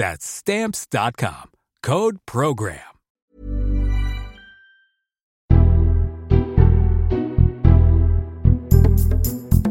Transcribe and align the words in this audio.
That's 0.00 0.24
stamps.com. 0.24 1.50
Code 1.82 2.20
program. 2.24 2.80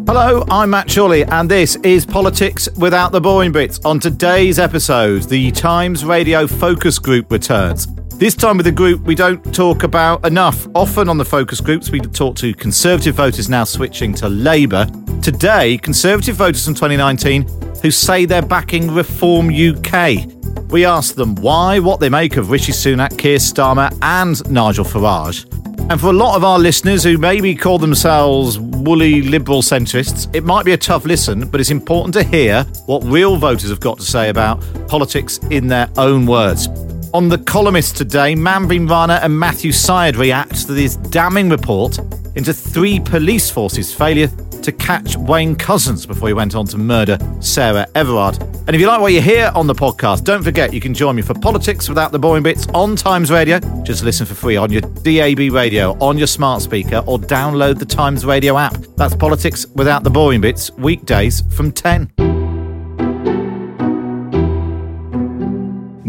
Hello, 0.05 0.45
I'm 0.51 0.69
Matt 0.69 0.87
Chorley, 0.87 1.23
and 1.23 1.49
this 1.49 1.77
is 1.77 2.05
Politics 2.05 2.69
Without 2.77 3.11
the 3.11 3.19
Boring 3.19 3.51
Bits. 3.51 3.83
On 3.85 3.99
today's 3.99 4.59
episode, 4.59 5.23
the 5.23 5.49
Times 5.49 6.05
Radio 6.05 6.45
Focus 6.45 6.99
Group 6.99 7.31
returns. 7.31 7.87
This 8.19 8.35
time 8.35 8.57
with 8.57 8.67
a 8.67 8.71
group 8.71 9.01
we 9.01 9.15
don't 9.15 9.43
talk 9.51 9.81
about 9.81 10.23
enough. 10.27 10.67
Often 10.75 11.09
on 11.09 11.17
the 11.17 11.25
focus 11.25 11.59
groups, 11.59 11.89
we 11.89 12.01
talk 12.01 12.35
to 12.35 12.53
Conservative 12.53 13.15
voters 13.15 13.49
now 13.49 13.63
switching 13.63 14.13
to 14.13 14.29
Labour. 14.29 14.85
Today, 15.23 15.79
Conservative 15.79 16.35
voters 16.35 16.63
from 16.63 16.75
2019 16.75 17.68
who 17.81 17.91
say 17.91 18.25
they're 18.25 18.41
backing 18.41 18.91
Reform 18.91 19.49
UK. 19.49 20.25
We 20.69 20.85
ask 20.85 21.15
them 21.15 21.35
why, 21.35 21.79
what 21.79 21.99
they 21.99 22.09
make 22.09 22.37
of 22.37 22.51
Rishi 22.51 22.71
Sunak, 22.71 23.17
Keir 23.17 23.37
Starmer, 23.37 23.97
and 24.01 24.49
Nigel 24.51 24.85
Farage. 24.85 25.45
And 25.89 25.99
for 25.99 26.07
a 26.07 26.13
lot 26.13 26.35
of 26.35 26.43
our 26.43 26.59
listeners 26.59 27.03
who 27.03 27.17
maybe 27.17 27.55
call 27.55 27.79
themselves 27.79 28.59
woolly 28.59 29.23
liberal 29.23 29.63
centrists, 29.63 30.33
it 30.35 30.43
might 30.43 30.63
be 30.63 30.73
a 30.73 30.77
tough 30.77 31.05
listen, 31.05 31.47
but 31.49 31.59
it's 31.59 31.71
important 31.71 32.13
to 32.13 32.23
hear 32.23 32.63
what 32.85 33.03
real 33.03 33.37
voters 33.37 33.71
have 33.71 33.79
got 33.79 33.97
to 33.97 34.05
say 34.05 34.29
about 34.29 34.63
politics 34.87 35.39
in 35.49 35.67
their 35.67 35.89
own 35.97 36.27
words. 36.27 36.67
On 37.11 37.27
The 37.27 37.39
Columnist 37.39 37.97
today, 37.97 38.35
Manveen 38.35 38.87
Rana 38.87 39.19
and 39.23 39.37
Matthew 39.37 39.71
Syed 39.71 40.15
react 40.15 40.67
to 40.67 40.73
this 40.73 40.95
damning 40.95 41.49
report 41.49 41.97
into 42.35 42.53
three 42.53 42.99
police 42.99 43.49
forces' 43.49 43.91
failure 43.91 44.27
to 44.61 44.71
catch 44.71 45.15
Wayne 45.17 45.55
Couzens 45.55 46.05
before 46.05 46.27
he 46.27 46.35
went 46.35 46.53
on 46.53 46.67
to 46.67 46.77
murder 46.77 47.17
Sarah 47.39 47.87
Everard. 47.95 48.37
And 48.67 48.75
if 48.75 48.79
you 48.79 48.85
like 48.85 49.01
what 49.01 49.11
you 49.11 49.21
hear 49.21 49.51
on 49.55 49.65
the 49.65 49.73
podcast, 49.73 50.23
don't 50.23 50.43
forget 50.43 50.71
you 50.71 50.79
can 50.79 50.93
join 50.93 51.15
me 51.15 51.23
for 51.23 51.33
Politics 51.33 51.89
Without 51.89 52.11
the 52.11 52.19
Boring 52.19 52.43
Bits 52.43 52.67
on 52.75 52.95
Times 52.95 53.31
Radio. 53.31 53.59
Just 53.81 54.03
listen 54.03 54.27
for 54.27 54.35
free 54.35 54.55
on 54.55 54.71
your 54.71 54.81
DAB 54.81 55.51
radio, 55.51 55.97
on 55.99 56.15
your 56.15 56.27
smart 56.27 56.61
speaker, 56.61 57.03
or 57.07 57.17
download 57.17 57.79
the 57.79 57.85
Times 57.85 58.23
Radio 58.23 58.55
app. 58.55 58.75
That's 58.97 59.15
Politics 59.15 59.65
Without 59.73 60.03
the 60.03 60.11
Boring 60.11 60.41
Bits, 60.41 60.69
weekdays 60.73 61.41
from 61.55 61.71
10. 61.71 62.48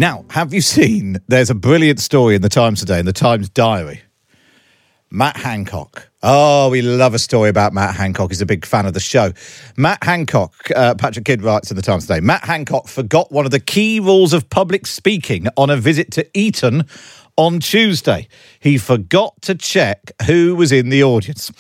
Now, 0.00 0.25
have 0.31 0.55
you 0.55 0.62
seen? 0.62 1.19
There's 1.28 1.50
a 1.50 1.55
brilliant 1.55 2.00
story 2.00 2.34
in 2.34 2.41
the 2.41 2.49
Times 2.49 2.81
today, 2.81 3.00
in 3.00 3.05
the 3.05 3.12
Times 3.12 3.50
Diary. 3.50 4.00
Matt 5.11 5.37
Hancock. 5.37 6.09
Oh, 6.22 6.71
we 6.71 6.81
love 6.81 7.12
a 7.12 7.19
story 7.19 7.50
about 7.50 7.75
Matt 7.75 7.97
Hancock. 7.97 8.31
He's 8.31 8.41
a 8.41 8.47
big 8.47 8.65
fan 8.65 8.87
of 8.87 8.94
the 8.94 9.00
show. 9.00 9.34
Matt 9.77 10.03
Hancock, 10.03 10.55
uh, 10.75 10.94
Patrick 10.94 11.27
Kidd 11.27 11.43
writes 11.43 11.71
in 11.71 11.77
the 11.77 11.83
Times 11.83 12.06
today 12.06 12.21
Matt 12.21 12.44
Hancock 12.44 12.89
forgot 12.89 13.31
one 13.31 13.44
of 13.44 13.50
the 13.50 13.60
key 13.60 14.00
rules 14.00 14.33
of 14.33 14.49
public 14.49 14.87
speaking 14.87 15.49
on 15.59 15.69
a 15.69 15.77
visit 15.77 16.10
to 16.12 16.27
Eton 16.33 16.87
on 17.37 17.60
Tuesday. 17.60 18.27
He 18.59 18.78
forgot 18.78 19.34
to 19.43 19.55
check 19.55 20.12
who 20.25 20.56
was 20.56 20.72
in 20.72 20.89
the 20.89 21.05
audience. 21.05 21.50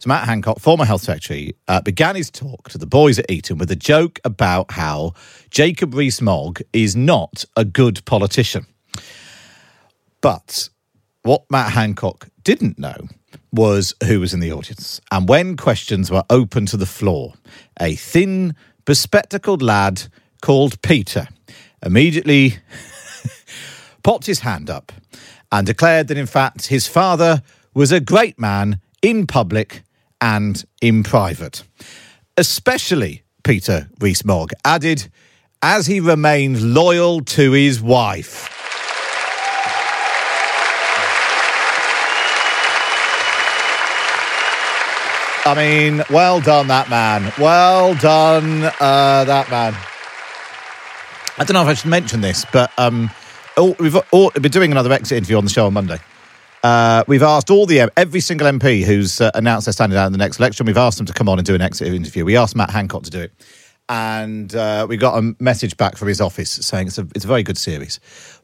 So, 0.00 0.08
Matt 0.08 0.24
Hancock, 0.24 0.60
former 0.60 0.86
health 0.86 1.02
secretary, 1.02 1.54
uh, 1.68 1.82
began 1.82 2.16
his 2.16 2.30
talk 2.30 2.70
to 2.70 2.78
the 2.78 2.86
boys 2.86 3.18
at 3.18 3.30
Eton 3.30 3.58
with 3.58 3.70
a 3.70 3.76
joke 3.76 4.18
about 4.24 4.72
how 4.72 5.12
Jacob 5.50 5.92
Rees 5.92 6.22
Mogg 6.22 6.62
is 6.72 6.96
not 6.96 7.44
a 7.54 7.66
good 7.66 8.02
politician. 8.06 8.64
But 10.22 10.70
what 11.22 11.42
Matt 11.50 11.72
Hancock 11.72 12.28
didn't 12.44 12.78
know 12.78 13.08
was 13.52 13.94
who 14.06 14.20
was 14.20 14.32
in 14.32 14.40
the 14.40 14.50
audience. 14.50 15.02
And 15.10 15.28
when 15.28 15.58
questions 15.58 16.10
were 16.10 16.24
open 16.30 16.64
to 16.66 16.78
the 16.78 16.86
floor, 16.86 17.34
a 17.78 17.94
thin, 17.94 18.54
bespectacled 18.86 19.60
lad 19.60 20.04
called 20.40 20.80
Peter 20.80 21.28
immediately 21.84 22.56
popped 24.02 24.24
his 24.24 24.40
hand 24.40 24.70
up 24.70 24.92
and 25.52 25.66
declared 25.66 26.08
that, 26.08 26.16
in 26.16 26.24
fact, 26.24 26.68
his 26.68 26.86
father 26.86 27.42
was 27.74 27.92
a 27.92 28.00
great 28.00 28.38
man 28.38 28.80
in 29.02 29.26
public 29.26 29.82
and 30.20 30.64
in 30.80 31.02
private. 31.02 31.62
Especially, 32.36 33.22
Peter 33.42 33.88
Rees-Mogg 34.00 34.52
added, 34.64 35.10
as 35.62 35.86
he 35.86 36.00
remained 36.00 36.74
loyal 36.74 37.20
to 37.22 37.52
his 37.52 37.80
wife. 37.80 38.48
I 45.46 45.54
mean, 45.54 46.02
well 46.10 46.40
done, 46.40 46.68
that 46.68 46.90
man. 46.90 47.32
Well 47.38 47.94
done, 47.94 48.64
uh, 48.78 49.24
that 49.24 49.50
man. 49.50 49.74
I 51.38 51.44
don't 51.44 51.54
know 51.54 51.62
if 51.62 51.68
I 51.68 51.74
should 51.74 51.90
mention 51.90 52.20
this, 52.20 52.44
but 52.52 52.70
um, 52.76 53.10
all, 53.56 53.74
we've 53.78 53.96
all, 54.10 54.30
been 54.30 54.52
doing 54.52 54.70
another 54.70 54.92
exit 54.92 55.16
interview 55.16 55.38
on 55.38 55.44
the 55.44 55.50
show 55.50 55.66
on 55.66 55.72
Monday. 55.72 55.98
Uh, 56.62 57.04
we've 57.06 57.22
asked 57.22 57.50
all 57.50 57.66
the 57.66 57.90
every 57.96 58.20
single 58.20 58.46
MP 58.46 58.82
who's 58.82 59.20
uh, 59.20 59.30
announced 59.34 59.66
they're 59.66 59.72
standing 59.72 59.98
out 59.98 60.06
in 60.06 60.12
the 60.12 60.18
next 60.18 60.38
election. 60.38 60.66
We've 60.66 60.76
asked 60.76 60.98
them 60.98 61.06
to 61.06 61.12
come 61.12 61.28
on 61.28 61.38
and 61.38 61.46
do 61.46 61.54
an 61.54 61.62
exit 61.62 61.88
interview. 61.88 62.24
We 62.24 62.36
asked 62.36 62.54
Matt 62.54 62.70
Hancock 62.70 63.02
to 63.04 63.10
do 63.10 63.20
it, 63.20 63.32
and 63.88 64.54
uh, 64.54 64.86
we 64.88 64.96
got 64.96 65.18
a 65.18 65.34
message 65.38 65.76
back 65.76 65.96
from 65.96 66.08
his 66.08 66.20
office 66.20 66.50
saying 66.50 66.88
it's 66.88 66.98
a 66.98 67.06
it's 67.14 67.24
a 67.24 67.28
very 67.28 67.42
good 67.42 67.56
series, 67.56 67.98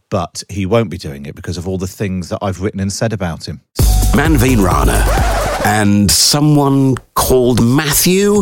but 0.09 0.43
he 0.49 0.65
won't 0.65 0.91
be 0.91 0.99
doing 0.99 1.27
it 1.27 1.35
because 1.35 1.59
of 1.59 1.69
all 1.69 1.79
the 1.79 1.87
things 1.87 2.31
that 2.31 2.39
I've 2.41 2.63
written 2.63 2.81
and 2.81 2.93
said 2.93 3.13
about 3.13 3.47
him. 3.47 3.61
Manveen 4.13 4.65
Rana 4.65 5.05
and 5.67 6.11
someone 6.11 6.95
called 7.15 7.63
Matthew 7.63 8.37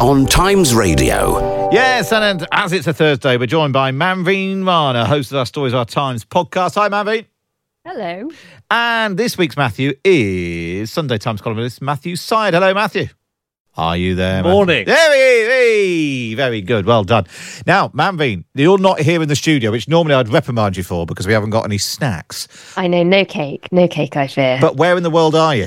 on 0.00 0.26
Times 0.26 0.74
Radio. 0.74 1.70
Yes, 1.70 2.12
and 2.12 2.46
as 2.50 2.72
it's 2.72 2.86
a 2.86 2.94
Thursday, 2.94 3.36
we're 3.36 3.46
joined 3.46 3.72
by 3.72 3.92
Manveen 3.92 4.66
Rana, 4.66 5.04
host 5.06 5.32
of 5.32 5.38
our 5.38 5.46
Stories 5.46 5.74
Our 5.74 5.84
Times 5.84 6.24
podcast. 6.24 6.76
Hi, 6.76 6.88
Manveen. 6.88 7.26
Hello. 7.84 8.30
And 8.70 9.18
this 9.18 9.36
week's 9.36 9.56
Matthew 9.56 9.94
is 10.04 10.92
Sunday 10.92 11.18
Times 11.18 11.40
columnist 11.40 11.82
Matthew 11.82 12.14
Syed. 12.14 12.54
Hello, 12.54 12.72
Matthew. 12.72 13.08
Are 13.76 13.96
you 13.96 14.14
there? 14.14 14.44
Morning. 14.44 14.84
Matthew? 14.86 14.94
There 14.94 15.14
he 15.14 16.30
is. 16.30 16.36
Very 16.36 16.60
good. 16.60 16.86
Well 16.86 17.02
done. 17.02 17.26
Now, 17.66 17.88
Manveen, 17.88 18.44
you're 18.54 18.78
not 18.78 19.00
here 19.00 19.20
in 19.20 19.28
the 19.28 19.34
studio, 19.34 19.72
which 19.72 19.88
normally 19.88 20.14
I'd 20.14 20.28
reprimand 20.28 20.76
you 20.76 20.84
for 20.84 21.06
because 21.06 21.26
we 21.26 21.32
haven't 21.32 21.50
got 21.50 21.64
any 21.64 21.76
snacks. 21.76 22.46
I 22.76 22.86
know, 22.86 23.02
no 23.02 23.24
cake. 23.24 23.66
No 23.72 23.88
cake, 23.88 24.16
I 24.16 24.28
fear. 24.28 24.58
But 24.60 24.76
where 24.76 24.96
in 24.96 25.02
the 25.02 25.10
world 25.10 25.34
are 25.34 25.56
you? 25.56 25.66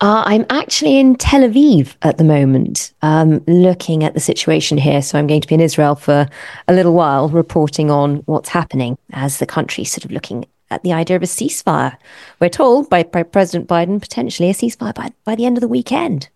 Uh, 0.00 0.24
I'm 0.26 0.46
actually 0.50 0.98
in 0.98 1.14
Tel 1.14 1.42
Aviv 1.42 1.94
at 2.02 2.18
the 2.18 2.24
moment, 2.24 2.92
um, 3.02 3.44
looking 3.46 4.02
at 4.02 4.14
the 4.14 4.20
situation 4.20 4.78
here. 4.78 5.00
So 5.00 5.16
I'm 5.16 5.28
going 5.28 5.42
to 5.42 5.46
be 5.46 5.54
in 5.54 5.60
Israel 5.60 5.94
for 5.94 6.28
a 6.66 6.72
little 6.72 6.94
while, 6.94 7.28
reporting 7.28 7.88
on 7.88 8.16
what's 8.26 8.48
happening 8.48 8.98
as 9.12 9.38
the 9.38 9.46
country 9.46 9.84
sort 9.84 10.04
of 10.04 10.10
looking 10.10 10.44
at 10.70 10.82
the 10.82 10.92
idea 10.92 11.16
of 11.16 11.22
a 11.22 11.26
ceasefire. 11.26 11.96
We're 12.40 12.48
told 12.48 12.88
by, 12.88 13.02
by 13.02 13.22
President 13.22 13.68
Biden 13.68 14.00
potentially 14.00 14.50
a 14.50 14.54
ceasefire 14.54 14.94
by, 14.94 15.12
by 15.24 15.34
the 15.34 15.46
end 15.46 15.56
of 15.56 15.60
the 15.60 15.68
weekend. 15.68 16.28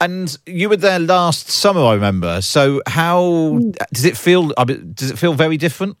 And 0.00 0.36
you 0.46 0.68
were 0.68 0.76
there 0.76 0.98
last 0.98 1.48
summer, 1.48 1.80
I 1.80 1.94
remember. 1.94 2.42
So 2.42 2.82
how 2.86 3.58
does 3.92 4.04
it 4.04 4.16
feel? 4.16 4.48
Does 4.48 5.10
it 5.10 5.18
feel 5.18 5.32
very 5.32 5.56
different? 5.56 5.96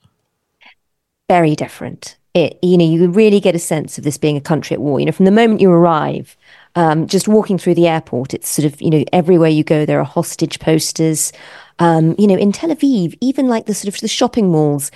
Very 1.28 1.56
different. 1.56 2.16
It, 2.34 2.58
you 2.62 2.76
know, 2.76 2.84
you 2.84 3.08
really 3.08 3.40
get 3.40 3.54
a 3.54 3.58
sense 3.58 3.96
of 3.96 4.04
this 4.04 4.18
being 4.18 4.36
a 4.36 4.42
country 4.42 4.74
at 4.74 4.80
war. 4.80 5.00
You 5.00 5.06
know, 5.06 5.12
from 5.12 5.24
the 5.24 5.30
moment 5.30 5.62
you 5.62 5.70
arrive, 5.70 6.36
um, 6.74 7.06
just 7.06 7.28
walking 7.28 7.56
through 7.56 7.76
the 7.76 7.88
airport, 7.88 8.34
it's 8.34 8.50
sort 8.50 8.66
of, 8.66 8.80
you 8.82 8.90
know, 8.90 9.04
everywhere 9.10 9.48
you 9.48 9.64
go, 9.64 9.86
there 9.86 10.00
are 10.00 10.04
hostage 10.04 10.60
posters. 10.60 11.32
Um, 11.78 12.14
you 12.18 12.26
know, 12.26 12.36
in 12.36 12.52
Tel 12.52 12.68
Aviv, 12.68 13.16
even 13.22 13.48
like 13.48 13.64
the 13.64 13.72
sort 13.74 13.94
of 13.94 14.00
the 14.00 14.08
shopping 14.08 14.50
malls, 14.50 14.90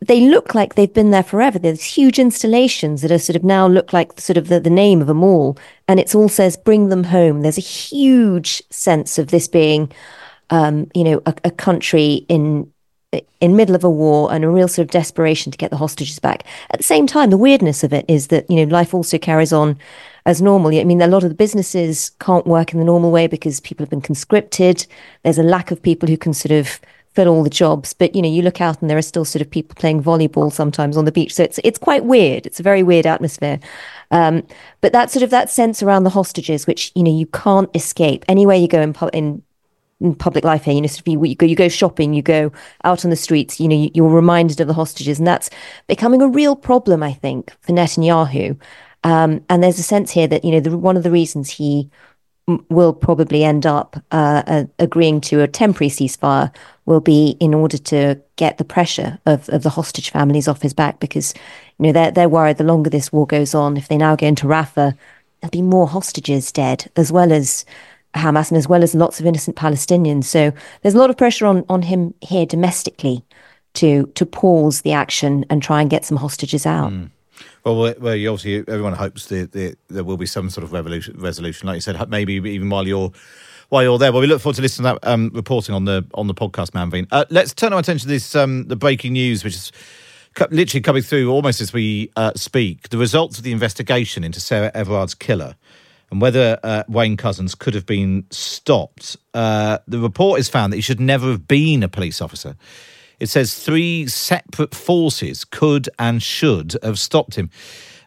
they 0.00 0.20
look 0.20 0.54
like 0.54 0.74
they've 0.74 0.92
been 0.92 1.10
there 1.10 1.22
forever. 1.22 1.58
There's 1.58 1.82
huge 1.82 2.18
installations 2.18 3.02
that 3.02 3.12
are 3.12 3.18
sort 3.18 3.36
of 3.36 3.44
now 3.44 3.66
look 3.66 3.92
like 3.92 4.18
sort 4.20 4.36
of 4.36 4.48
the, 4.48 4.60
the 4.60 4.70
name 4.70 5.02
of 5.02 5.08
a 5.08 5.14
mall, 5.14 5.58
and 5.88 6.00
it 6.00 6.14
all 6.14 6.28
says 6.28 6.56
"Bring 6.56 6.88
them 6.88 7.04
home." 7.04 7.42
There's 7.42 7.58
a 7.58 7.62
huge 7.62 8.62
sense 8.70 9.18
of 9.18 9.28
this 9.28 9.48
being, 9.48 9.92
um, 10.50 10.90
you 10.94 11.04
know, 11.04 11.22
a, 11.26 11.34
a 11.44 11.50
country 11.50 12.24
in 12.28 12.70
in 13.40 13.56
middle 13.56 13.76
of 13.76 13.84
a 13.84 13.90
war 13.90 14.32
and 14.32 14.44
a 14.44 14.48
real 14.48 14.68
sort 14.68 14.84
of 14.86 14.90
desperation 14.90 15.52
to 15.52 15.58
get 15.58 15.70
the 15.70 15.76
hostages 15.76 16.18
back. 16.18 16.44
At 16.70 16.78
the 16.78 16.84
same 16.84 17.06
time, 17.06 17.30
the 17.30 17.36
weirdness 17.36 17.84
of 17.84 17.92
it 17.92 18.04
is 18.08 18.28
that 18.28 18.50
you 18.50 18.56
know 18.56 18.72
life 18.72 18.94
also 18.94 19.18
carries 19.18 19.52
on 19.52 19.78
as 20.26 20.40
normal. 20.40 20.74
I 20.78 20.84
mean, 20.84 21.02
a 21.02 21.06
lot 21.06 21.22
of 21.22 21.28
the 21.28 21.34
businesses 21.34 22.10
can't 22.20 22.46
work 22.46 22.72
in 22.72 22.78
the 22.78 22.84
normal 22.84 23.10
way 23.10 23.26
because 23.26 23.60
people 23.60 23.84
have 23.84 23.90
been 23.90 24.00
conscripted. 24.00 24.86
There's 25.22 25.38
a 25.38 25.42
lack 25.42 25.70
of 25.70 25.82
people 25.82 26.08
who 26.08 26.16
can 26.16 26.32
sort 26.32 26.52
of 26.52 26.80
fill 27.14 27.28
all 27.28 27.42
the 27.42 27.50
jobs. 27.50 27.92
But 27.92 28.14
you 28.14 28.22
know, 28.22 28.28
you 28.28 28.42
look 28.42 28.60
out 28.60 28.80
and 28.80 28.90
there 28.90 28.98
are 28.98 29.02
still 29.02 29.24
sort 29.24 29.42
of 29.42 29.50
people 29.50 29.74
playing 29.76 30.02
volleyball 30.02 30.52
sometimes 30.52 30.96
on 30.96 31.04
the 31.04 31.12
beach. 31.12 31.34
So 31.34 31.42
it's 31.42 31.58
it's 31.64 31.78
quite 31.78 32.04
weird. 32.04 32.46
It's 32.46 32.60
a 32.60 32.64
very 32.64 32.82
weird 32.82 33.06
atmosphere. 33.06 33.60
Um, 34.10 34.46
but 34.80 34.92
that 34.92 35.10
sort 35.10 35.22
of 35.22 35.30
that 35.30 35.50
sense 35.50 35.82
around 35.82 36.04
the 36.04 36.10
hostages, 36.10 36.66
which 36.66 36.92
you 36.94 37.02
know 37.02 37.16
you 37.16 37.26
can't 37.26 37.74
escape 37.74 38.24
anywhere 38.28 38.56
you 38.56 38.68
go 38.68 38.80
in, 38.80 38.94
in 39.12 39.42
in 40.00 40.14
public 40.14 40.44
life 40.44 40.64
here. 40.64 40.74
You 40.74 40.82
know, 40.82 40.88
sort 40.88 41.00
of 41.00 41.08
you, 41.08 41.24
you, 41.24 41.34
go 41.34 41.46
you 41.46 41.56
go 41.56 41.68
shopping, 41.68 42.14
you 42.14 42.22
go 42.22 42.52
out 42.84 43.04
on 43.04 43.10
the 43.10 43.16
streets. 43.16 43.60
You 43.60 43.68
know, 43.68 43.88
you, 43.92 44.04
are 44.04 44.08
reminded 44.08 44.60
of 44.60 44.68
the 44.68 44.74
hostages, 44.74 45.18
and 45.18 45.26
that's 45.26 45.50
becoming 45.86 46.20
a 46.20 46.28
real 46.28 46.56
problem, 46.56 47.02
I 47.02 47.12
think, 47.12 47.56
for 47.60 47.72
Netanyahu. 47.72 48.58
Um, 49.04 49.44
and 49.50 49.62
there's 49.62 49.78
a 49.78 49.82
sense 49.82 50.10
here 50.10 50.26
that 50.28 50.44
you 50.44 50.50
know 50.50 50.60
the, 50.60 50.76
one 50.76 50.96
of 50.96 51.02
the 51.02 51.10
reasons 51.10 51.50
he 51.50 51.90
will 52.46 52.92
probably 52.92 53.42
end 53.42 53.64
up 53.64 53.96
uh, 54.10 54.64
agreeing 54.78 55.20
to 55.22 55.40
a 55.40 55.48
temporary 55.48 55.88
ceasefire 55.88 56.54
will 56.84 57.00
be 57.00 57.36
in 57.40 57.54
order 57.54 57.78
to 57.78 58.20
get 58.36 58.58
the 58.58 58.64
pressure 58.64 59.18
of, 59.24 59.48
of 59.48 59.62
the 59.62 59.70
hostage 59.70 60.10
families 60.10 60.46
off 60.46 60.60
his 60.60 60.74
back 60.74 61.00
because 61.00 61.32
you 61.78 61.86
know 61.86 61.92
they're 61.92 62.10
they're 62.10 62.28
worried 62.28 62.58
the 62.58 62.64
longer 62.64 62.90
this 62.90 63.12
war 63.12 63.26
goes 63.26 63.54
on 63.54 63.76
if 63.76 63.88
they 63.88 63.96
now 63.96 64.14
go 64.14 64.26
into 64.26 64.46
Rafah 64.46 64.94
there'll 65.40 65.50
be 65.50 65.62
more 65.62 65.88
hostages 65.88 66.52
dead 66.52 66.90
as 66.96 67.10
well 67.10 67.32
as 67.32 67.64
Hamas 68.14 68.50
and 68.50 68.58
as 68.58 68.68
well 68.68 68.82
as 68.82 68.94
lots 68.94 69.20
of 69.20 69.26
innocent 69.26 69.56
Palestinians 69.56 70.24
so 70.24 70.52
there's 70.82 70.94
a 70.94 70.98
lot 70.98 71.10
of 71.10 71.16
pressure 71.16 71.46
on 71.46 71.64
on 71.70 71.80
him 71.80 72.12
here 72.20 72.44
domestically 72.44 73.24
to 73.74 74.06
to 74.14 74.24
pause 74.24 74.82
the 74.82 74.92
action 74.92 75.44
and 75.50 75.62
try 75.62 75.80
and 75.80 75.90
get 75.90 76.04
some 76.04 76.16
hostages 76.16 76.64
out. 76.66 76.92
Mm. 76.92 77.10
Well, 77.64 77.76
well, 77.76 77.92
obviously, 78.08 78.58
everyone 78.58 78.92
hopes 78.94 79.26
that 79.26 79.76
there 79.88 80.04
will 80.04 80.16
be 80.16 80.26
some 80.26 80.50
sort 80.50 80.64
of 80.64 80.72
resolution, 80.72 81.66
like 81.66 81.76
you 81.76 81.80
said, 81.80 82.08
maybe 82.10 82.34
even 82.34 82.68
while 82.68 82.86
you're 82.86 83.12
while 83.70 83.82
you're 83.82 83.98
there. 83.98 84.12
Well, 84.12 84.20
we 84.20 84.26
look 84.26 84.40
forward 84.40 84.56
to 84.56 84.62
listening 84.62 84.84
to 84.92 84.98
that 85.00 85.08
um, 85.08 85.30
reporting 85.32 85.74
on 85.74 85.84
the 85.84 86.06
on 86.14 86.26
the 86.26 86.34
podcast, 86.34 86.70
Manveen. 86.72 87.06
Uh, 87.10 87.24
let's 87.30 87.54
turn 87.54 87.72
our 87.72 87.78
attention 87.78 88.08
to 88.08 88.12
this 88.12 88.34
um, 88.34 88.68
the 88.68 88.76
breaking 88.76 89.14
news, 89.14 89.44
which 89.44 89.54
is 89.54 89.72
literally 90.50 90.82
coming 90.82 91.02
through 91.02 91.30
almost 91.30 91.60
as 91.60 91.72
we 91.72 92.10
uh, 92.16 92.32
speak. 92.34 92.90
The 92.90 92.98
results 92.98 93.38
of 93.38 93.44
the 93.44 93.52
investigation 93.52 94.24
into 94.24 94.40
Sarah 94.40 94.70
Everard's 94.74 95.14
killer 95.14 95.56
and 96.10 96.20
whether 96.20 96.58
uh, 96.62 96.84
Wayne 96.88 97.16
Couzens 97.16 97.58
could 97.58 97.74
have 97.74 97.86
been 97.86 98.26
stopped. 98.30 99.16
Uh, 99.32 99.78
the 99.88 99.98
report 99.98 100.38
has 100.38 100.48
found 100.48 100.72
that 100.72 100.76
he 100.76 100.82
should 100.82 101.00
never 101.00 101.30
have 101.30 101.48
been 101.48 101.82
a 101.82 101.88
police 101.88 102.20
officer. 102.20 102.56
It 103.20 103.28
says 103.28 103.54
three 103.54 104.06
separate 104.06 104.74
forces 104.74 105.44
could 105.44 105.88
and 105.98 106.22
should 106.22 106.76
have 106.82 106.98
stopped 106.98 107.36
him. 107.36 107.50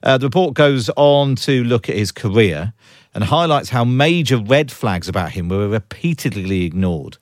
Uh, 0.03 0.17
the 0.17 0.27
report 0.27 0.53
goes 0.53 0.89
on 0.95 1.35
to 1.35 1.63
look 1.63 1.89
at 1.89 1.95
his 1.95 2.11
career 2.11 2.73
and 3.13 3.23
highlights 3.23 3.69
how 3.69 3.83
major 3.83 4.37
red 4.37 4.71
flags 4.71 5.09
about 5.09 5.31
him 5.31 5.49
were 5.49 5.67
repeatedly 5.67 6.65
ignored 6.65 7.17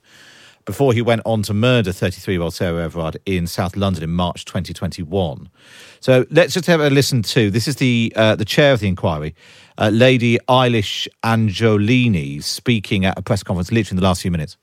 before 0.66 0.92
he 0.92 1.00
went 1.00 1.22
on 1.24 1.42
to 1.42 1.54
murder 1.54 1.92
33 1.92 2.34
year 2.34 2.42
old 2.42 2.52
Sarah 2.52 2.84
Everard 2.84 3.16
in 3.24 3.46
South 3.46 3.76
London 3.76 4.02
in 4.02 4.10
March 4.10 4.44
2021. 4.44 5.48
So 6.00 6.26
let's 6.30 6.52
just 6.52 6.66
have 6.66 6.80
a 6.80 6.90
listen 6.90 7.22
to 7.22 7.50
this 7.50 7.66
is 7.66 7.76
the, 7.76 8.12
uh, 8.14 8.36
the 8.36 8.44
chair 8.44 8.72
of 8.72 8.80
the 8.80 8.88
inquiry, 8.88 9.34
uh, 9.78 9.90
Lady 9.92 10.38
Elish 10.48 11.08
Angiolini, 11.24 12.42
speaking 12.42 13.06
at 13.06 13.18
a 13.18 13.22
press 13.22 13.42
conference 13.42 13.72
literally 13.72 13.96
in 13.96 14.00
the 14.02 14.06
last 14.06 14.22
few 14.22 14.30
minutes. 14.30 14.58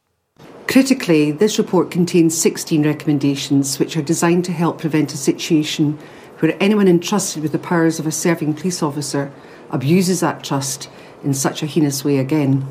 Critically, 0.68 1.32
this 1.32 1.58
report 1.58 1.92
contains 1.92 2.38
16 2.38 2.84
recommendations 2.84 3.78
which 3.78 3.96
are 3.98 4.02
designed 4.02 4.46
to 4.46 4.52
help 4.52 4.80
prevent 4.80 5.14
a 5.14 5.18
situation 5.18 6.00
where 6.40 6.58
anyone 6.60 6.88
entrusted 6.88 7.44
with 7.44 7.52
the 7.52 7.60
powers 7.60 8.00
of 8.00 8.08
a 8.08 8.12
serving 8.12 8.54
police 8.54 8.82
officer 8.82 9.32
abuses 9.72 10.22
that 10.22 10.44
trust 10.44 10.90
in 11.24 11.34
such 11.34 11.64
a 11.64 11.66
heinous 11.66 12.04
way 12.04 12.18
again. 12.18 12.66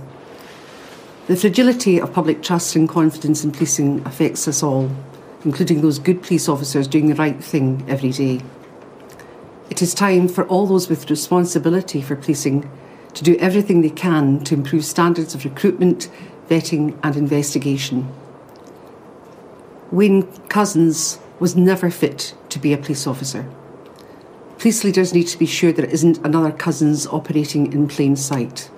The 1.26 1.36
fragility 1.36 2.00
of 2.00 2.12
public 2.12 2.42
trust 2.42 2.74
and 2.76 2.88
confidence 2.88 3.44
in 3.44 3.52
policing 3.52 4.04
affects 4.04 4.48
us 4.48 4.62
all, 4.62 4.90
including 5.44 5.80
those 5.80 5.98
good 5.98 6.22
police 6.22 6.48
officers 6.48 6.88
doing 6.88 7.06
the 7.06 7.14
right 7.14 7.42
thing 7.42 7.84
every 7.88 8.10
day. 8.10 8.40
It 9.70 9.80
is 9.80 9.94
time 9.94 10.28
for 10.28 10.44
all 10.48 10.66
those 10.66 10.88
with 10.88 11.08
responsibility 11.08 12.02
for 12.02 12.16
policing 12.16 12.68
to 13.14 13.24
do 13.24 13.36
everything 13.36 13.80
they 13.80 13.90
can 13.90 14.42
to 14.44 14.54
improve 14.54 14.84
standards 14.84 15.34
of 15.34 15.44
recruitment, 15.44 16.10
vetting, 16.48 16.98
and 17.02 17.16
investigation. 17.16 18.12
Wayne 19.90 20.22
Couzens 20.48 21.18
was 21.38 21.56
never 21.56 21.90
fit 21.90 22.34
to 22.48 22.58
be 22.58 22.72
a 22.72 22.78
police 22.78 23.06
officer. 23.06 23.48
Police 24.58 24.84
leaders 24.84 25.12
need 25.12 25.26
to 25.26 25.38
be 25.38 25.46
sure 25.46 25.72
there 25.72 25.84
isn't 25.84 26.18
another 26.24 26.52
Couzens 26.52 27.12
operating 27.12 27.72
in 27.72 27.88
plain 27.88 28.16
sight. 28.16 28.70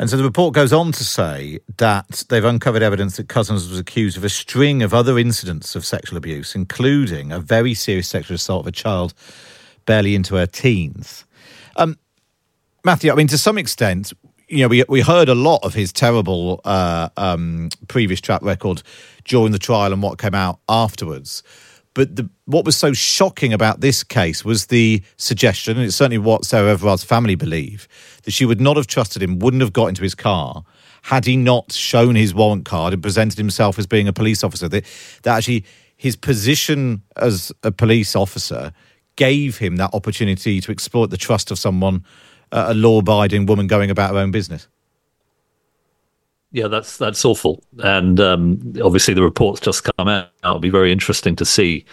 And 0.00 0.08
so 0.08 0.16
the 0.16 0.24
report 0.24 0.54
goes 0.54 0.72
on 0.72 0.92
to 0.92 1.04
say 1.04 1.58
that 1.78 2.24
they've 2.28 2.44
uncovered 2.44 2.82
evidence 2.82 3.16
that 3.16 3.28
Couzens 3.28 3.68
was 3.68 3.78
accused 3.78 4.16
of 4.16 4.24
a 4.24 4.28
string 4.28 4.82
of 4.82 4.94
other 4.94 5.18
incidents 5.18 5.74
of 5.74 5.84
sexual 5.84 6.16
abuse, 6.16 6.54
including 6.54 7.32
a 7.32 7.40
very 7.40 7.74
serious 7.74 8.08
sexual 8.08 8.36
assault 8.36 8.62
of 8.62 8.68
a 8.68 8.72
child 8.72 9.12
barely 9.86 10.14
into 10.14 10.36
her 10.36 10.46
teens. 10.46 11.24
Um, 11.76 11.98
Matthew, 12.84 13.10
I 13.10 13.16
mean, 13.16 13.26
to 13.28 13.38
some 13.38 13.58
extent, 13.58 14.12
you 14.48 14.62
know, 14.62 14.68
we 14.68 14.84
we 14.88 15.00
heard 15.00 15.28
a 15.28 15.34
lot 15.34 15.60
of 15.62 15.74
his 15.74 15.92
terrible 15.92 16.60
uh, 16.64 17.08
um, 17.16 17.68
previous 17.88 18.20
track 18.20 18.42
record 18.42 18.82
during 19.24 19.52
the 19.52 19.58
trial 19.58 19.92
and 19.92 20.02
what 20.02 20.18
came 20.18 20.34
out 20.34 20.60
afterwards. 20.68 21.42
But 21.94 22.16
the, 22.16 22.30
what 22.44 22.64
was 22.64 22.76
so 22.76 22.92
shocking 22.92 23.52
about 23.52 23.80
this 23.80 24.04
case 24.04 24.44
was 24.44 24.66
the 24.66 25.02
suggestion, 25.16 25.76
and 25.76 25.86
it's 25.86 25.96
certainly 25.96 26.18
what 26.18 26.44
Sarah 26.44 26.70
Everard's 26.70 27.02
family 27.02 27.34
believe, 27.34 27.88
that 28.22 28.30
she 28.30 28.44
would 28.44 28.60
not 28.60 28.76
have 28.76 28.86
trusted 28.86 29.22
him, 29.22 29.38
wouldn't 29.38 29.62
have 29.62 29.72
got 29.72 29.86
into 29.86 30.02
his 30.02 30.14
car 30.14 30.64
had 31.02 31.24
he 31.24 31.36
not 31.36 31.72
shown 31.72 32.14
his 32.16 32.34
warrant 32.34 32.64
card 32.64 32.92
and 32.92 33.02
presented 33.02 33.38
himself 33.38 33.78
as 33.78 33.86
being 33.86 34.08
a 34.08 34.12
police 34.12 34.44
officer. 34.44 34.68
That, 34.68 34.84
that 35.22 35.38
actually 35.38 35.64
his 35.96 36.16
position 36.16 37.02
as 37.16 37.52
a 37.62 37.72
police 37.72 38.14
officer 38.14 38.72
gave 39.16 39.58
him 39.58 39.76
that 39.76 39.90
opportunity 39.94 40.60
to 40.60 40.70
exploit 40.70 41.10
the 41.10 41.16
trust 41.16 41.50
of 41.50 41.58
someone 41.58 42.04
a 42.52 42.74
law 42.74 42.98
abiding 42.98 43.46
woman 43.46 43.66
going 43.66 43.90
about 43.90 44.12
her 44.12 44.18
own 44.18 44.30
business. 44.30 44.68
Yeah, 46.50 46.68
that's 46.68 46.96
that's 46.96 47.24
awful, 47.24 47.62
and 47.78 48.18
um, 48.20 48.72
obviously 48.82 49.12
the 49.12 49.22
reports 49.22 49.60
just 49.60 49.84
come 49.84 50.08
out. 50.08 50.30
It'll 50.42 50.58
be 50.58 50.70
very 50.70 50.90
interesting 50.90 51.36
to 51.36 51.44
see 51.44 51.84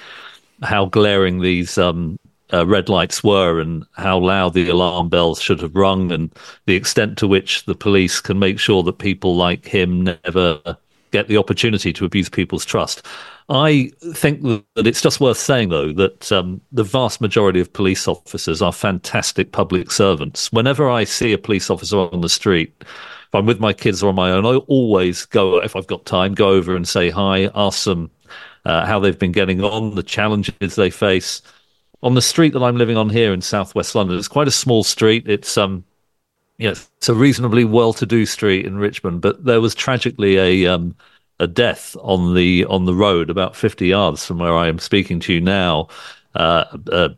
how 0.63 0.85
glaring 0.85 1.41
these 1.41 1.77
um, 1.77 2.17
uh, 2.53 2.65
red 2.65 2.87
lights 2.87 3.21
were, 3.21 3.59
and 3.59 3.83
how 3.97 4.17
loud 4.17 4.53
the 4.53 4.69
alarm 4.69 5.09
bells 5.09 5.41
should 5.41 5.59
have 5.59 5.75
rung, 5.75 6.09
and 6.11 6.33
the 6.67 6.75
extent 6.75 7.17
to 7.17 7.27
which 7.27 7.65
the 7.65 7.75
police 7.75 8.21
can 8.21 8.39
make 8.39 8.57
sure 8.57 8.81
that 8.83 8.97
people 8.97 9.35
like 9.35 9.65
him 9.65 10.03
never 10.03 10.77
get 11.15 11.27
the 11.27 11.37
opportunity 11.37 11.93
to 11.93 12.05
abuse 12.05 12.29
people's 12.29 12.65
trust. 12.65 13.05
I 13.47 13.91
think 14.13 14.41
that 14.41 14.87
it's 14.87 15.01
just 15.01 15.21
worth 15.21 15.37
saying, 15.37 15.69
though, 15.69 15.93
that 15.93 16.31
um, 16.31 16.61
the 16.71 16.83
vast 16.83 17.21
majority 17.21 17.59
of 17.61 17.71
police 17.71 18.07
officers 18.07 18.61
are 18.61 18.73
fantastic 18.73 19.51
public 19.51 19.91
servants. 19.91 20.51
Whenever 20.51 20.89
I 20.89 21.05
see 21.05 21.31
a 21.31 21.37
police 21.37 21.69
officer 21.69 21.97
on 21.97 22.21
the 22.21 22.29
street, 22.29 22.73
if 22.81 23.33
I'm 23.33 23.45
with 23.45 23.59
my 23.59 23.71
kids 23.71 24.03
or 24.03 24.09
on 24.09 24.15
my 24.15 24.31
own, 24.31 24.45
I 24.45 24.57
always 24.67 25.25
go, 25.25 25.61
if 25.61 25.75
I've 25.75 25.87
got 25.87 26.05
time, 26.05 26.33
go 26.33 26.49
over 26.49 26.75
and 26.75 26.87
say 26.87 27.09
hi, 27.09 27.49
ask 27.55 27.85
them 27.85 28.09
uh, 28.65 28.85
how 28.85 28.99
they've 28.99 29.17
been 29.17 29.31
getting 29.31 29.63
on, 29.63 29.95
the 29.95 30.03
challenges 30.03 30.75
they 30.75 30.89
face. 30.89 31.41
On 32.03 32.15
the 32.15 32.21
street 32.21 32.53
that 32.53 32.63
I'm 32.63 32.77
living 32.77 32.97
on 32.97 33.09
here 33.09 33.33
in 33.33 33.41
southwest 33.41 33.95
London, 33.95 34.17
it's 34.17 34.27
quite 34.27 34.47
a 34.47 34.51
small 34.51 34.83
street. 34.83 35.29
It's 35.29 35.57
um, 35.57 35.83
yeah, 36.57 36.71
it's 36.71 37.09
a 37.09 37.15
reasonably 37.15 37.65
well-to-do 37.65 38.25
street 38.25 38.65
in 38.65 38.77
Richmond, 38.77 39.21
but 39.21 39.43
there 39.43 39.61
was 39.61 39.75
tragically 39.75 40.37
a 40.37 40.67
um, 40.73 40.95
a 41.39 41.47
death 41.47 41.97
on 42.01 42.33
the 42.33 42.65
on 42.65 42.85
the 42.85 42.93
road 42.93 43.29
about 43.29 43.55
50 43.55 43.87
yards 43.87 44.25
from 44.25 44.39
where 44.39 44.55
I 44.55 44.67
am 44.67 44.79
speaking 44.79 45.19
to 45.21 45.33
you 45.33 45.41
now. 45.41 45.89
uh, 46.35 46.65
uh, 46.91 47.09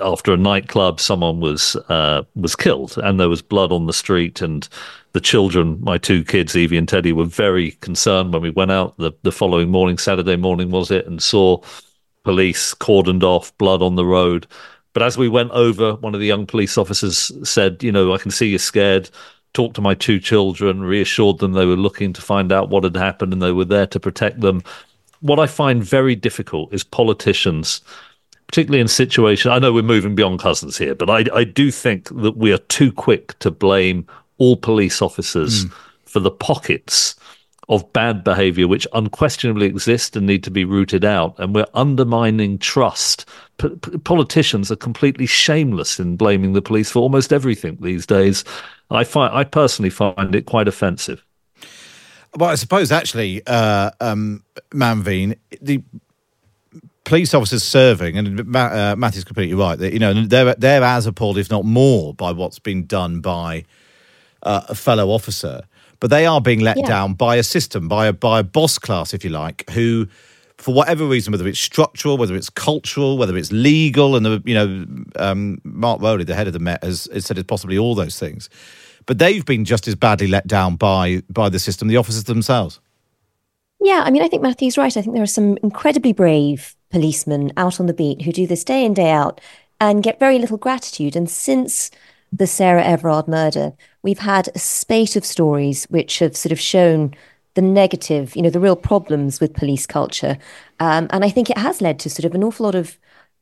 after 0.00 0.32
a 0.32 0.36
nightclub, 0.36 1.00
someone 1.00 1.40
was 1.40 1.76
uh, 1.88 2.22
was 2.34 2.56
killed, 2.56 2.96
and 2.98 3.20
there 3.20 3.28
was 3.28 3.42
blood 3.42 3.72
on 3.72 3.86
the 3.86 3.92
street, 3.92 4.40
and 4.40 4.68
the 5.12 5.20
children, 5.20 5.78
my 5.82 5.98
two 5.98 6.24
kids, 6.24 6.56
Evie 6.56 6.78
and 6.78 6.88
Teddy, 6.88 7.12
were 7.12 7.26
very 7.26 7.72
concerned 7.72 8.32
when 8.32 8.42
we 8.42 8.50
went 8.50 8.70
out 8.70 8.96
the, 8.96 9.12
the 9.22 9.32
following 9.32 9.70
morning, 9.70 9.98
Saturday 9.98 10.36
morning 10.36 10.70
was 10.70 10.90
it, 10.90 11.06
and 11.06 11.22
saw 11.22 11.60
police 12.24 12.74
cordoned 12.74 13.22
off, 13.22 13.56
blood 13.58 13.82
on 13.82 13.96
the 13.96 14.06
road. 14.06 14.46
But 14.92 15.02
as 15.02 15.16
we 15.16 15.28
went 15.28 15.50
over, 15.52 15.94
one 15.94 16.14
of 16.14 16.20
the 16.20 16.26
young 16.26 16.46
police 16.46 16.76
officers 16.76 17.32
said, 17.48 17.82
"You 17.82 17.92
know, 17.92 18.12
I 18.12 18.18
can 18.18 18.30
see 18.30 18.48
you're 18.48 18.58
scared." 18.58 19.10
Talked 19.54 19.76
to 19.76 19.82
my 19.82 19.94
two 19.94 20.18
children, 20.18 20.80
reassured 20.80 21.38
them 21.38 21.52
they 21.52 21.66
were 21.66 21.76
looking 21.76 22.14
to 22.14 22.22
find 22.22 22.50
out 22.52 22.70
what 22.70 22.84
had 22.84 22.96
happened, 22.96 23.34
and 23.34 23.42
they 23.42 23.52
were 23.52 23.66
there 23.66 23.86
to 23.88 24.00
protect 24.00 24.40
them. 24.40 24.62
What 25.20 25.38
I 25.38 25.46
find 25.46 25.84
very 25.84 26.16
difficult 26.16 26.72
is 26.72 26.84
politicians 26.84 27.82
particularly 28.52 28.82
in 28.82 28.88
situations. 28.88 29.50
I 29.50 29.58
know 29.58 29.72
we're 29.72 29.82
moving 29.82 30.14
beyond 30.14 30.38
Couzens 30.38 30.76
here, 30.76 30.94
but 30.94 31.08
I, 31.08 31.24
I 31.34 31.42
do 31.42 31.70
think 31.70 32.10
that 32.10 32.36
we 32.36 32.52
are 32.52 32.58
too 32.58 32.92
quick 32.92 33.38
to 33.38 33.50
blame 33.50 34.06
all 34.36 34.58
police 34.58 35.00
officers 35.00 35.64
mm. 35.64 35.72
for 36.04 36.20
the 36.20 36.30
pockets 36.30 37.16
of 37.68 37.92
bad 37.92 38.24
behavior 38.24 38.66
which 38.66 38.86
unquestionably 38.92 39.66
exist 39.66 40.16
and 40.16 40.26
need 40.26 40.42
to 40.44 40.50
be 40.50 40.64
rooted 40.64 41.04
out. 41.04 41.38
And 41.38 41.54
we're 41.54 41.66
undermining 41.74 42.58
trust. 42.58 43.24
P- 43.58 43.68
politicians 44.04 44.70
are 44.70 44.76
completely 44.76 45.26
shameless 45.26 46.00
in 46.00 46.16
blaming 46.16 46.52
the 46.52 46.62
police 46.62 46.90
for 46.90 47.00
almost 47.00 47.32
everything 47.32 47.78
these 47.80 48.04
days. 48.04 48.44
I 48.90 49.04
find, 49.04 49.32
I 49.34 49.44
personally 49.44 49.90
find 49.90 50.34
it 50.34 50.46
quite 50.46 50.68
offensive. 50.68 51.24
Well, 52.36 52.50
I 52.50 52.54
suppose 52.56 52.90
actually, 52.90 53.42
uh, 53.46 53.90
um, 54.00 54.42
Manveen, 54.70 55.36
the 55.60 55.82
police 57.04 57.34
officers 57.34 57.62
serving, 57.62 58.16
and 58.16 58.56
uh, 58.56 58.96
Matt 58.96 59.16
is 59.16 59.24
completely 59.24 59.54
right. 59.54 59.78
That 59.78 59.92
you 59.92 59.98
know 59.98 60.14
they're 60.14 60.54
they're 60.54 60.82
as 60.82 61.06
appalled, 61.06 61.36
if 61.36 61.50
not 61.50 61.64
more, 61.64 62.14
by 62.14 62.32
what's 62.32 62.58
been 62.58 62.86
done 62.86 63.20
by 63.20 63.64
uh, 64.42 64.62
a 64.68 64.74
fellow 64.74 65.10
officer. 65.10 65.62
But 66.02 66.10
they 66.10 66.26
are 66.26 66.40
being 66.40 66.58
let 66.58 66.78
yeah. 66.78 66.86
down 66.86 67.14
by 67.14 67.36
a 67.36 67.44
system, 67.44 67.86
by 67.86 68.08
a 68.08 68.12
by 68.12 68.40
a 68.40 68.42
boss 68.42 68.76
class, 68.76 69.14
if 69.14 69.22
you 69.22 69.30
like, 69.30 69.70
who, 69.70 70.08
for 70.58 70.74
whatever 70.74 71.06
reason, 71.06 71.30
whether 71.30 71.46
it's 71.46 71.60
structural, 71.60 72.16
whether 72.18 72.34
it's 72.34 72.50
cultural, 72.50 73.16
whether 73.16 73.36
it's 73.36 73.52
legal, 73.52 74.16
and 74.16 74.26
the, 74.26 74.42
you 74.44 74.52
know, 74.52 74.84
um, 75.14 75.60
Mark 75.62 76.02
Rowley, 76.02 76.24
the 76.24 76.34
head 76.34 76.48
of 76.48 76.54
the 76.54 76.58
Met, 76.58 76.82
has, 76.82 77.08
has 77.12 77.24
said 77.24 77.38
it's 77.38 77.46
possibly 77.46 77.78
all 77.78 77.94
those 77.94 78.18
things. 78.18 78.50
But 79.06 79.20
they've 79.20 79.44
been 79.44 79.64
just 79.64 79.86
as 79.86 79.94
badly 79.94 80.26
let 80.26 80.48
down 80.48 80.74
by 80.74 81.22
by 81.30 81.48
the 81.48 81.60
system, 81.60 81.86
the 81.86 81.98
officers 81.98 82.24
themselves. 82.24 82.80
Yeah, 83.80 84.02
I 84.04 84.10
mean, 84.10 84.22
I 84.22 84.28
think 84.28 84.42
Matthew's 84.42 84.76
right. 84.76 84.96
I 84.96 85.02
think 85.02 85.14
there 85.14 85.22
are 85.22 85.26
some 85.26 85.56
incredibly 85.62 86.12
brave 86.12 86.74
policemen 86.90 87.52
out 87.56 87.78
on 87.78 87.86
the 87.86 87.94
beat 87.94 88.22
who 88.22 88.32
do 88.32 88.48
this 88.48 88.64
day 88.64 88.84
in, 88.84 88.92
day 88.92 89.12
out 89.12 89.40
and 89.80 90.02
get 90.02 90.18
very 90.18 90.40
little 90.40 90.58
gratitude. 90.58 91.14
And 91.14 91.30
since 91.30 91.92
the 92.32 92.46
Sarah 92.46 92.84
Everard 92.84 93.28
murder, 93.28 93.72
we've 94.02 94.18
had 94.18 94.48
a 94.54 94.58
spate 94.58 95.16
of 95.16 95.24
stories 95.24 95.84
which 95.84 96.18
have 96.20 96.36
sort 96.36 96.52
of 96.52 96.60
shown 96.60 97.14
the 97.54 97.62
negative, 97.62 98.34
you 98.34 98.42
know, 98.42 98.50
the 98.50 98.60
real 98.60 98.76
problems 98.76 99.40
with 99.40 99.52
police 99.52 99.86
culture. 99.86 100.38
Um, 100.80 101.06
and 101.10 101.24
I 101.24 101.28
think 101.28 101.50
it 101.50 101.58
has 101.58 101.82
led 101.82 101.98
to 102.00 102.10
sort 102.10 102.24
of 102.24 102.34
an 102.34 102.42
awful 102.42 102.64
lot 102.64 102.74
of 102.74 102.98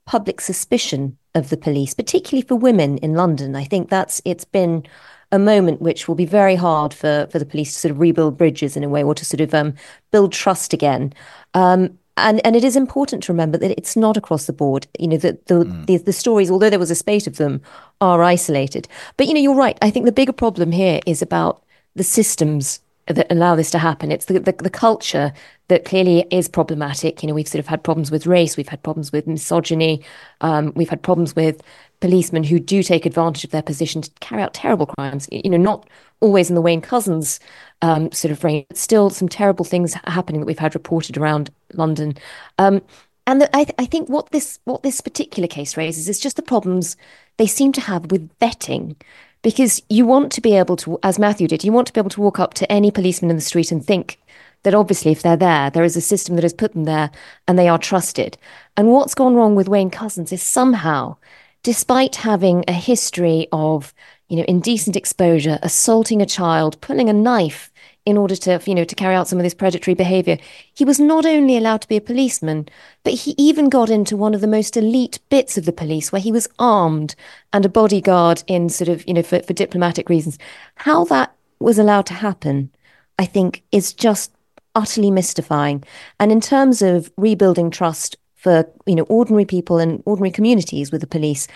public 0.06 0.40
suspicion 0.40 1.16
of 1.36 1.50
the 1.50 1.56
police, 1.56 1.94
particularly 1.94 2.46
for 2.46 2.56
women 2.56 2.98
in 2.98 3.14
London. 3.14 3.54
I 3.54 3.64
think 3.64 3.88
that's 3.88 4.20
it's 4.24 4.44
been 4.44 4.84
a 5.30 5.38
moment 5.38 5.80
which 5.80 6.08
will 6.08 6.16
be 6.16 6.26
very 6.26 6.56
hard 6.56 6.92
for 6.92 7.28
for 7.30 7.38
the 7.38 7.46
police 7.46 7.72
to 7.74 7.78
sort 7.78 7.92
of 7.92 8.00
rebuild 8.00 8.36
bridges 8.36 8.76
in 8.76 8.82
a 8.82 8.88
way 8.88 9.04
or 9.04 9.14
to 9.14 9.24
sort 9.24 9.40
of 9.40 9.54
um, 9.54 9.74
build 10.10 10.32
trust 10.32 10.72
again. 10.72 11.12
Um, 11.54 11.96
and 12.20 12.44
and 12.44 12.56
it 12.56 12.64
is 12.64 12.76
important 12.76 13.22
to 13.24 13.32
remember 13.32 13.58
that 13.58 13.70
it's 13.72 13.96
not 13.96 14.16
across 14.16 14.46
the 14.46 14.52
board. 14.52 14.86
You 14.98 15.08
know, 15.08 15.16
that 15.18 15.46
the, 15.46 15.64
mm. 15.64 15.86
the, 15.86 15.98
the 15.98 16.12
stories, 16.12 16.50
although 16.50 16.70
there 16.70 16.78
was 16.78 16.90
a 16.90 16.94
spate 16.94 17.26
of 17.26 17.36
them, 17.36 17.60
are 18.00 18.22
isolated. 18.22 18.88
But 19.16 19.26
you 19.26 19.34
know, 19.34 19.40
you're 19.40 19.54
right. 19.54 19.78
I 19.82 19.90
think 19.90 20.06
the 20.06 20.12
bigger 20.12 20.32
problem 20.32 20.72
here 20.72 21.00
is 21.06 21.22
about 21.22 21.62
the 21.96 22.04
systems 22.04 22.80
that 23.06 23.30
allow 23.30 23.56
this 23.56 23.70
to 23.72 23.78
happen. 23.78 24.12
It's 24.12 24.26
the, 24.26 24.38
the, 24.38 24.52
the 24.52 24.70
culture 24.70 25.32
that 25.68 25.84
clearly 25.84 26.26
is 26.30 26.48
problematic. 26.48 27.22
You 27.22 27.28
know, 27.28 27.34
we've 27.34 27.48
sort 27.48 27.60
of 27.60 27.66
had 27.66 27.82
problems 27.82 28.10
with 28.10 28.26
race, 28.26 28.56
we've 28.56 28.68
had 28.68 28.82
problems 28.82 29.12
with 29.12 29.26
misogyny, 29.26 30.04
um, 30.40 30.72
we've 30.76 30.88
had 30.88 31.02
problems 31.02 31.34
with 31.34 31.62
policemen 32.00 32.44
who 32.44 32.58
do 32.58 32.82
take 32.82 33.06
advantage 33.06 33.44
of 33.44 33.50
their 33.50 33.62
position 33.62 34.02
to 34.02 34.10
carry 34.20 34.42
out 34.42 34.54
terrible 34.54 34.86
crimes. 34.86 35.28
You 35.30 35.50
know, 35.50 35.56
not 35.56 35.86
always 36.20 36.48
in 36.48 36.54
the 36.54 36.62
Wayne 36.62 36.82
Couzens 36.82 37.38
um, 37.82 38.10
sort 38.12 38.32
of 38.32 38.42
range, 38.42 38.66
but 38.68 38.76
still 38.76 39.10
some 39.10 39.28
terrible 39.28 39.64
things 39.64 39.94
happening 40.04 40.40
that 40.40 40.46
we've 40.46 40.58
had 40.58 40.74
reported 40.74 41.16
around 41.16 41.50
London. 41.74 42.14
Um, 42.58 42.82
and 43.26 43.42
the, 43.42 43.56
I, 43.56 43.64
th- 43.64 43.74
I 43.78 43.84
think 43.84 44.08
what 44.08 44.30
this 44.30 44.58
what 44.64 44.82
this 44.82 45.00
particular 45.00 45.46
case 45.46 45.76
raises 45.76 46.08
is 46.08 46.18
just 46.18 46.36
the 46.36 46.42
problems 46.42 46.96
they 47.36 47.46
seem 47.46 47.72
to 47.72 47.80
have 47.80 48.10
with 48.10 48.30
vetting 48.38 48.96
because 49.42 49.82
you 49.88 50.04
want 50.04 50.32
to 50.32 50.40
be 50.40 50.56
able 50.56 50.76
to, 50.76 50.98
as 51.02 51.18
Matthew 51.18 51.48
did, 51.48 51.64
you 51.64 51.72
want 51.72 51.86
to 51.86 51.92
be 51.92 52.00
able 52.00 52.10
to 52.10 52.20
walk 52.20 52.38
up 52.38 52.54
to 52.54 52.70
any 52.70 52.90
policeman 52.90 53.30
in 53.30 53.36
the 53.36 53.42
street 53.42 53.72
and 53.72 53.84
think 53.84 54.18
that 54.62 54.74
obviously 54.74 55.12
if 55.12 55.22
they're 55.22 55.36
there, 55.36 55.70
there 55.70 55.84
is 55.84 55.96
a 55.96 56.00
system 56.00 56.34
that 56.36 56.44
has 56.44 56.52
put 56.52 56.72
them 56.72 56.84
there 56.84 57.10
and 57.48 57.58
they 57.58 57.68
are 57.68 57.78
trusted. 57.78 58.36
And 58.76 58.88
what's 58.88 59.14
gone 59.14 59.34
wrong 59.34 59.54
with 59.54 59.68
Wayne 59.68 59.90
Couzens 59.90 60.32
is 60.32 60.42
somehow, 60.42 61.16
despite 61.62 62.16
having 62.16 62.64
a 62.66 62.72
history 62.72 63.46
of, 63.52 63.92
you 64.28 64.36
know, 64.36 64.44
indecent 64.48 64.96
exposure, 64.96 65.58
assaulting 65.62 66.22
a 66.22 66.26
child, 66.26 66.80
pulling 66.80 67.08
a 67.08 67.12
knife 67.12 67.70
in 68.06 68.16
order 68.16 68.34
to, 68.34 68.60
you 68.64 68.74
know, 68.74 68.84
to 68.84 68.94
carry 68.94 69.14
out 69.14 69.28
some 69.28 69.38
of 69.38 69.42
this 69.42 69.54
predatory 69.54 69.94
behavior. 69.94 70.38
He 70.72 70.84
was 70.84 70.98
not 70.98 71.26
only 71.26 71.56
allowed 71.56 71.82
to 71.82 71.88
be 71.88 71.96
a 71.96 72.00
policeman, 72.00 72.68
but 73.04 73.12
he 73.12 73.34
even 73.36 73.68
got 73.68 73.90
into 73.90 74.16
one 74.16 74.34
of 74.34 74.40
the 74.40 74.46
most 74.46 74.76
elite 74.76 75.18
bits 75.28 75.58
of 75.58 75.66
the 75.66 75.72
police 75.72 76.10
where 76.10 76.22
he 76.22 76.32
was 76.32 76.48
armed 76.58 77.14
and 77.52 77.64
a 77.64 77.68
bodyguard 77.68 78.42
in 78.46 78.68
sort 78.68 78.88
of, 78.88 79.06
you 79.06 79.14
know, 79.14 79.22
for, 79.22 79.40
for 79.40 79.52
diplomatic 79.52 80.08
reasons. 80.08 80.38
How 80.76 81.04
that 81.06 81.34
was 81.58 81.78
allowed 81.78 82.06
to 82.06 82.14
happen, 82.14 82.70
I 83.18 83.26
think, 83.26 83.62
is 83.70 83.92
just 83.92 84.32
utterly 84.74 85.10
mystifying. 85.10 85.84
And 86.18 86.32
in 86.32 86.40
terms 86.40 86.80
of 86.80 87.12
rebuilding 87.16 87.70
trust 87.70 88.16
for, 88.40 88.66
you 88.86 88.94
know, 88.94 89.02
ordinary 89.04 89.44
people 89.44 89.78
and 89.78 90.02
ordinary 90.06 90.30
communities 90.30 90.90
with 90.90 91.02
the 91.02 91.06
police, 91.06 91.46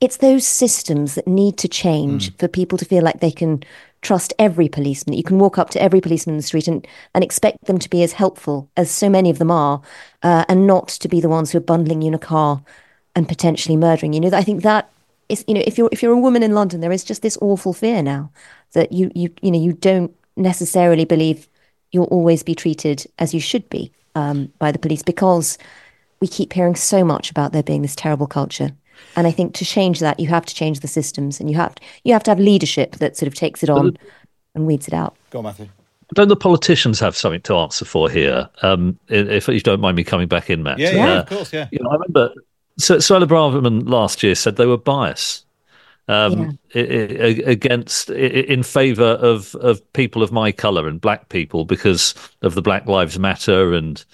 it's 0.00 0.18
those 0.18 0.46
systems 0.46 1.14
that 1.14 1.26
need 1.26 1.56
to 1.58 1.68
change 1.68 2.30
mm. 2.30 2.38
for 2.38 2.48
people 2.48 2.76
to 2.76 2.84
feel 2.84 3.02
like 3.02 3.20
they 3.20 3.30
can 3.30 3.62
trust 4.02 4.34
every 4.38 4.68
policeman. 4.68 5.16
You 5.16 5.22
can 5.22 5.38
walk 5.38 5.56
up 5.56 5.70
to 5.70 5.80
every 5.80 6.02
policeman 6.02 6.34
in 6.34 6.38
the 6.38 6.42
street 6.42 6.68
and, 6.68 6.86
and 7.14 7.24
expect 7.24 7.64
them 7.64 7.78
to 7.78 7.88
be 7.88 8.02
as 8.02 8.12
helpful 8.12 8.68
as 8.76 8.90
so 8.90 9.08
many 9.08 9.30
of 9.30 9.38
them 9.38 9.50
are, 9.50 9.80
uh, 10.22 10.44
and 10.48 10.66
not 10.66 10.88
to 10.88 11.08
be 11.08 11.20
the 11.20 11.30
ones 11.30 11.50
who 11.50 11.58
are 11.58 11.62
bundling 11.62 12.02
you 12.02 12.08
in 12.08 12.14
a 12.14 12.18
car 12.18 12.62
and 13.16 13.26
potentially 13.26 13.76
murdering 13.76 14.12
you. 14.12 14.20
You 14.20 14.30
know, 14.30 14.36
I 14.36 14.42
think 14.42 14.62
that 14.62 14.90
is, 15.30 15.44
you 15.48 15.54
know, 15.54 15.62
if 15.66 15.78
you're 15.78 15.88
if 15.90 16.02
you're 16.02 16.12
a 16.12 16.20
woman 16.20 16.42
in 16.42 16.52
London, 16.52 16.80
there 16.80 16.92
is 16.92 17.04
just 17.04 17.22
this 17.22 17.38
awful 17.40 17.72
fear 17.72 18.02
now 18.02 18.30
that 18.72 18.92
you 18.92 19.10
you 19.14 19.32
you 19.40 19.50
know 19.50 19.58
you 19.58 19.72
don't 19.72 20.14
necessarily 20.36 21.06
believe 21.06 21.48
you'll 21.92 22.04
always 22.04 22.42
be 22.42 22.54
treated 22.54 23.06
as 23.18 23.32
you 23.32 23.40
should 23.40 23.70
be 23.70 23.90
um, 24.14 24.52
by 24.58 24.70
the 24.70 24.78
police 24.78 25.02
because 25.02 25.56
we 26.20 26.28
keep 26.28 26.52
hearing 26.52 26.76
so 26.76 27.04
much 27.04 27.30
about 27.30 27.52
there 27.52 27.62
being 27.62 27.82
this 27.82 27.96
terrible 27.96 28.26
culture. 28.26 28.70
And 29.16 29.26
I 29.26 29.30
think 29.30 29.54
to 29.54 29.64
change 29.64 30.00
that, 30.00 30.18
you 30.20 30.28
have 30.28 30.46
to 30.46 30.54
change 30.54 30.80
the 30.80 30.88
systems, 30.88 31.40
and 31.40 31.50
you 31.50 31.56
have 31.56 31.74
to, 31.74 31.82
you 32.04 32.12
have 32.12 32.22
to 32.24 32.30
have 32.30 32.38
leadership 32.38 32.96
that 32.96 33.16
sort 33.16 33.26
of 33.26 33.34
takes 33.34 33.62
it 33.62 33.70
on 33.70 33.96
and 34.54 34.66
weeds 34.66 34.88
it 34.88 34.94
out. 34.94 35.16
Go 35.30 35.38
on, 35.38 35.44
Matthew. 35.44 35.68
Don't 36.14 36.28
the 36.28 36.36
politicians 36.36 37.00
have 37.00 37.16
something 37.16 37.40
to 37.42 37.56
answer 37.56 37.84
for 37.84 38.10
here? 38.10 38.48
Um, 38.62 38.98
if 39.08 39.48
you 39.48 39.60
don't 39.60 39.80
mind 39.80 39.96
me 39.96 40.04
coming 40.04 40.28
back 40.28 40.50
in, 40.50 40.62
Matt. 40.62 40.78
Yeah, 40.78 40.90
yeah, 40.92 41.12
uh, 41.12 41.20
of 41.22 41.28
course, 41.28 41.52
yeah. 41.52 41.68
You 41.72 41.80
know, 41.80 41.90
I 41.90 41.94
remember 41.94 42.32
so 42.78 42.96
Suella 42.98 43.26
Braverman 43.26 43.88
last 43.88 44.22
year 44.22 44.34
said 44.34 44.56
they 44.56 44.66
were 44.66 44.76
biased 44.76 45.46
um, 46.08 46.58
yeah. 46.74 46.82
against 47.46 48.10
in 48.10 48.62
favour 48.62 49.04
of 49.04 49.54
of 49.56 49.92
people 49.92 50.22
of 50.22 50.30
my 50.32 50.52
colour 50.52 50.86
and 50.86 51.00
black 51.00 51.28
people 51.30 51.64
because 51.64 52.14
of 52.42 52.54
the 52.54 52.62
Black 52.62 52.86
Lives 52.86 53.18
Matter 53.18 53.74
and 53.74 54.04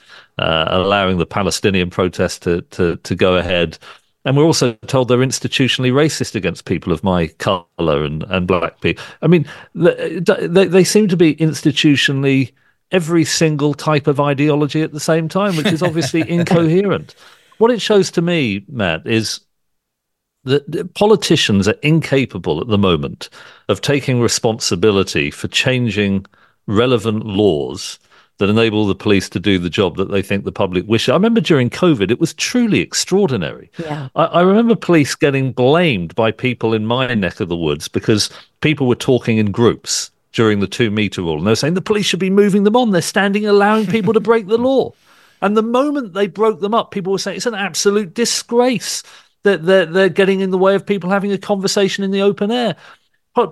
uh, 0.41 0.69
allowing 0.71 1.19
the 1.19 1.27
Palestinian 1.27 1.91
protest 1.91 2.43
to, 2.43 2.63
to 2.63 2.97
to 2.97 3.15
go 3.15 3.37
ahead. 3.37 3.79
And 4.25 4.37
we're 4.37 4.45
also 4.45 4.73
told 4.87 5.09
they're 5.09 5.19
institutionally 5.19 5.93
racist 5.93 6.35
against 6.35 6.67
people 6.67 6.93
of 6.93 7.03
my 7.03 7.29
colour 7.39 8.05
and, 8.05 8.23
and 8.25 8.47
black 8.47 8.81
people. 8.81 9.03
I 9.23 9.27
mean, 9.29 9.47
they, 9.75 10.67
they 10.67 10.85
seem 10.85 11.09
to 11.09 11.17
be 11.17 11.37
institutionally 11.37 12.53
every 12.93 13.25
single 13.25 13.73
type 13.73 14.07
of 14.07 14.21
ideology 14.21 14.83
at 14.83 14.93
the 14.93 15.01
same 15.01 15.29
time, 15.29 15.57
which 15.57 15.67
is 15.67 15.83
obviously 15.83 16.21
incoherent. 16.31 17.15
What 17.57 17.71
it 17.71 17.81
shows 17.81 18.11
to 18.13 18.23
me, 18.23 18.65
Matt, 18.69 19.07
is 19.07 19.41
that 20.45 20.95
politicians 20.95 21.69
are 21.69 21.77
incapable 21.83 22.61
at 22.61 22.69
the 22.69 22.79
moment 22.79 23.31
of 23.69 23.81
taking 23.81 24.21
responsibility 24.21 25.31
for 25.31 25.49
changing 25.49 26.27
relevant 26.67 27.25
laws 27.25 27.99
that 28.41 28.49
enable 28.49 28.87
the 28.87 28.95
police 28.95 29.29
to 29.29 29.39
do 29.39 29.59
the 29.59 29.71
job 29.71 29.97
that 29.97 30.11
they 30.11 30.23
think 30.23 30.45
the 30.45 30.51
public 30.51 30.89
wish. 30.89 31.09
I 31.09 31.13
remember 31.13 31.41
during 31.41 31.71
COVID, 31.71 32.11
it 32.11 32.19
was 32.19 32.35
truly 32.35 32.81
extraordinary. 32.81 33.71
Yeah. 33.79 34.09
I, 34.17 34.25
I, 34.25 34.41
remember 34.41 34.75
police 34.75 35.15
getting 35.15 35.53
blamed 35.53 36.15
by 36.15 36.33
people 36.33 36.73
in 36.73 36.87
my 36.87 37.13
neck 37.15 37.39
of 37.41 37.49
the 37.49 37.57
woods 37.57 37.87
because 37.87 38.31
people 38.63 38.89
were 38.89 38.97
talking 38.97 39.37
in 39.37 39.53
groups 39.53 40.11
during 40.33 40.61
the 40.61 40.67
two 40.67 40.91
meter 40.91 41.21
rule. 41.21 41.37
And 41.37 41.47
they 41.47 41.51
were 41.51 41.57
saying 41.57 41.75
the 41.75 41.83
police 41.83 42.07
should 42.07 42.19
be 42.19 42.31
moving 42.31 42.65
them 42.65 42.77
on. 42.77 42.91
They're 42.91 43.03
standing 43.03 43.47
allowing 43.47 43.87
people 43.87 44.15
to 44.15 44.21
break 44.21 44.47
the 44.47 44.59
law. 44.71 44.93
And 45.43 45.57
the 45.57 45.63
moment 45.63 46.15
they 46.15 46.27
broke 46.27 46.61
them 46.61 46.75
up, 46.75 46.91
people 46.91 47.13
were 47.13 47.19
saying 47.19 47.37
it's 47.37 47.47
an 47.47 47.55
absolute 47.55 48.15
disgrace 48.15 49.03
that 49.43 49.65
they're, 49.65 49.87
they're 49.87 50.09
getting 50.09 50.41
in 50.41 50.51
the 50.51 50.59
way 50.59 50.75
of 50.75 50.85
people 50.85 51.11
having 51.11 51.33
a 51.33 51.39
conversation 51.39 52.05
in 52.05 52.11
the 52.11 52.23
open 52.23 52.51
air. 52.51 52.77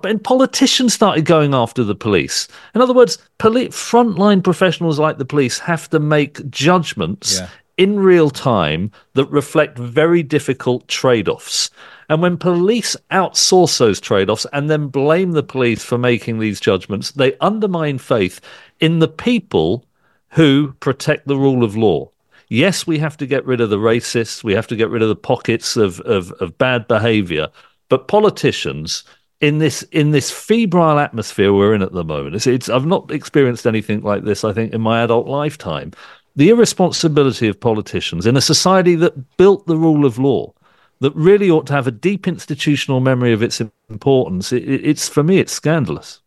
And 0.04 0.22
politicians 0.22 0.94
started 0.94 1.24
going 1.24 1.54
after 1.54 1.84
the 1.84 1.94
police. 1.94 2.48
In 2.74 2.80
other 2.80 2.94
words, 2.94 3.18
poli- 3.38 3.68
frontline 3.68 4.42
professionals 4.42 4.98
like 4.98 5.18
the 5.18 5.24
police 5.24 5.58
have 5.58 5.88
to 5.90 5.98
make 5.98 6.48
judgments 6.50 7.38
yeah. 7.38 7.48
in 7.76 8.00
real 8.00 8.30
time 8.30 8.90
that 9.14 9.26
reflect 9.26 9.78
very 9.78 10.22
difficult 10.22 10.88
trade 10.88 11.28
offs. 11.28 11.70
And 12.08 12.22
when 12.22 12.38
police 12.38 12.96
outsource 13.10 13.78
those 13.78 14.00
trade 14.00 14.30
offs 14.30 14.46
and 14.52 14.70
then 14.70 14.88
blame 14.88 15.32
the 15.32 15.42
police 15.42 15.84
for 15.84 15.98
making 15.98 16.38
these 16.38 16.60
judgments, 16.60 17.12
they 17.12 17.36
undermine 17.38 17.98
faith 17.98 18.40
in 18.80 18.98
the 18.98 19.08
people 19.08 19.84
who 20.30 20.72
protect 20.80 21.26
the 21.26 21.36
rule 21.36 21.64
of 21.64 21.76
law. 21.76 22.10
Yes, 22.48 22.86
we 22.86 22.98
have 22.98 23.16
to 23.18 23.26
get 23.26 23.44
rid 23.44 23.60
of 23.60 23.68
the 23.68 23.76
racists, 23.76 24.42
we 24.42 24.54
have 24.54 24.66
to 24.68 24.76
get 24.76 24.88
rid 24.88 25.02
of 25.02 25.08
the 25.08 25.16
pockets 25.16 25.76
of, 25.76 26.00
of, 26.00 26.32
of 26.32 26.56
bad 26.56 26.88
behavior, 26.88 27.48
but 27.90 28.08
politicians 28.08 29.04
in 29.40 29.58
this 29.58 29.82
in 29.84 30.10
this 30.10 30.30
febrile 30.30 30.98
atmosphere 30.98 31.52
we're 31.52 31.74
in 31.74 31.82
at 31.82 31.92
the 31.92 32.04
moment, 32.04 32.34
it's, 32.34 32.46
it's 32.46 32.68
I've 32.68 32.86
not 32.86 33.10
experienced 33.10 33.66
anything 33.66 34.02
like 34.02 34.24
this, 34.24 34.44
I 34.44 34.52
think, 34.52 34.72
in 34.72 34.80
my 34.80 35.02
adult 35.02 35.26
lifetime. 35.26 35.92
The 36.36 36.50
irresponsibility 36.50 37.48
of 37.48 37.58
politicians 37.58 38.26
in 38.26 38.36
a 38.36 38.40
society 38.40 38.94
that 38.96 39.36
built 39.36 39.66
the 39.66 39.76
rule 39.76 40.04
of 40.04 40.18
law, 40.18 40.52
that 41.00 41.14
really 41.14 41.50
ought 41.50 41.66
to 41.66 41.72
have 41.72 41.86
a 41.86 41.92
deep 41.92 42.26
institutional 42.26 43.00
memory 43.00 43.32
of 43.32 43.42
its 43.42 43.60
importance. 43.88 44.52
It, 44.52 44.64
it's 44.64 45.08
for 45.08 45.22
me, 45.22 45.38
it's 45.38 45.52
scandalous. 45.52 46.20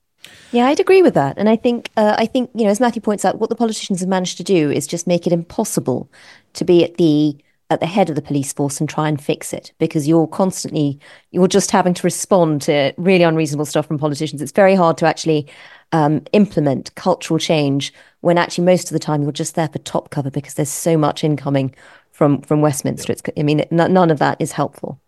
Yeah, 0.52 0.68
I'd 0.68 0.80
agree 0.80 1.02
with 1.02 1.14
that, 1.14 1.38
and 1.38 1.50
I 1.50 1.56
think 1.56 1.90
uh, 1.98 2.16
I 2.18 2.26
think 2.26 2.50
you 2.54 2.64
know, 2.64 2.72
as 2.72 2.80
Matthew 2.80 3.02
points 3.02 3.26
out, 3.26 3.40
what 3.40 3.50
the 3.50 3.56
politicians 3.56 4.00
have 4.00 4.10
managed 4.10 4.38
to 4.38 4.44
do 4.44 4.72
is 4.72 4.88
just 4.88 5.08
make 5.08 5.28
it 5.28 5.34
impossible 5.34 6.10
to 6.54 6.66
be 6.66 6.84
at 6.84 6.96
the 6.98 7.38
at 7.72 7.80
the 7.80 7.86
head 7.86 8.10
of 8.10 8.16
the 8.16 8.22
police 8.22 8.52
force 8.52 8.82
and 8.82 8.90
try 8.90 9.08
and 9.08 9.24
fix 9.24 9.54
it 9.54 9.72
because 9.80 10.06
you're 10.06 10.28
constantly 10.28 11.00
you're 11.32 11.48
just 11.48 11.72
having 11.72 11.94
to 11.94 12.04
respond 12.04 12.62
to 12.62 12.94
really 12.98 13.24
unreasonable 13.24 13.66
stuff 13.66 13.88
from 13.88 13.98
politicians. 13.98 14.42
It's 14.42 14.52
very 14.52 14.76
hard 14.76 14.98
to 14.98 15.08
actually 15.08 15.48
um, 15.94 16.22
implement 16.34 16.94
cultural 16.96 17.40
change 17.40 17.94
when 18.20 18.38
actually 18.38 18.66
most 18.66 18.90
of 18.90 18.94
the 18.94 19.00
time 19.00 19.24
you're 19.24 19.32
just 19.32 19.56
there 19.56 19.70
for 19.70 19.80
top 19.80 20.10
cover 20.10 20.30
because 20.30 20.56
there's 20.56 20.70
so 20.70 20.98
much 20.98 21.24
incoming 21.24 21.74
from 22.22 22.40
from 22.44 22.62
Westminster. 22.62 23.12
It's, 23.12 23.24
I 23.36 23.42
mean, 23.42 23.66
none 23.72 24.12
of 24.12 24.20
that 24.20 24.40
is 24.40 24.52
helpful. 24.52 25.00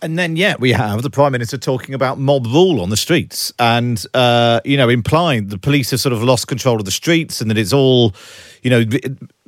And 0.00 0.16
then, 0.16 0.36
yeah, 0.36 0.54
we 0.60 0.70
have 0.70 1.02
the 1.02 1.10
Prime 1.10 1.32
Minister 1.32 1.58
talking 1.58 1.92
about 1.92 2.20
mob 2.20 2.46
rule 2.46 2.80
on 2.80 2.88
the 2.88 2.96
streets 2.96 3.52
and, 3.58 4.00
uh, 4.14 4.60
you 4.64 4.76
know, 4.76 4.88
implying 4.88 5.48
the 5.48 5.58
police 5.58 5.90
have 5.90 5.98
sort 5.98 6.12
of 6.12 6.22
lost 6.22 6.46
control 6.46 6.78
of 6.78 6.84
the 6.84 6.92
streets 6.92 7.40
and 7.40 7.50
that 7.50 7.58
it's 7.58 7.72
all, 7.72 8.14
you 8.62 8.70
know, 8.70 8.84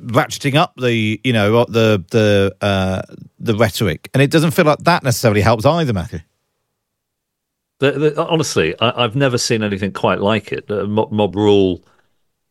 ratcheting 0.01 0.55
up 0.55 0.73
the, 0.75 1.21
you 1.23 1.31
know, 1.31 1.63
the, 1.63 2.03
the, 2.11 2.53
uh, 2.59 3.01
the 3.39 3.55
rhetoric. 3.55 4.09
And 4.13 4.21
it 4.21 4.29
doesn't 4.29 4.51
feel 4.51 4.65
like 4.65 4.79
that 4.79 5.01
necessarily 5.03 5.39
helps 5.39 5.65
either, 5.65 5.93
Matthew. 5.93 6.19
The, 7.79 7.91
the, 7.91 8.25
honestly, 8.27 8.75
I, 8.81 9.03
have 9.03 9.15
never 9.15 9.37
seen 9.37 9.63
anything 9.63 9.93
quite 9.93 10.19
like 10.19 10.51
it. 10.51 10.69
Uh, 10.69 10.83
mob, 10.85 11.13
mob 11.13 11.33
rule 11.37 11.81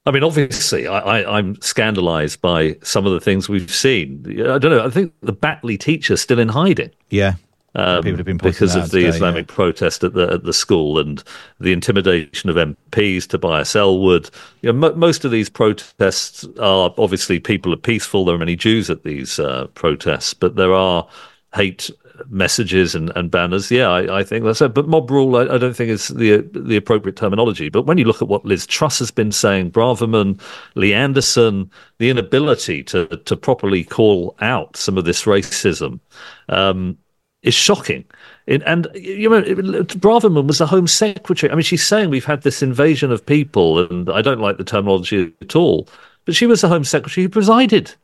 I 0.06 0.10
mean, 0.10 0.22
obviously, 0.22 0.86
I, 0.86 1.38
am 1.38 1.56
scandalised 1.56 2.40
by 2.42 2.76
some 2.82 3.06
of 3.06 3.12
the 3.12 3.20
things 3.20 3.48
we've 3.48 3.74
seen. 3.74 4.22
I 4.28 4.58
don't 4.58 4.70
know. 4.70 4.84
I 4.84 4.90
think 4.90 5.14
the 5.22 5.32
Batley 5.32 5.78
teacher's 5.78 6.20
still 6.20 6.38
in 6.38 6.48
hiding. 6.48 6.90
Yeah. 7.08 7.34
Um, 7.76 8.02
because 8.36 8.76
of 8.76 8.90
the 8.90 9.00
today, 9.00 9.08
Islamic 9.08 9.50
yeah. 9.50 9.54
protest 9.54 10.04
at 10.04 10.14
the 10.14 10.28
at 10.28 10.44
the 10.44 10.52
school 10.52 10.96
and 10.96 11.24
the 11.58 11.72
intimidation 11.72 12.48
of 12.48 12.54
MPs, 12.54 13.26
Tobias 13.26 13.74
Ellwood. 13.74 14.30
You 14.62 14.72
know, 14.72 14.90
m- 14.90 14.98
most 14.98 15.24
of 15.24 15.32
these 15.32 15.50
protests 15.50 16.46
are 16.60 16.94
obviously 16.98 17.40
people 17.40 17.72
are 17.72 17.78
peaceful. 17.78 18.24
There 18.24 18.36
are 18.36 18.38
many 18.38 18.54
Jews 18.54 18.90
at 18.90 19.02
these 19.02 19.40
uh, 19.40 19.66
protests, 19.74 20.34
but 20.34 20.54
there 20.54 20.72
are 20.72 21.08
hate 21.52 21.90
messages 22.28 22.94
and, 22.94 23.10
and 23.16 23.30
banners. 23.30 23.70
Yeah, 23.70 23.88
I, 23.88 24.20
I 24.20 24.24
think 24.24 24.44
that's 24.44 24.60
it. 24.60 24.74
But 24.74 24.88
mob 24.88 25.10
rule, 25.10 25.36
I, 25.36 25.54
I, 25.54 25.58
don't 25.58 25.74
think 25.74 25.90
is 25.90 26.08
the 26.08 26.38
the 26.52 26.76
appropriate 26.76 27.16
terminology. 27.16 27.68
But 27.68 27.86
when 27.86 27.98
you 27.98 28.04
look 28.04 28.22
at 28.22 28.28
what 28.28 28.44
Liz 28.44 28.66
Truss 28.66 28.98
has 29.00 29.10
been 29.10 29.32
saying, 29.32 29.72
Braverman, 29.72 30.40
Lee 30.74 30.94
Anderson, 30.94 31.70
the 31.98 32.10
inability 32.10 32.82
to 32.84 33.06
to 33.06 33.36
properly 33.36 33.84
call 33.84 34.36
out 34.40 34.76
some 34.76 34.98
of 34.98 35.04
this 35.04 35.24
racism 35.24 36.00
um, 36.48 36.96
is 37.42 37.54
shocking. 37.54 38.04
In, 38.46 38.62
and 38.62 38.88
you 38.94 39.28
know, 39.28 39.42
Braverman 39.42 40.46
was 40.46 40.58
the 40.58 40.66
Home 40.66 40.86
Secretary. 40.86 41.50
I 41.50 41.54
mean, 41.54 41.62
she's 41.62 41.86
saying 41.86 42.10
we've 42.10 42.24
had 42.24 42.42
this 42.42 42.62
invasion 42.62 43.10
of 43.10 43.24
people, 43.24 43.78
and 43.78 44.10
I 44.10 44.22
don't 44.22 44.40
like 44.40 44.58
the 44.58 44.64
terminology 44.64 45.32
at 45.40 45.56
all. 45.56 45.88
But 46.26 46.34
she 46.34 46.46
was 46.46 46.60
the 46.60 46.68
Home 46.68 46.84
Secretary 46.84 47.24
who 47.24 47.28
presided 47.28 47.94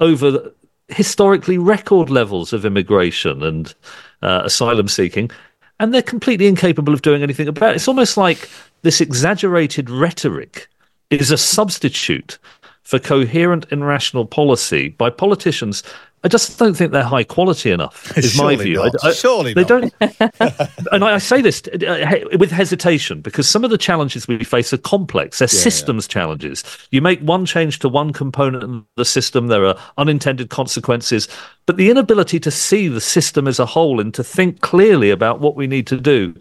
over 0.00 0.52
historically 0.90 1.58
record 1.58 2.10
levels 2.10 2.52
of 2.52 2.64
immigration 2.64 3.42
and 3.42 3.74
uh, 4.22 4.42
asylum 4.44 4.88
seeking, 4.88 5.30
and 5.78 5.94
they're 5.94 6.02
completely 6.02 6.46
incapable 6.46 6.92
of 6.92 7.02
doing 7.02 7.22
anything 7.22 7.48
about 7.48 7.72
it. 7.72 7.76
It's 7.76 7.88
almost 7.88 8.16
like 8.16 8.48
this 8.82 9.00
exaggerated 9.00 9.88
rhetoric 9.88 10.68
is 11.10 11.30
a 11.30 11.38
substitute 11.38 12.38
for 12.82 12.98
coherent 12.98 13.66
and 13.70 13.86
rational 13.86 14.26
policy 14.26 14.88
by 14.88 15.10
politicians 15.10 15.82
I 16.22 16.28
just 16.28 16.58
don't 16.58 16.74
think 16.74 16.92
they're 16.92 17.02
high 17.02 17.24
quality 17.24 17.70
enough. 17.70 18.16
Is 18.18 18.36
my 18.36 18.54
view. 18.54 18.82
I, 18.82 18.90
I, 19.02 19.12
Surely 19.12 19.54
they 19.54 19.62
not. 19.62 19.68
don't. 19.68 19.94
and 20.92 21.02
I 21.02 21.16
say 21.16 21.40
this 21.40 21.62
uh, 21.68 22.36
with 22.38 22.50
hesitation 22.50 23.22
because 23.22 23.48
some 23.48 23.64
of 23.64 23.70
the 23.70 23.78
challenges 23.78 24.28
we 24.28 24.44
face 24.44 24.72
are 24.74 24.78
complex. 24.78 25.38
They're 25.38 25.46
yeah, 25.46 25.60
systems 25.60 26.06
yeah. 26.06 26.12
challenges. 26.12 26.62
You 26.90 27.00
make 27.00 27.20
one 27.20 27.46
change 27.46 27.78
to 27.78 27.88
one 27.88 28.12
component 28.12 28.64
of 28.64 28.84
the 28.96 29.04
system, 29.06 29.46
there 29.46 29.64
are 29.64 29.78
unintended 29.96 30.50
consequences. 30.50 31.26
But 31.64 31.78
the 31.78 31.88
inability 31.90 32.38
to 32.40 32.50
see 32.50 32.88
the 32.88 33.00
system 33.00 33.48
as 33.48 33.58
a 33.58 33.66
whole 33.66 33.98
and 33.98 34.12
to 34.14 34.22
think 34.22 34.60
clearly 34.60 35.10
about 35.10 35.40
what 35.40 35.56
we 35.56 35.66
need 35.66 35.86
to 35.86 35.98
do, 35.98 36.34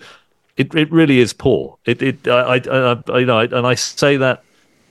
it, 0.58 0.76
it 0.76 0.92
really 0.92 1.20
is 1.20 1.32
poor. 1.32 1.78
It, 1.86 2.02
it 2.02 2.28
I, 2.28 2.56
I, 2.56 3.02
I 3.08 3.20
you 3.20 3.26
know, 3.26 3.40
and 3.40 3.66
I 3.66 3.76
say 3.76 4.18
that 4.18 4.44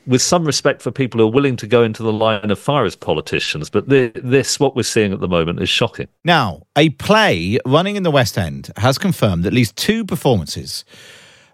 with 0.09 0.23
some 0.23 0.45
respect 0.45 0.81
for 0.81 0.91
people 0.91 1.21
who 1.21 1.27
are 1.27 1.31
willing 1.31 1.55
to 1.57 1.67
go 1.67 1.83
into 1.83 2.03
the 2.03 2.13
line 2.13 2.51
of 2.51 2.59
fire 2.59 2.85
as 2.85 2.97
politicians. 2.97 3.69
But 3.69 3.89
this, 3.89 4.59
what 4.59 4.75
we're 4.75 4.83
seeing 4.83 5.13
at 5.13 5.21
the 5.21 5.29
moment, 5.29 5.61
is 5.61 5.69
shocking. 5.69 6.09
Now, 6.25 6.63
a 6.77 6.89
play 6.91 7.59
running 7.67 7.97
in 7.97 8.03
the 8.03 8.11
West 8.11 8.39
End 8.39 8.71
has 8.79 8.97
confirmed 8.97 9.45
at 9.47 9.53
least 9.53 9.77
two 9.77 10.05
performances 10.05 10.85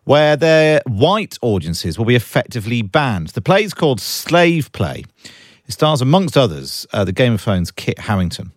where 0.04 0.36
their 0.36 0.80
white 0.86 1.36
audiences 1.42 1.98
will 1.98 2.04
be 2.04 2.14
effectively 2.14 2.80
banned. 2.82 3.28
The 3.28 3.40
play 3.42 3.64
is 3.64 3.74
called 3.74 4.00
Slave 4.00 4.70
Play. 4.72 5.04
It 5.66 5.72
stars, 5.72 6.00
amongst 6.00 6.36
others, 6.36 6.86
uh, 6.92 7.04
the 7.04 7.12
Game 7.12 7.32
of 7.32 7.40
Thrones 7.40 7.70
Kit 7.70 7.98
Harington. 7.98 8.52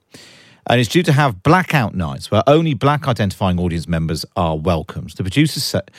And 0.70 0.82
it's 0.82 0.90
due 0.90 1.04
to 1.04 1.14
have 1.14 1.42
blackout 1.42 1.96
nights 1.96 2.30
where 2.30 2.44
only 2.46 2.74
black 2.74 3.08
identifying 3.08 3.58
audience 3.60 3.88
members 3.88 4.26
are 4.36 4.58
welcomed. 4.58 5.12
The 5.12 5.24
producers 5.24 5.64
said 5.64 5.90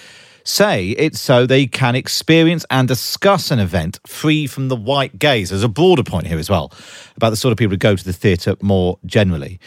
say 0.48 0.90
it's 0.90 1.20
so 1.20 1.46
they 1.46 1.66
can 1.66 1.94
experience 1.94 2.64
and 2.70 2.88
discuss 2.88 3.50
an 3.50 3.58
event 3.58 4.00
free 4.06 4.46
from 4.46 4.68
the 4.68 4.76
white 4.76 5.18
gaze. 5.18 5.50
There's 5.50 5.62
a 5.62 5.68
broader 5.68 6.02
point 6.02 6.26
here 6.26 6.38
as 6.38 6.48
well 6.48 6.72
about 7.16 7.30
the 7.30 7.36
sort 7.36 7.52
of 7.52 7.58
people 7.58 7.72
who 7.72 7.78
go 7.78 7.94
to 7.94 8.04
the 8.04 8.12
theatre 8.12 8.56
more 8.62 8.98
generally. 9.04 9.60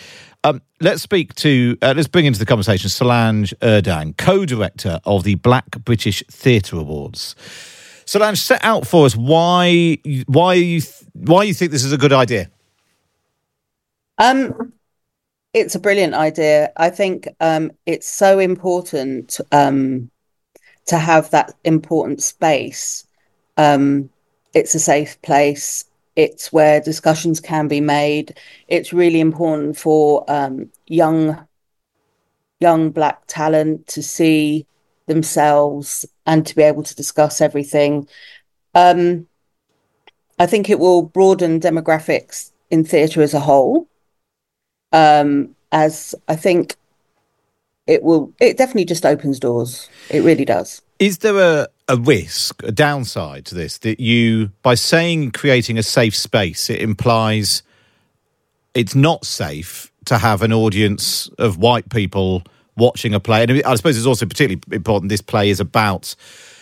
Um, 0.44 0.62
let's 0.80 1.04
speak 1.04 1.36
to, 1.36 1.78
uh, 1.82 1.94
let's 1.96 2.08
bring 2.08 2.26
into 2.26 2.40
the 2.40 2.48
conversation 2.48 2.90
Solange 2.90 3.54
Urdang, 3.62 4.18
co 4.18 4.46
director 4.46 5.00
of 5.06 5.24
the 5.24 5.36
Black 5.36 5.70
British 5.86 6.24
Theatre 6.32 6.78
Awards. 6.78 7.36
Solange, 8.06 8.40
set 8.40 8.64
out 8.64 8.88
for 8.88 9.06
us 9.06 9.16
why, 9.16 9.98
why, 10.26 10.56
you, 10.56 10.82
why 11.14 11.44
you 11.44 11.54
think 11.54 11.72
this 11.72 11.84
is 11.84 11.94
a 11.94 11.98
good 11.98 12.12
idea. 12.12 12.50
Um, 14.18 14.74
it's 15.54 15.76
a 15.76 15.80
brilliant 15.80 16.16
idea. 16.16 16.72
I 16.76 16.90
think 16.90 17.28
um, 17.40 17.72
it's 17.86 18.10
so 18.10 18.40
important 18.40 19.40
um, 19.52 20.10
to 20.88 20.98
have 20.98 21.30
that 21.32 21.54
important 21.64 22.22
space. 22.22 23.06
Um, 23.58 24.10
it's 24.54 24.76
a 24.76 24.80
safe 24.80 25.22
place. 25.22 25.86
It's 26.16 26.52
where 26.52 26.82
discussions 26.82 27.40
can 27.40 27.68
be 27.68 27.82
made. 27.82 28.38
It's 28.68 28.94
really 28.94 29.20
important 29.20 29.78
for 29.78 30.26
um, 30.30 30.72
young 30.88 31.48
young 32.60 32.92
black 32.92 33.24
talent 33.26 33.88
to 33.88 34.04
see 34.04 34.68
themselves 35.08 36.06
and 36.28 36.46
to 36.46 36.56
be 36.56 36.62
able 36.62 36.84
to 36.84 36.96
discuss 36.96 37.42
everything. 37.42 38.08
Um, 38.76 39.28
I 40.38 40.46
think 40.46 40.70
it 40.70 40.80
will 40.80 41.02
broaden 41.02 41.60
demographics 41.60 42.52
in 42.70 42.84
theatre 42.84 43.22
as 43.22 43.34
a 43.34 43.40
whole. 43.40 43.88
Um, 44.92 45.56
as 45.72 46.14
I 46.28 46.36
think 46.36 46.76
it 47.88 48.04
will 48.04 48.34
it 48.40 48.58
definitely 48.58 48.86
just 48.86 49.06
opens 49.06 49.40
doors. 49.40 49.90
It 50.10 50.22
really 50.22 50.46
does. 50.46 50.82
Is 51.00 51.20
there 51.20 51.40
a, 51.40 51.68
a 51.88 51.98
risk 51.98 52.64
a 52.64 52.72
downside 52.72 53.46
to 53.48 53.56
this 53.56 53.80
that 53.80 54.00
you 54.00 54.52
by 54.62 54.76
saying 54.76 55.32
creating 55.32 55.78
a 55.78 55.84
safe 55.84 56.16
space 56.16 56.70
it 56.70 56.82
implies 56.82 57.64
it's 58.74 58.96
not 58.96 59.26
safe 59.26 59.92
to 60.06 60.18
have 60.18 60.42
an 60.42 60.54
audience 60.54 61.28
of 61.38 61.58
white 61.58 61.90
people 61.90 62.44
watching 62.78 63.14
a 63.14 63.20
play? 63.20 63.44
And 63.44 63.64
i 63.64 63.76
suppose 63.76 63.98
it's 63.98 64.08
also 64.08 64.26
particularly 64.26 64.62
important 64.72 65.10
this 65.10 65.22
play 65.22 65.50
is 65.50 65.60
about 65.60 66.16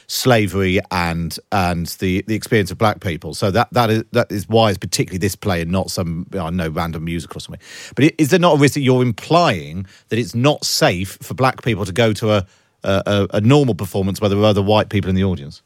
slavery 0.09 0.79
and 0.89 1.37
and 1.51 1.85
the 1.99 2.23
the 2.27 2.35
experience 2.35 2.71
of 2.71 2.77
black 2.77 2.99
people. 2.99 3.33
So 3.33 3.51
that 3.51 3.69
that 3.71 3.89
is 3.89 4.03
that 4.11 4.31
is 4.31 4.49
why 4.49 4.69
it's 4.69 4.77
particularly 4.77 5.19
this 5.19 5.35
play 5.35 5.61
and 5.61 5.71
not 5.71 5.91
some 5.91 6.25
I 6.33 6.37
don't 6.37 6.57
know 6.57 6.69
random 6.69 7.05
musical 7.05 7.37
or 7.37 7.41
something. 7.41 7.61
But 7.95 8.13
is 8.17 8.29
there 8.29 8.39
not 8.39 8.57
a 8.57 8.59
risk 8.59 8.73
that 8.73 8.81
you're 8.81 9.03
implying 9.03 9.85
that 10.09 10.19
it's 10.19 10.35
not 10.35 10.65
safe 10.65 11.17
for 11.21 11.35
black 11.35 11.63
people 11.63 11.85
to 11.85 11.93
go 11.93 12.11
to 12.13 12.31
a 12.31 12.45
a, 12.83 13.27
a 13.33 13.41
normal 13.41 13.75
performance 13.75 14.19
where 14.19 14.29
there 14.29 14.39
are 14.39 14.45
other 14.45 14.63
white 14.63 14.89
people 14.89 15.09
in 15.09 15.15
the 15.15 15.23
audience? 15.23 15.61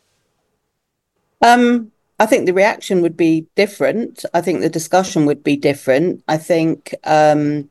Um, 1.42 1.92
I 2.20 2.26
think 2.26 2.46
the 2.46 2.54
reaction 2.54 3.02
would 3.02 3.16
be 3.16 3.48
different. 3.56 4.26
I 4.34 4.42
think 4.42 4.62
the 4.62 4.70
discussion 4.70 5.26
would 5.26 5.44
be 5.44 5.56
different. 5.56 6.24
I 6.28 6.38
think 6.38 6.96
um, 7.04 7.70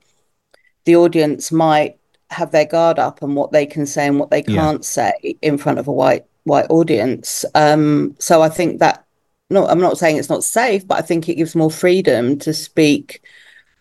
the 0.85 0.97
audience 0.97 1.51
might 1.51 1.99
have 2.31 2.51
their 2.51 2.65
guard 2.65 2.99
up 2.99 3.23
on 3.23 3.35
what 3.35 3.53
they 3.53 3.67
can 3.67 3.85
say 3.85 4.07
and 4.07 4.19
what 4.19 4.31
they 4.31 4.43
can't 4.43 4.79
yeah. 4.79 5.13
say 5.13 5.37
in 5.43 5.59
front 5.59 5.79
of 5.79 5.89
a 5.89 5.93
white 5.93 6.25
white 6.45 6.67
audience. 6.71 7.45
Um, 7.55 8.17
so 8.19 8.43
I 8.43 8.49
think 8.49 8.81
that 8.81 9.05
no, 9.51 9.67
I'm 9.67 9.81
not 9.81 9.99
saying 9.99 10.17
it's 10.17 10.31
not 10.31 10.45
safe, 10.45 10.87
but 10.87 10.99
I 10.99 11.03
think 11.03 11.29
it 11.29 11.35
gives 11.35 11.55
more 11.55 11.71
freedom 11.71 12.39
to 12.39 12.55
speak 12.55 13.23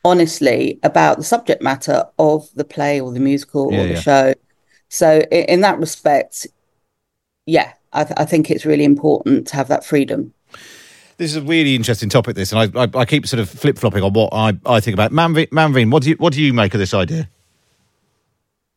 honestly 0.03 0.79
about 0.83 1.17
the 1.17 1.23
subject 1.23 1.61
matter 1.61 2.03
of 2.19 2.49
the 2.55 2.65
play 2.65 2.99
or 2.99 3.11
the 3.11 3.19
musical 3.19 3.71
yeah, 3.71 3.79
or 3.79 3.83
the 3.83 3.93
yeah. 3.93 3.99
show. 3.99 4.33
So 4.89 5.19
in, 5.31 5.45
in, 5.45 5.61
that 5.61 5.79
respect, 5.79 6.47
yeah, 7.45 7.73
I, 7.93 8.03
th- 8.03 8.19
I 8.19 8.25
think 8.25 8.51
it's 8.51 8.65
really 8.65 8.83
important 8.83 9.47
to 9.47 9.55
have 9.55 9.69
that 9.69 9.85
freedom. 9.85 10.33
This 11.17 11.31
is 11.31 11.37
a 11.37 11.41
really 11.41 11.75
interesting 11.75 12.09
topic. 12.09 12.35
This, 12.35 12.51
and 12.51 12.75
I, 12.75 12.83
I, 12.83 12.89
I 12.93 13.05
keep 13.05 13.27
sort 13.27 13.39
of 13.39 13.49
flip 13.49 13.77
flopping 13.77 14.03
on 14.03 14.11
what 14.11 14.33
I, 14.33 14.57
I 14.65 14.79
think 14.79 14.95
about. 14.95 15.11
Manveen, 15.11 15.49
Manveen, 15.49 15.91
what 15.91 16.03
do 16.03 16.09
you 16.09 16.15
what 16.15 16.33
do 16.33 16.41
you 16.41 16.51
make 16.51 16.73
of 16.73 16.79
this 16.79 16.93
idea? 16.93 17.29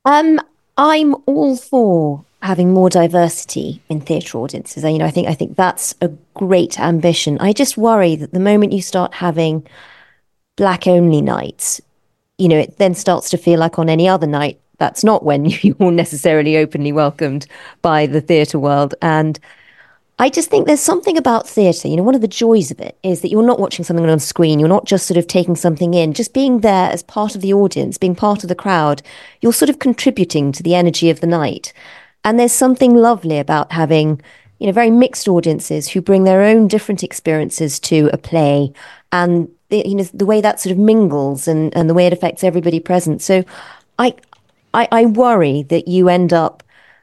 Um, 0.05 0.40
I'm 0.77 1.14
all 1.27 1.57
for 1.57 2.25
having 2.44 2.74
more 2.74 2.90
diversity 2.90 3.80
in 3.88 4.02
theatre 4.02 4.37
audiences. 4.37 4.85
You 4.85 4.98
know, 4.98 5.07
I 5.07 5.11
think 5.11 5.26
I 5.26 5.35
think 5.35 5.57
that's 5.57 5.94
a 6.02 6.09
great 6.35 6.78
ambition. 6.78 7.38
I 7.40 7.54
just 7.54 7.78
worry 7.78 8.16
that 8.16 8.33
the 8.33 8.38
moment 8.38 8.74
you 8.74 8.83
start 8.83 9.14
having 9.14 9.66
black 10.57 10.87
only 10.87 11.22
nights, 11.22 11.80
you 12.37 12.48
know, 12.48 12.59
it 12.59 12.76
then 12.76 12.94
starts 12.94 13.30
to 13.30 13.38
feel 13.38 13.59
like 13.59 13.78
on 13.78 13.88
any 13.88 14.07
other 14.07 14.26
night 14.26 14.61
that's 14.76 15.02
not 15.02 15.24
when 15.24 15.46
you're 15.62 15.90
necessarily 15.90 16.59
openly 16.59 16.92
welcomed 16.92 17.46
by 17.80 18.07
the 18.07 18.20
theatre 18.20 18.59
world. 18.59 18.94
And 19.00 19.40
I 20.18 20.28
just 20.28 20.50
think 20.50 20.66
there's 20.66 20.80
something 20.80 21.16
about 21.16 21.48
theatre. 21.48 21.88
You 21.88 21.96
know, 21.96 22.02
one 22.02 22.14
of 22.14 22.20
the 22.20 22.28
joys 22.28 22.70
of 22.70 22.78
it 22.78 22.98
is 23.02 23.22
that 23.22 23.30
you're 23.30 23.42
not 23.42 23.59
watching 23.59 23.87
something 23.87 24.09
on 24.09 24.18
screen. 24.18 24.59
You're 24.59 24.68
not 24.68 24.85
just 24.85 25.07
sort 25.07 25.16
of 25.16 25.26
taking 25.26 25.57
something 25.57 25.94
in, 25.94 26.12
just 26.12 26.35
being 26.35 26.61
there 26.61 26.90
as 26.90 27.02
part 27.02 27.35
of 27.35 27.40
the 27.40 27.54
audience, 27.54 27.96
being 27.96 28.14
part 28.14 28.42
of 28.42 28.50
the 28.50 28.54
crowd. 28.54 29.00
You're 29.40 29.54
sort 29.54 29.70
of 29.70 29.78
contributing 29.78 30.52
to 30.52 30.62
the 30.62 30.74
energy 30.74 31.09
of 31.09 31.20
the 31.20 31.26
night. 31.26 31.72
And 32.25 32.41
there's 32.41 32.53
something 32.53 32.95
lovely 32.95 33.39
about 33.39 33.73
having, 33.73 34.21
you 34.59 34.67
know, 34.67 34.73
very 34.73 34.91
mixed 34.91 35.29
audiences 35.29 35.89
who 35.89 36.01
bring 36.01 36.25
their 36.25 36.43
own 36.43 36.69
different 36.69 37.03
experiences 37.03 37.79
to 37.81 38.09
a 38.13 38.19
play 38.19 38.73
and, 39.13 39.49
the, 39.69 39.87
you 39.87 39.95
know, 39.95 40.05
the 40.05 40.27
way 40.27 40.41
that 40.41 40.61
sort 40.61 40.73
of 40.73 40.79
mingles 40.79 41.47
and, 41.47 41.77
and 41.77 41.89
the 41.89 41.95
way 41.95 42.07
it 42.07 42.13
affects 42.13 42.43
everybody 42.43 42.81
present. 42.81 43.21
So 43.23 43.45
I, 43.99 44.15
I, 44.73 44.89
I 44.91 45.07
worry 45.07 45.63
that 45.65 45.87
you 45.87 46.09
end 46.09 46.33
up 46.33 46.63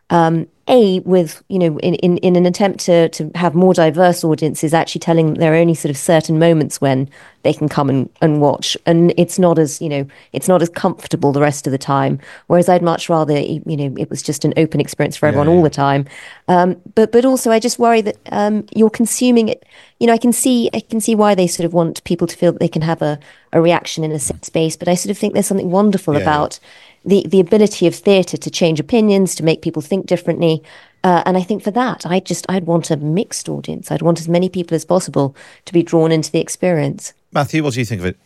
um, 0.10 0.48
a 0.68 1.00
with 1.02 1.44
you 1.48 1.60
know 1.60 1.80
in, 1.80 1.96
in, 1.96 2.18
in 2.18 2.36
an 2.36 2.46
attempt 2.46 2.80
to 2.82 3.10
to 3.10 3.32
have 3.36 3.56
more 3.56 3.74
diverse 3.74 4.24
audiences 4.24 4.74
actually 4.74 5.00
telling 5.00 5.34
there 5.36 5.54
are 5.54 5.58
only 5.58 5.74
sort 5.74 5.90
of 5.90 5.98
certain 5.98 6.38
moments 6.40 6.80
when 6.80 7.10
they 7.44 7.54
can 7.54 7.68
come 7.68 7.90
and, 7.90 8.10
and 8.22 8.40
watch. 8.40 8.78
And 8.86 9.14
it's 9.18 9.40
not 9.40 9.58
as 9.58 9.82
you 9.82 9.90
know 9.90 10.06
it's 10.34 10.48
not 10.48 10.62
as 10.62 10.70
comfortable 10.70 11.32
the 11.32 11.42
rest 11.42 11.68
of 11.68 11.72
the 11.72 11.78
time. 11.78 12.20
Whereas 12.48 12.70
I'd 12.70 12.84
much 12.84 13.10
rather 13.10 13.38
you 13.40 13.62
know 13.66 13.94
it 13.98 14.10
was 14.10 14.22
just 14.22 14.46
an 14.46 14.54
open 14.58 14.80
experience 14.80 15.18
for 15.18 15.26
everyone 15.26 15.48
yeah, 15.48 15.54
yeah. 15.54 15.58
all 15.58 15.64
the 15.64 15.70
time. 15.70 16.06
Um, 16.48 16.82
but 16.96 17.12
but 17.12 17.26
also 17.26 17.52
I 17.52 17.60
just 17.60 17.80
worry 17.80 18.02
that 18.02 18.18
um, 18.32 18.66
you're 18.76 18.90
consuming 18.90 19.50
it 19.50 19.66
you 20.00 20.08
know 20.08 20.14
I 20.14 20.18
can 20.18 20.34
see 20.34 20.70
I 20.74 20.80
can 20.82 21.00
see 21.00 21.16
why 21.16 21.36
they 21.36 21.48
sort 21.48 21.66
of 21.66 21.74
want 21.74 22.04
people 22.04 22.28
to 22.28 22.36
feel 22.36 22.52
that 22.52 22.60
they 22.60 22.68
can 22.68 22.82
have 22.82 23.02
a, 23.02 23.20
a 23.54 23.62
reaction 23.62 24.04
in 24.04 24.12
a 24.12 24.20
set 24.20 24.46
space 24.46 24.76
but 24.76 24.88
I 24.88 24.96
sort 24.96 25.12
of 25.12 25.18
think 25.18 25.34
there's 25.34 25.48
something 25.48 25.72
wonderful 25.72 26.16
yeah, 26.16 26.22
about 26.22 26.60
the 27.06 27.26
the 27.28 27.40
ability 27.40 27.88
of 27.88 27.96
theatre 27.96 28.38
to 28.38 28.50
change 28.50 28.80
opinions, 28.80 29.36
to 29.36 29.44
make 29.44 29.62
people 29.62 29.82
think 29.82 30.06
differently. 30.06 30.64
Uh, 31.04 31.24
and 31.26 31.36
I 31.36 31.42
think 31.42 31.64
for 31.64 31.72
that, 31.72 32.06
I 32.06 32.20
just 32.20 32.46
I'd 32.48 32.66
want 32.66 32.92
a 32.92 32.98
mixed 32.98 33.50
audience. 33.50 33.92
I'd 33.92 34.04
want 34.04 34.20
as 34.20 34.30
many 34.30 34.50
people 34.50 34.76
as 34.76 34.86
possible 34.86 35.36
to 35.66 35.74
be 35.74 35.82
drawn 35.82 36.12
into 36.12 36.32
the 36.32 36.40
experience. 36.40 37.14
Matthew, 37.32 37.64
what 37.64 37.74
do 37.74 37.80
you 37.80 37.86
think 37.86 38.02
of 38.02 38.06
it? 38.06 38.18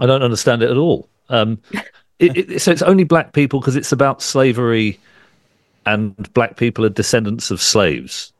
I 0.00 0.06
don't 0.06 0.22
understand 0.22 0.62
it 0.62 0.70
at 0.70 0.76
all. 0.76 1.08
Um, 1.28 1.60
it, 2.18 2.36
it, 2.36 2.60
so 2.60 2.72
it's 2.72 2.82
only 2.82 3.04
black 3.04 3.32
people 3.32 3.60
because 3.60 3.76
it's 3.76 3.92
about 3.92 4.20
slavery, 4.20 4.98
and 5.86 6.32
black 6.34 6.56
people 6.56 6.84
are 6.84 6.90
descendants 6.90 7.50
of 7.50 7.62
slaves. 7.62 8.32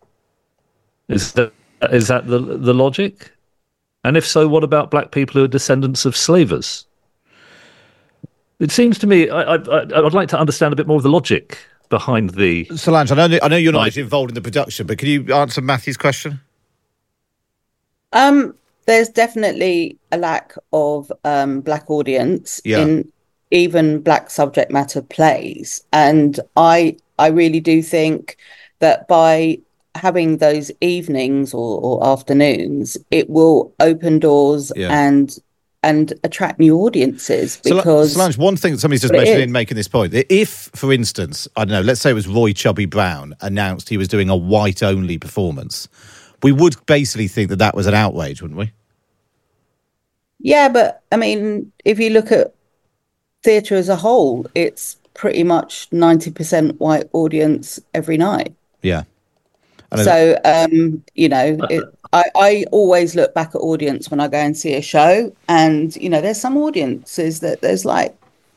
Is 1.08 1.32
that 1.32 1.52
is 1.90 2.08
that 2.08 2.26
the 2.26 2.38
the 2.38 2.74
logic? 2.74 3.32
And 4.04 4.16
if 4.16 4.26
so, 4.26 4.48
what 4.48 4.64
about 4.64 4.90
black 4.90 5.12
people 5.12 5.34
who 5.34 5.44
are 5.44 5.48
descendants 5.48 6.04
of 6.04 6.16
slavers? 6.16 6.84
It 8.62 8.70
seems 8.70 8.96
to 9.00 9.08
me 9.08 9.28
I, 9.28 9.56
I, 9.56 10.00
would 10.00 10.14
like 10.14 10.28
to 10.28 10.38
understand 10.38 10.72
a 10.72 10.76
bit 10.76 10.86
more 10.86 10.96
of 10.96 11.02
the 11.02 11.10
logic 11.10 11.58
behind 11.88 12.30
the. 12.30 12.64
Solange, 12.76 13.10
I 13.10 13.26
know, 13.26 13.38
I 13.42 13.48
know 13.48 13.56
you're 13.56 13.72
not 13.72 13.88
actually 13.88 14.02
involved 14.02 14.30
in 14.30 14.36
the 14.36 14.40
production, 14.40 14.86
but 14.86 14.98
can 14.98 15.08
you 15.08 15.34
answer 15.34 15.60
Matthew's 15.60 15.96
question? 15.96 16.40
Um, 18.12 18.54
there's 18.86 19.08
definitely 19.08 19.98
a 20.12 20.16
lack 20.16 20.54
of 20.72 21.10
um, 21.24 21.60
black 21.60 21.90
audience 21.90 22.60
yeah. 22.64 22.78
in 22.78 23.10
even 23.50 24.00
black 24.00 24.30
subject 24.30 24.70
matter 24.70 25.02
plays, 25.02 25.82
and 25.92 26.38
I 26.56 26.96
I 27.18 27.28
really 27.28 27.60
do 27.60 27.82
think 27.82 28.36
that 28.78 29.08
by 29.08 29.58
having 29.96 30.38
those 30.38 30.70
evenings 30.80 31.52
or, 31.52 31.80
or 31.80 32.06
afternoons, 32.06 32.96
it 33.10 33.28
will 33.28 33.74
open 33.80 34.20
doors 34.20 34.70
yeah. 34.76 34.88
and 34.90 35.36
and 35.82 36.12
attract 36.22 36.60
new 36.60 36.78
audiences 36.78 37.58
because 37.64 38.12
Solange, 38.12 38.38
one 38.38 38.56
thing 38.56 38.72
that 38.72 38.78
somebody's 38.78 39.02
just 39.02 39.12
mentioned 39.12 39.40
in 39.40 39.52
making 39.52 39.76
this 39.76 39.88
point 39.88 40.14
if 40.14 40.70
for 40.74 40.92
instance 40.92 41.48
i 41.56 41.64
don't 41.64 41.72
know 41.72 41.80
let's 41.80 42.00
say 42.00 42.10
it 42.10 42.14
was 42.14 42.28
roy 42.28 42.52
chubby 42.52 42.86
brown 42.86 43.34
announced 43.40 43.88
he 43.88 43.96
was 43.96 44.08
doing 44.08 44.28
a 44.28 44.36
white 44.36 44.82
only 44.82 45.18
performance 45.18 45.88
we 46.42 46.52
would 46.52 46.76
basically 46.86 47.28
think 47.28 47.50
that 47.50 47.56
that 47.56 47.74
was 47.74 47.86
an 47.86 47.94
outrage 47.94 48.42
wouldn't 48.42 48.58
we? 48.58 48.72
Yeah 50.38 50.68
but 50.68 51.02
i 51.10 51.16
mean 51.16 51.72
if 51.84 51.98
you 51.98 52.10
look 52.10 52.30
at 52.30 52.54
theatre 53.42 53.74
as 53.74 53.88
a 53.88 53.96
whole 53.96 54.46
it's 54.54 54.96
pretty 55.14 55.44
much 55.44 55.90
90% 55.90 56.78
white 56.78 57.08
audience 57.12 57.78
every 57.92 58.16
night. 58.16 58.54
Yeah 58.80 59.04
so 59.96 60.38
um, 60.44 61.02
you 61.14 61.28
know 61.28 61.58
it, 61.70 61.84
I, 62.12 62.24
I 62.34 62.64
always 62.72 63.14
look 63.14 63.34
back 63.34 63.54
at 63.54 63.58
audience 63.58 64.10
when 64.10 64.20
I 64.20 64.28
go 64.28 64.36
and 64.36 64.56
see 64.56 64.74
a 64.74 64.82
show, 64.82 65.34
and 65.48 65.96
you 65.96 66.10
know, 66.10 66.20
there's 66.20 66.40
some 66.40 66.56
audiences 66.56 67.40
that 67.40 67.62
there's 67.62 67.84
like 67.84 68.14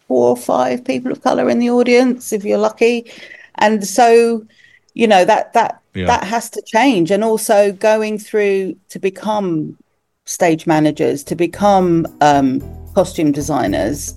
four 0.08 0.30
or 0.30 0.38
five 0.38 0.84
people 0.84 1.12
of 1.12 1.22
color 1.22 1.50
in 1.50 1.60
the 1.60 1.70
audience 1.70 2.34
if 2.34 2.44
you're 2.44 2.58
lucky, 2.58 3.10
and 3.56 3.86
so 3.88 4.46
you 4.94 5.08
know 5.08 5.24
that 5.24 5.54
that 5.54 5.82
yeah. 5.94 6.06
that 6.06 6.26
has 6.26 6.50
to 6.52 6.62
change, 6.66 7.12
and 7.12 7.24
also 7.24 7.72
going 7.72 8.20
through 8.20 8.76
to 8.90 9.00
become 9.00 9.78
stage 10.26 10.68
managers, 10.68 11.24
to 11.24 11.36
become 11.36 12.06
um, 12.20 12.62
costume 12.94 13.32
designers, 13.32 14.16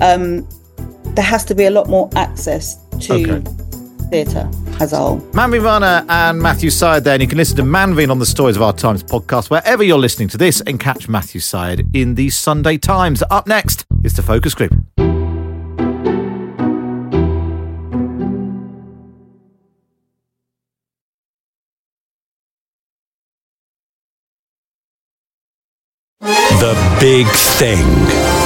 um, 0.00 0.48
there 1.14 1.24
has 1.24 1.44
to 1.44 1.54
be 1.54 1.64
a 1.64 1.70
lot 1.70 1.88
more 1.88 2.08
access 2.14 2.76
to. 3.00 3.38
Okay 3.38 3.67
theatre 4.10 4.48
as 4.80 4.92
a 4.92 4.96
whole. 4.96 5.20
Manveen 5.32 5.62
Rana 5.62 6.04
and 6.08 6.40
Matthew 6.40 6.70
Syed 6.70 7.04
there, 7.04 7.14
and 7.14 7.22
you 7.22 7.28
can 7.28 7.38
listen 7.38 7.56
to 7.56 7.62
Manveen 7.62 8.10
on 8.10 8.18
the 8.18 8.26
Stories 8.26 8.56
of 8.56 8.62
Our 8.62 8.72
Times 8.72 9.02
podcast 9.02 9.50
wherever 9.50 9.82
you're 9.82 9.98
listening 9.98 10.28
to 10.28 10.38
this 10.38 10.60
and 10.62 10.78
catch 10.80 11.08
Matthew 11.08 11.40
Syed 11.40 11.86
in 11.94 12.14
the 12.14 12.30
Sunday 12.30 12.78
Times. 12.78 13.22
Up 13.30 13.46
next 13.46 13.84
is 14.02 14.14
the 14.14 14.22
Focus 14.22 14.54
Group. 14.54 14.72
The 26.20 26.98
Big 27.00 27.26
Thing. 27.28 28.37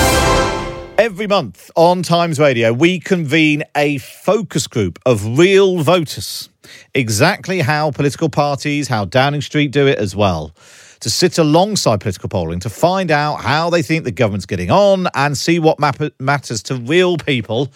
Every 1.03 1.27
month 1.27 1.69
on 1.75 2.05
Times 2.05 2.39
Radio, 2.39 2.73
we 2.73 3.01
convene 3.01 3.65
a 3.77 3.99
focus 3.99 4.69
group 4.69 5.01
of 5.05 5.37
real 5.37 5.79
voters. 5.79 6.49
Exactly 6.95 7.59
how 7.59 7.91
political 7.91 8.29
parties, 8.29 8.87
how 8.87 9.07
Downing 9.07 9.41
Street 9.41 9.73
do 9.73 9.89
it 9.89 9.99
as 9.99 10.15
well. 10.15 10.55
To 11.01 11.11
sit 11.11 11.39
alongside 11.39 12.01
political 12.01 12.29
polling 12.29 12.61
to 12.61 12.71
find 12.71 13.11
out 13.11 13.41
how 13.41 13.69
they 13.69 13.83
think 13.83 14.05
the 14.05 14.13
government's 14.13 14.47
getting 14.47 14.71
on 14.71 15.09
and 15.17 15.37
see 15.37 15.59
what 15.59 15.81
matters 15.81 16.63
to 16.63 16.77
real 16.77 17.17
people 17.17 17.73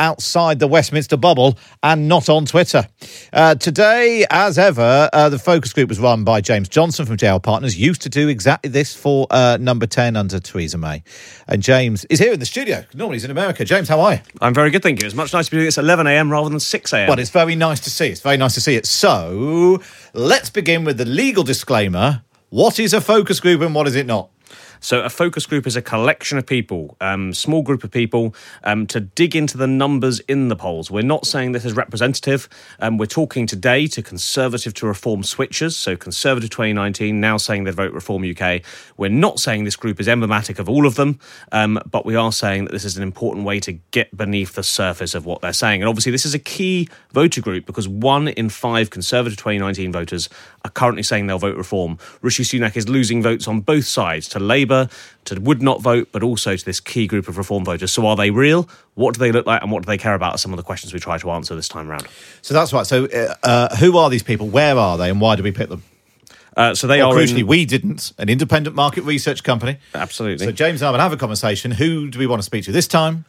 outside 0.00 0.58
the 0.58 0.66
Westminster 0.66 1.16
bubble 1.16 1.56
and 1.82 2.08
not 2.08 2.28
on 2.28 2.46
Twitter. 2.46 2.88
Uh, 3.32 3.54
today, 3.54 4.26
as 4.30 4.58
ever, 4.58 5.08
uh, 5.12 5.28
the 5.28 5.38
focus 5.38 5.72
group 5.72 5.88
was 5.88 6.00
run 6.00 6.24
by 6.24 6.40
James 6.40 6.68
Johnson 6.68 7.06
from 7.06 7.16
JL 7.16 7.40
Partners, 7.40 7.78
used 7.78 8.02
to 8.02 8.08
do 8.08 8.28
exactly 8.28 8.70
this 8.70 8.96
for 8.96 9.28
uh, 9.30 9.58
number 9.60 9.86
10 9.86 10.16
under 10.16 10.40
Theresa 10.40 10.78
May. 10.78 11.04
And 11.46 11.62
James 11.62 12.04
is 12.06 12.18
here 12.18 12.32
in 12.32 12.40
the 12.40 12.46
studio. 12.46 12.84
Normally 12.94 13.16
he's 13.16 13.24
in 13.24 13.30
America. 13.30 13.64
James, 13.64 13.88
how 13.88 14.00
are 14.00 14.14
you? 14.14 14.20
I'm 14.40 14.54
very 14.54 14.70
good, 14.70 14.82
thank 14.82 15.00
you. 15.00 15.06
It's 15.06 15.14
much 15.14 15.32
nicer 15.32 15.44
to 15.46 15.50
be 15.52 15.56
doing 15.58 15.66
this 15.66 15.78
at 15.78 15.84
11am 15.84 16.30
rather 16.30 16.48
than 16.48 16.58
6am. 16.58 17.06
Well, 17.06 17.18
it's 17.18 17.30
very 17.30 17.54
nice 17.54 17.80
to 17.80 17.90
see. 17.90 18.08
It's 18.08 18.22
very 18.22 18.38
nice 18.38 18.54
to 18.54 18.60
see 18.60 18.74
it. 18.74 18.86
So 18.86 19.80
let's 20.14 20.50
begin 20.50 20.84
with 20.84 20.96
the 20.96 21.04
legal 21.04 21.44
disclaimer. 21.44 22.22
What 22.48 22.80
is 22.80 22.94
a 22.94 23.00
focus 23.00 23.38
group 23.38 23.60
and 23.60 23.74
what 23.74 23.86
is 23.86 23.94
it 23.94 24.06
not? 24.06 24.30
So, 24.82 25.02
a 25.02 25.10
focus 25.10 25.44
group 25.44 25.66
is 25.66 25.76
a 25.76 25.82
collection 25.82 26.38
of 26.38 26.46
people, 26.46 26.96
um, 27.02 27.34
small 27.34 27.60
group 27.60 27.84
of 27.84 27.90
people, 27.90 28.34
um, 28.64 28.86
to 28.86 29.00
dig 29.00 29.36
into 29.36 29.58
the 29.58 29.66
numbers 29.66 30.20
in 30.20 30.48
the 30.48 30.56
polls. 30.56 30.90
We're 30.90 31.02
not 31.02 31.26
saying 31.26 31.52
this 31.52 31.66
is 31.66 31.74
representative. 31.74 32.48
Um, 32.80 32.96
we're 32.96 33.04
talking 33.04 33.46
today 33.46 33.86
to 33.88 34.02
Conservative 34.02 34.72
to 34.74 34.86
Reform 34.86 35.20
switchers. 35.20 35.74
So, 35.74 35.96
Conservative 35.96 36.48
2019 36.48 37.20
now 37.20 37.36
saying 37.36 37.64
they'd 37.64 37.74
vote 37.74 37.92
Reform 37.92 38.24
UK. 38.24 38.62
We're 38.96 39.10
not 39.10 39.38
saying 39.38 39.64
this 39.64 39.76
group 39.76 40.00
is 40.00 40.08
emblematic 40.08 40.58
of 40.58 40.66
all 40.66 40.86
of 40.86 40.94
them, 40.94 41.20
um, 41.52 41.78
but 41.90 42.06
we 42.06 42.16
are 42.16 42.32
saying 42.32 42.64
that 42.64 42.72
this 42.72 42.86
is 42.86 42.96
an 42.96 43.02
important 43.02 43.44
way 43.44 43.60
to 43.60 43.72
get 43.90 44.16
beneath 44.16 44.54
the 44.54 44.62
surface 44.62 45.14
of 45.14 45.26
what 45.26 45.42
they're 45.42 45.52
saying. 45.52 45.82
And 45.82 45.90
obviously, 45.90 46.10
this 46.10 46.24
is 46.24 46.32
a 46.32 46.38
key 46.38 46.88
voter 47.12 47.42
group 47.42 47.66
because 47.66 47.86
one 47.86 48.28
in 48.28 48.48
five 48.48 48.88
Conservative 48.88 49.36
2019 49.36 49.92
voters 49.92 50.30
are 50.64 50.70
currently 50.70 51.02
saying 51.02 51.26
they'll 51.26 51.38
vote 51.38 51.56
Reform. 51.56 51.98
Rishi 52.22 52.44
Sunak 52.44 52.76
is 52.78 52.88
losing 52.88 53.22
votes 53.22 53.46
on 53.46 53.60
both 53.60 53.84
sides 53.84 54.26
to 54.30 54.40
Labour 54.40 54.69
Labour, 54.70 54.88
to 55.26 55.40
would 55.40 55.62
not 55.62 55.80
vote, 55.80 56.08
but 56.12 56.22
also 56.22 56.56
to 56.56 56.64
this 56.64 56.80
key 56.80 57.06
group 57.06 57.28
of 57.28 57.36
reform 57.38 57.64
voters. 57.64 57.92
So 57.92 58.06
are 58.06 58.16
they 58.16 58.30
real? 58.30 58.68
What 58.94 59.14
do 59.14 59.18
they 59.20 59.32
look 59.32 59.46
like? 59.46 59.62
And 59.62 59.70
what 59.70 59.82
do 59.82 59.86
they 59.86 59.98
care 59.98 60.14
about? 60.14 60.34
Are 60.34 60.38
some 60.38 60.52
of 60.52 60.56
the 60.56 60.62
questions 60.62 60.92
we 60.92 61.00
try 61.00 61.18
to 61.18 61.30
answer 61.30 61.54
this 61.54 61.68
time 61.68 61.90
around. 61.90 62.06
So 62.42 62.54
that's 62.54 62.72
right. 62.72 62.86
So 62.86 63.06
uh, 63.06 63.34
uh, 63.42 63.76
who 63.76 63.98
are 63.98 64.10
these 64.10 64.22
people? 64.22 64.48
Where 64.48 64.76
are 64.76 64.96
they? 64.96 65.10
And 65.10 65.20
why 65.20 65.36
do 65.36 65.42
we 65.42 65.52
pick 65.52 65.68
them? 65.68 65.82
Uh, 66.56 66.74
so 66.74 66.86
they 66.86 66.98
well, 66.98 67.12
are 67.12 67.14
crucially, 67.14 67.40
in... 67.40 67.46
we 67.46 67.64
didn't. 67.64 68.12
An 68.18 68.28
independent 68.28 68.74
market 68.74 69.04
research 69.04 69.44
company. 69.44 69.78
Absolutely. 69.94 70.46
So 70.46 70.52
James 70.52 70.82
and 70.82 70.88
I 70.88 70.90
will 70.90 70.98
have 70.98 71.12
a 71.12 71.16
conversation. 71.16 71.70
Who 71.70 72.10
do 72.10 72.18
we 72.18 72.26
want 72.26 72.40
to 72.40 72.44
speak 72.44 72.64
to 72.64 72.72
this 72.72 72.88
time? 72.88 73.24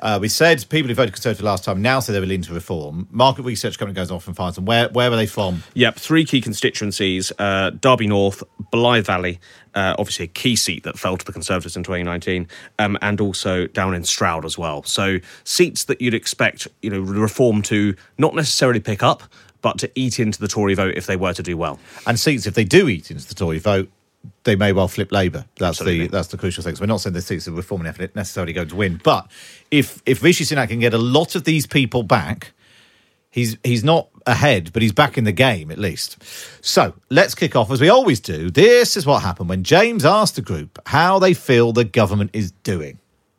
Uh, 0.00 0.18
we 0.20 0.28
said 0.28 0.64
people 0.68 0.88
who 0.88 0.94
voted 0.94 1.14
Conservative 1.14 1.44
last 1.44 1.64
time 1.64 1.82
now 1.82 2.00
say 2.00 2.12
they 2.12 2.20
were 2.20 2.26
willing 2.26 2.42
to 2.42 2.54
reform. 2.54 3.08
Market 3.10 3.42
research 3.42 3.78
company 3.78 3.94
goes 3.94 4.10
off 4.10 4.26
and 4.26 4.36
finds 4.36 4.56
them. 4.56 4.64
Where 4.64 4.88
where 4.90 5.10
are 5.10 5.16
they 5.16 5.26
from? 5.26 5.62
Yep, 5.74 5.96
three 5.96 6.24
key 6.24 6.40
constituencies: 6.40 7.32
uh, 7.38 7.70
Derby 7.70 8.06
North, 8.06 8.42
Blyth 8.72 9.06
Valley, 9.06 9.40
uh, 9.74 9.94
obviously 9.98 10.24
a 10.24 10.28
key 10.28 10.56
seat 10.56 10.82
that 10.84 10.98
fell 10.98 11.16
to 11.16 11.24
the 11.24 11.32
Conservatives 11.32 11.76
in 11.76 11.82
2019, 11.82 12.48
um, 12.78 12.98
and 13.02 13.20
also 13.20 13.66
down 13.68 13.94
in 13.94 14.04
Stroud 14.04 14.44
as 14.44 14.58
well. 14.58 14.82
So 14.82 15.18
seats 15.44 15.84
that 15.84 16.00
you'd 16.00 16.14
expect, 16.14 16.68
you 16.82 16.90
know, 16.90 17.00
reform 17.00 17.62
to 17.62 17.94
not 18.18 18.34
necessarily 18.34 18.80
pick 18.80 19.02
up, 19.02 19.22
but 19.62 19.78
to 19.78 19.90
eat 19.94 20.20
into 20.20 20.40
the 20.40 20.48
Tory 20.48 20.74
vote 20.74 20.94
if 20.96 21.06
they 21.06 21.16
were 21.16 21.32
to 21.32 21.42
do 21.42 21.56
well. 21.56 21.78
And 22.06 22.18
seats, 22.18 22.46
if 22.46 22.54
they 22.54 22.64
do 22.64 22.88
eat 22.88 23.10
into 23.10 23.26
the 23.26 23.34
Tory 23.34 23.58
vote, 23.58 23.90
they 24.46 24.56
may 24.56 24.72
well 24.72 24.88
flip 24.88 25.12
Labour. 25.12 25.44
That's 25.56 25.80
Absolutely. 25.80 26.06
the 26.06 26.12
that's 26.12 26.28
the 26.28 26.38
crucial 26.38 26.64
thing. 26.64 26.74
So 26.76 26.80
we're 26.80 26.86
not 26.86 27.02
saying 27.02 27.12
the 27.12 27.20
seats 27.20 27.46
of 27.46 27.56
reform 27.56 27.84
effort 27.84 28.16
necessarily 28.16 28.54
going 28.54 28.68
to 28.68 28.76
win, 28.76 28.98
but 29.04 29.30
if 29.70 30.02
if 30.06 30.22
Rishi 30.22 30.44
Sunak 30.44 30.68
can 30.68 30.80
get 30.80 30.94
a 30.94 30.98
lot 30.98 31.34
of 31.34 31.44
these 31.44 31.66
people 31.66 32.02
back, 32.02 32.52
he's 33.30 33.58
he's 33.62 33.84
not 33.84 34.08
ahead, 34.26 34.72
but 34.72 34.80
he's 34.80 34.92
back 34.92 35.18
in 35.18 35.24
the 35.24 35.32
game 35.32 35.70
at 35.70 35.78
least. 35.78 36.16
So 36.64 36.94
let's 37.10 37.34
kick 37.34 37.54
off 37.54 37.70
as 37.70 37.80
we 37.80 37.90
always 37.90 38.20
do. 38.20 38.50
This 38.50 38.96
is 38.96 39.04
what 39.04 39.22
happened 39.22 39.50
when 39.50 39.62
James 39.62 40.04
asked 40.04 40.36
the 40.36 40.42
group 40.42 40.78
how 40.86 41.18
they 41.18 41.34
feel 41.34 41.72
the 41.72 41.84
government 41.84 42.30
is 42.32 42.52
doing. 42.62 42.98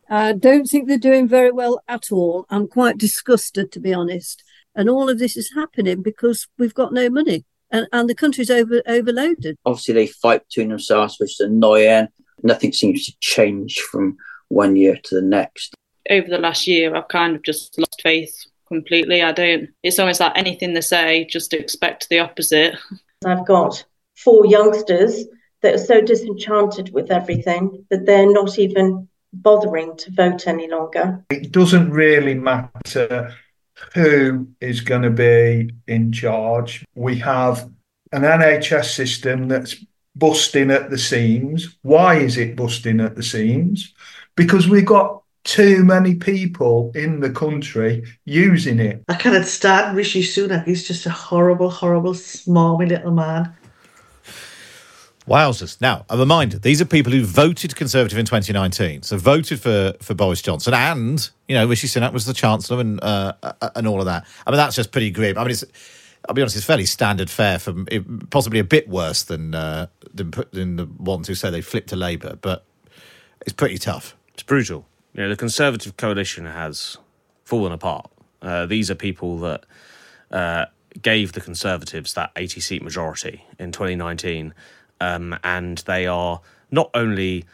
I 0.10 0.34
don't 0.34 0.66
think 0.66 0.88
they're 0.88 0.98
doing 0.98 1.28
very 1.28 1.52
well 1.52 1.82
at 1.88 2.12
all. 2.12 2.46
I'm 2.50 2.68
quite 2.68 2.98
disgusted, 2.98 3.72
to 3.74 3.80
be 3.80 3.94
honest. 3.94 4.44
And 4.74 4.90
all 4.90 5.10
of 5.10 5.20
this 5.20 5.36
is 5.36 5.52
happening 5.54 6.02
because 6.02 6.48
we've 6.58 6.74
got 6.74 6.94
no 6.94 7.10
money 7.10 7.44
and, 7.72 7.88
and 7.92 8.10
the 8.10 8.16
country's 8.16 8.50
over 8.50 8.82
overloaded. 8.88 9.58
Obviously, 9.66 9.94
they 9.94 10.08
fight 10.08 10.48
between 10.48 10.70
themselves, 10.70 11.18
which 11.20 11.34
is 11.34 11.40
annoying. 11.40 12.08
Nothing 12.44 12.72
seems 12.72 13.06
to 13.06 13.14
change 13.20 13.80
from 13.80 14.18
one 14.50 14.76
year 14.76 14.98
to 15.04 15.16
the 15.16 15.22
next. 15.22 15.74
Over 16.10 16.28
the 16.28 16.38
last 16.38 16.68
year, 16.68 16.96
I've 16.96 17.08
kind 17.10 17.36
of 17.36 17.44
just 17.44 17.78
lost 17.78 18.02
faith 18.02 18.34
completely. 18.68 19.22
I 19.22 19.32
don't. 19.32 19.70
It's 19.84 20.00
almost 20.00 20.20
like 20.20 20.38
anything 20.38 20.74
they 20.74 20.82
say, 20.82 21.26
just 21.26 21.54
expect 21.54 22.10
the 22.10 22.20
opposite. 22.20 22.76
I've 23.26 23.46
got 23.46 23.84
four 24.16 24.46
youngsters 24.46 25.26
that 25.62 25.76
are 25.76 25.80
so 25.80 26.02
disenchanted 26.02 26.94
with 26.94 27.12
everything 27.12 27.86
that 27.90 28.06
they're 28.06 28.32
not 28.32 28.60
even 28.60 29.08
bothering 29.34 29.98
to 29.98 30.12
vote 30.12 30.48
any 30.48 30.70
longer. 30.70 31.24
It 31.30 31.52
doesn't 31.52 31.92
really 31.92 32.36
matter 32.36 33.34
who 33.94 34.48
is 34.62 34.82
going 34.82 35.04
to 35.04 35.10
be 35.10 35.74
in 35.88 36.12
charge. 36.12 36.86
We 36.96 37.18
have 37.20 37.70
an 38.12 38.22
NHS 38.22 38.94
system 38.96 39.48
that's 39.48 39.76
busting 40.16 40.72
at 40.72 40.90
the 40.90 40.98
seams. 40.98 41.78
Why 41.82 42.16
is 42.16 42.38
it 42.38 42.56
busting 42.56 43.00
at 43.00 43.16
the 43.16 43.24
seams? 43.24 43.94
Because 44.36 44.68
we've 44.68 44.86
got 44.86 45.22
too 45.44 45.84
many 45.84 46.16
people 46.16 46.92
in 46.94 47.22
the 47.22 47.30
country 47.30 48.04
using 48.26 48.80
it. 48.80 49.04
I 49.08 49.16
cannot 49.16 49.46
stand 49.46 49.96
Rishi 49.96 50.22
Sunak. 50.22 50.66
He's 50.66 50.86
just 50.86 51.06
a 51.06 51.10
horrible, 51.10 51.70
horrible, 51.70 52.14
smarmy 52.14 52.90
little 52.90 53.12
man. 53.12 53.56
Wowzers. 55.28 55.80
Now, 55.82 56.06
a 56.10 56.18
reminder 56.18 56.58
these 56.58 56.82
are 56.82 56.86
people 56.86 57.12
who 57.12 57.24
voted 57.24 57.76
Conservative 57.76 58.18
in 58.18 58.26
2019, 58.26 59.04
so 59.04 59.18
voted 59.18 59.60
for, 59.60 59.94
for 60.02 60.14
Boris 60.14 60.42
Johnson, 60.42 60.74
and, 60.74 61.30
you 61.48 61.56
know, 61.56 61.68
Rishi 61.68 61.88
Sunak 61.88 62.14
was 62.14 62.26
the 62.26 62.34
Chancellor 62.34 62.80
and, 62.80 63.04
uh, 63.04 63.34
and 63.76 63.88
all 63.88 64.00
of 64.00 64.06
that. 64.06 64.26
I 64.46 64.52
mean, 64.52 64.58
that's 64.58 64.76
just 64.76 64.92
pretty 64.92 65.12
grim. 65.12 65.38
I 65.38 65.42
mean, 65.42 65.52
it's, 65.52 65.66
I'll 66.28 66.34
be 66.34 66.42
honest, 66.42 66.56
it's 66.56 66.66
fairly 66.66 66.86
standard 66.86 67.30
fare 67.30 67.60
for 67.60 67.74
possibly 68.30 68.60
a 68.60 68.64
bit 68.64 68.88
worse 68.88 69.24
than, 69.24 69.54
uh, 69.54 69.88
than, 70.14 70.32
than 70.52 70.76
the 70.78 70.86
ones 70.86 71.28
who 71.28 71.36
say 71.36 71.50
they 71.50 71.62
flipped 71.62 71.90
to 71.90 71.96
Labour, 71.96 72.38
but 72.42 72.66
it's 73.42 73.54
pretty 73.54 73.78
tough. 73.78 74.16
It's 74.34 74.44
brutal. 74.44 74.88
You 75.14 75.24
know, 75.24 75.30
the 75.30 75.36
Conservative 75.36 75.98
coalition 75.98 76.46
has 76.46 76.98
fallen 77.44 77.74
apart. 77.74 78.10
Uh, 78.42 78.66
these 78.66 78.90
are 78.90 78.96
people 78.96 79.40
that 79.40 79.66
uh, 80.32 80.66
gave 81.02 81.34
the 81.34 81.42
Conservatives 81.42 82.14
that 82.14 82.32
80 82.36 82.62
seat 82.62 82.84
majority 82.84 83.44
in 83.60 83.72
2019 83.72 84.54
um, 85.02 85.38
and 85.44 85.80
they 85.80 86.08
are 86.08 86.42
not 86.72 86.90
only 86.94 87.46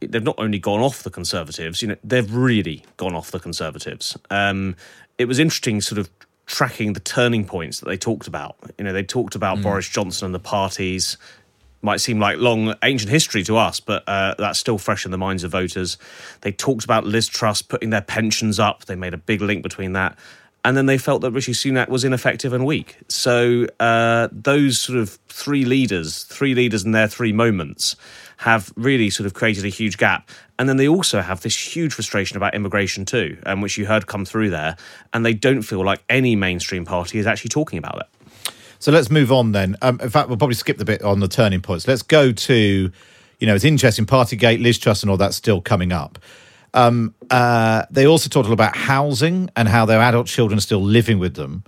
they've 0.00 0.22
not 0.22 0.36
only 0.38 0.58
gone 0.58 0.80
off 0.80 1.02
the 1.02 1.10
Conservatives, 1.10 1.82
you 1.82 1.88
know, 1.88 1.96
they've 2.02 2.34
really 2.34 2.84
gone 2.96 3.14
off 3.14 3.30
the 3.30 3.40
Conservatives. 3.40 4.16
Um, 4.30 4.76
it 5.18 5.26
was 5.26 5.38
interesting, 5.38 5.80
sort 5.80 5.98
of 5.98 6.08
tracking 6.46 6.94
the 6.94 7.00
turning 7.00 7.44
points 7.44 7.80
that 7.80 7.88
they 7.88 7.96
talked 7.96 8.26
about. 8.26 8.56
You 8.78 8.84
know, 8.84 8.92
they 8.92 9.02
talked 9.02 9.34
about 9.34 9.58
mm. 9.58 9.62
Boris 9.62 9.88
Johnson 9.88 10.26
and 10.26 10.34
the 10.34 10.40
parties. 10.40 11.16
Might 11.82 12.00
seem 12.00 12.18
like 12.18 12.38
long 12.38 12.74
ancient 12.82 13.10
history 13.10 13.42
to 13.44 13.56
us, 13.56 13.80
but 13.80 14.02
uh, 14.06 14.34
that's 14.36 14.58
still 14.58 14.76
fresh 14.76 15.06
in 15.06 15.10
the 15.10 15.18
minds 15.18 15.44
of 15.44 15.52
voters. 15.52 15.96
They 16.42 16.52
talked 16.52 16.84
about 16.84 17.06
Liz 17.06 17.26
Truss 17.26 17.62
putting 17.62 17.88
their 17.90 18.02
pensions 18.02 18.58
up. 18.58 18.84
They 18.84 18.96
made 18.96 19.14
a 19.14 19.18
big 19.18 19.40
link 19.40 19.62
between 19.62 19.94
that 19.94 20.18
and 20.64 20.76
then 20.76 20.86
they 20.86 20.98
felt 20.98 21.22
that 21.22 21.30
Rishi 21.30 21.52
Sunak 21.52 21.88
was 21.88 22.04
ineffective 22.04 22.52
and 22.52 22.66
weak. 22.66 22.98
So 23.08 23.66
uh, 23.78 24.28
those 24.30 24.78
sort 24.78 24.98
of 24.98 25.18
three 25.28 25.64
leaders, 25.64 26.24
three 26.24 26.54
leaders 26.54 26.84
in 26.84 26.92
their 26.92 27.08
three 27.08 27.32
moments, 27.32 27.96
have 28.38 28.72
really 28.76 29.10
sort 29.10 29.26
of 29.26 29.34
created 29.34 29.64
a 29.64 29.68
huge 29.68 29.98
gap. 29.98 30.28
And 30.58 30.68
then 30.68 30.76
they 30.76 30.88
also 30.88 31.20
have 31.20 31.40
this 31.40 31.56
huge 31.56 31.94
frustration 31.94 32.36
about 32.36 32.54
immigration 32.54 33.04
too, 33.04 33.38
um, 33.46 33.60
which 33.60 33.78
you 33.78 33.86
heard 33.86 34.06
come 34.06 34.24
through 34.24 34.50
there. 34.50 34.76
And 35.12 35.24
they 35.24 35.34
don't 35.34 35.62
feel 35.62 35.84
like 35.84 36.02
any 36.08 36.36
mainstream 36.36 36.84
party 36.84 37.18
is 37.18 37.26
actually 37.26 37.50
talking 37.50 37.78
about 37.78 38.00
it. 38.00 38.52
So 38.78 38.92
let's 38.92 39.10
move 39.10 39.30
on 39.30 39.52
then. 39.52 39.76
Um, 39.82 40.00
in 40.00 40.08
fact, 40.08 40.28
we'll 40.28 40.38
probably 40.38 40.54
skip 40.54 40.78
the 40.78 40.86
bit 40.86 41.02
on 41.02 41.20
the 41.20 41.28
turning 41.28 41.60
points. 41.60 41.86
Let's 41.86 42.02
go 42.02 42.32
to, 42.32 42.90
you 43.38 43.46
know, 43.46 43.54
it's 43.54 43.64
interesting. 43.64 44.06
Partygate, 44.06 44.62
Liz 44.62 44.78
Truss, 44.78 45.02
and 45.02 45.10
all 45.10 45.18
that's 45.18 45.36
still 45.36 45.60
coming 45.60 45.92
up. 45.92 46.18
Um, 46.74 47.14
uh, 47.30 47.84
they 47.90 48.06
also 48.06 48.28
talked 48.28 48.48
about 48.48 48.76
housing 48.76 49.50
and 49.56 49.68
how 49.68 49.86
their 49.86 50.00
adult 50.00 50.26
children 50.26 50.58
are 50.58 50.62
still 50.62 50.82
living 50.82 51.18
with 51.18 51.34
them. 51.34 51.64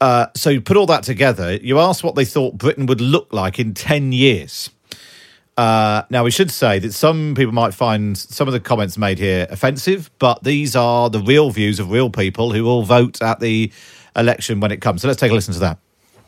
Uh, 0.00 0.26
so 0.34 0.50
you 0.50 0.60
put 0.60 0.76
all 0.76 0.86
that 0.86 1.02
together. 1.02 1.56
You 1.56 1.78
asked 1.78 2.02
what 2.02 2.14
they 2.14 2.24
thought 2.24 2.56
Britain 2.56 2.86
would 2.86 3.00
look 3.00 3.32
like 3.32 3.58
in 3.58 3.74
ten 3.74 4.12
years. 4.12 4.70
Uh, 5.56 6.04
now 6.08 6.24
we 6.24 6.30
should 6.30 6.50
say 6.50 6.78
that 6.78 6.92
some 6.94 7.34
people 7.34 7.52
might 7.52 7.74
find 7.74 8.16
some 8.16 8.48
of 8.48 8.52
the 8.52 8.60
comments 8.60 8.96
made 8.96 9.18
here 9.18 9.46
offensive, 9.50 10.10
but 10.18 10.42
these 10.42 10.74
are 10.74 11.10
the 11.10 11.20
real 11.20 11.50
views 11.50 11.78
of 11.78 11.90
real 11.90 12.08
people 12.08 12.52
who 12.52 12.64
will 12.64 12.82
vote 12.82 13.20
at 13.20 13.40
the 13.40 13.70
election 14.16 14.60
when 14.60 14.70
it 14.70 14.80
comes. 14.80 15.02
So 15.02 15.08
let's 15.08 15.20
take 15.20 15.30
a 15.30 15.34
listen 15.34 15.52
to 15.54 15.60
that. 15.60 15.78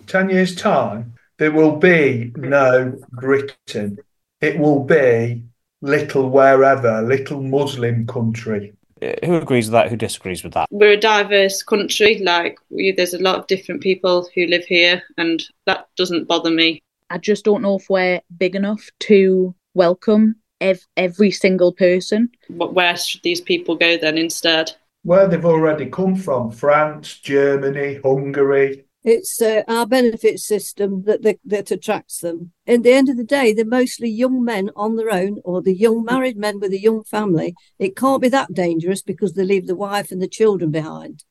Ten 0.07 0.29
years 0.29 0.55
time, 0.55 1.15
there 1.39 1.51
will 1.51 1.77
be 1.77 2.33
no 2.37 2.99
Britain. 3.11 3.99
It 4.43 4.59
will 4.59 4.85
be 4.85 5.45
little 5.83 6.31
wherever, 6.31 7.03
little 7.03 7.43
Muslim 7.43 8.07
country. 8.07 8.73
Uh, 9.03 9.13
who 9.25 9.37
agrees 9.37 9.67
with 9.67 9.73
that? 9.73 9.91
Who 9.91 9.97
disagrees 9.97 10.43
with 10.43 10.55
that? 10.55 10.69
We're 10.71 10.93
a 10.93 10.97
diverse 10.97 11.63
country. 11.63 12.21
Like 12.21 12.59
we, 12.71 12.93
there's 12.93 13.15
a 13.15 13.23
lot 13.23 13.39
of 13.39 13.47
different 13.47 13.83
people 13.83 14.29
who 14.35 14.47
live 14.47 14.65
here, 14.65 15.03
and 15.19 15.43
that 15.67 15.89
doesn't 15.97 16.29
bother 16.29 16.51
me. 16.51 16.83
I 17.11 17.19
just 17.19 17.45
don't 17.45 17.63
know 17.63 17.77
if 17.77 17.91
we're 17.91 18.21
big 18.39 18.55
enough 18.57 18.89
to 19.01 19.55
welcome 19.75 20.37
ev- 20.63 20.87
every 20.97 21.31
single 21.31 21.73
person. 21.73 22.31
Where 22.49 22.97
should 22.97 23.23
these 23.23 23.41
people 23.41 23.77
go 23.77 23.99
then 23.99 24.17
instead? 24.17 24.73
where 25.03 25.27
they've 25.27 25.45
already 25.45 25.87
come 25.87 26.17
from 26.17 26.51
France, 26.51 27.19
Germany, 27.19 27.99
Hungary. 28.03 28.85
It's 29.05 29.43
uh, 29.43 29.63
our 29.67 29.87
benefit 29.87 30.39
system 30.39 31.03
that, 31.05 31.23
that 31.23 31.39
that 31.45 31.71
attracts 31.71 32.19
them. 32.19 32.53
In 32.67 32.83
the 32.83 32.93
end 32.93 33.09
of 33.09 33.17
the 33.17 33.25
day, 33.25 33.53
they're 33.53 33.65
mostly 33.65 34.09
young 34.09 34.45
men 34.45 34.71
on 34.77 34.97
their 34.97 35.13
own, 35.13 35.41
or 35.45 35.61
the 35.61 35.75
young 35.75 36.05
married 36.05 36.37
men 36.37 36.61
with 36.61 36.73
a 36.73 36.81
young 36.81 37.03
family. 37.03 37.55
It 37.79 37.97
can't 37.97 38.23
be 38.23 38.29
that 38.29 38.55
dangerous 38.55 39.03
because 39.03 39.33
they 39.33 39.45
leave 39.45 39.67
the 39.67 39.75
wife 39.75 40.13
and 40.13 40.23
the 40.23 40.29
children 40.29 40.71
behind. 40.71 41.25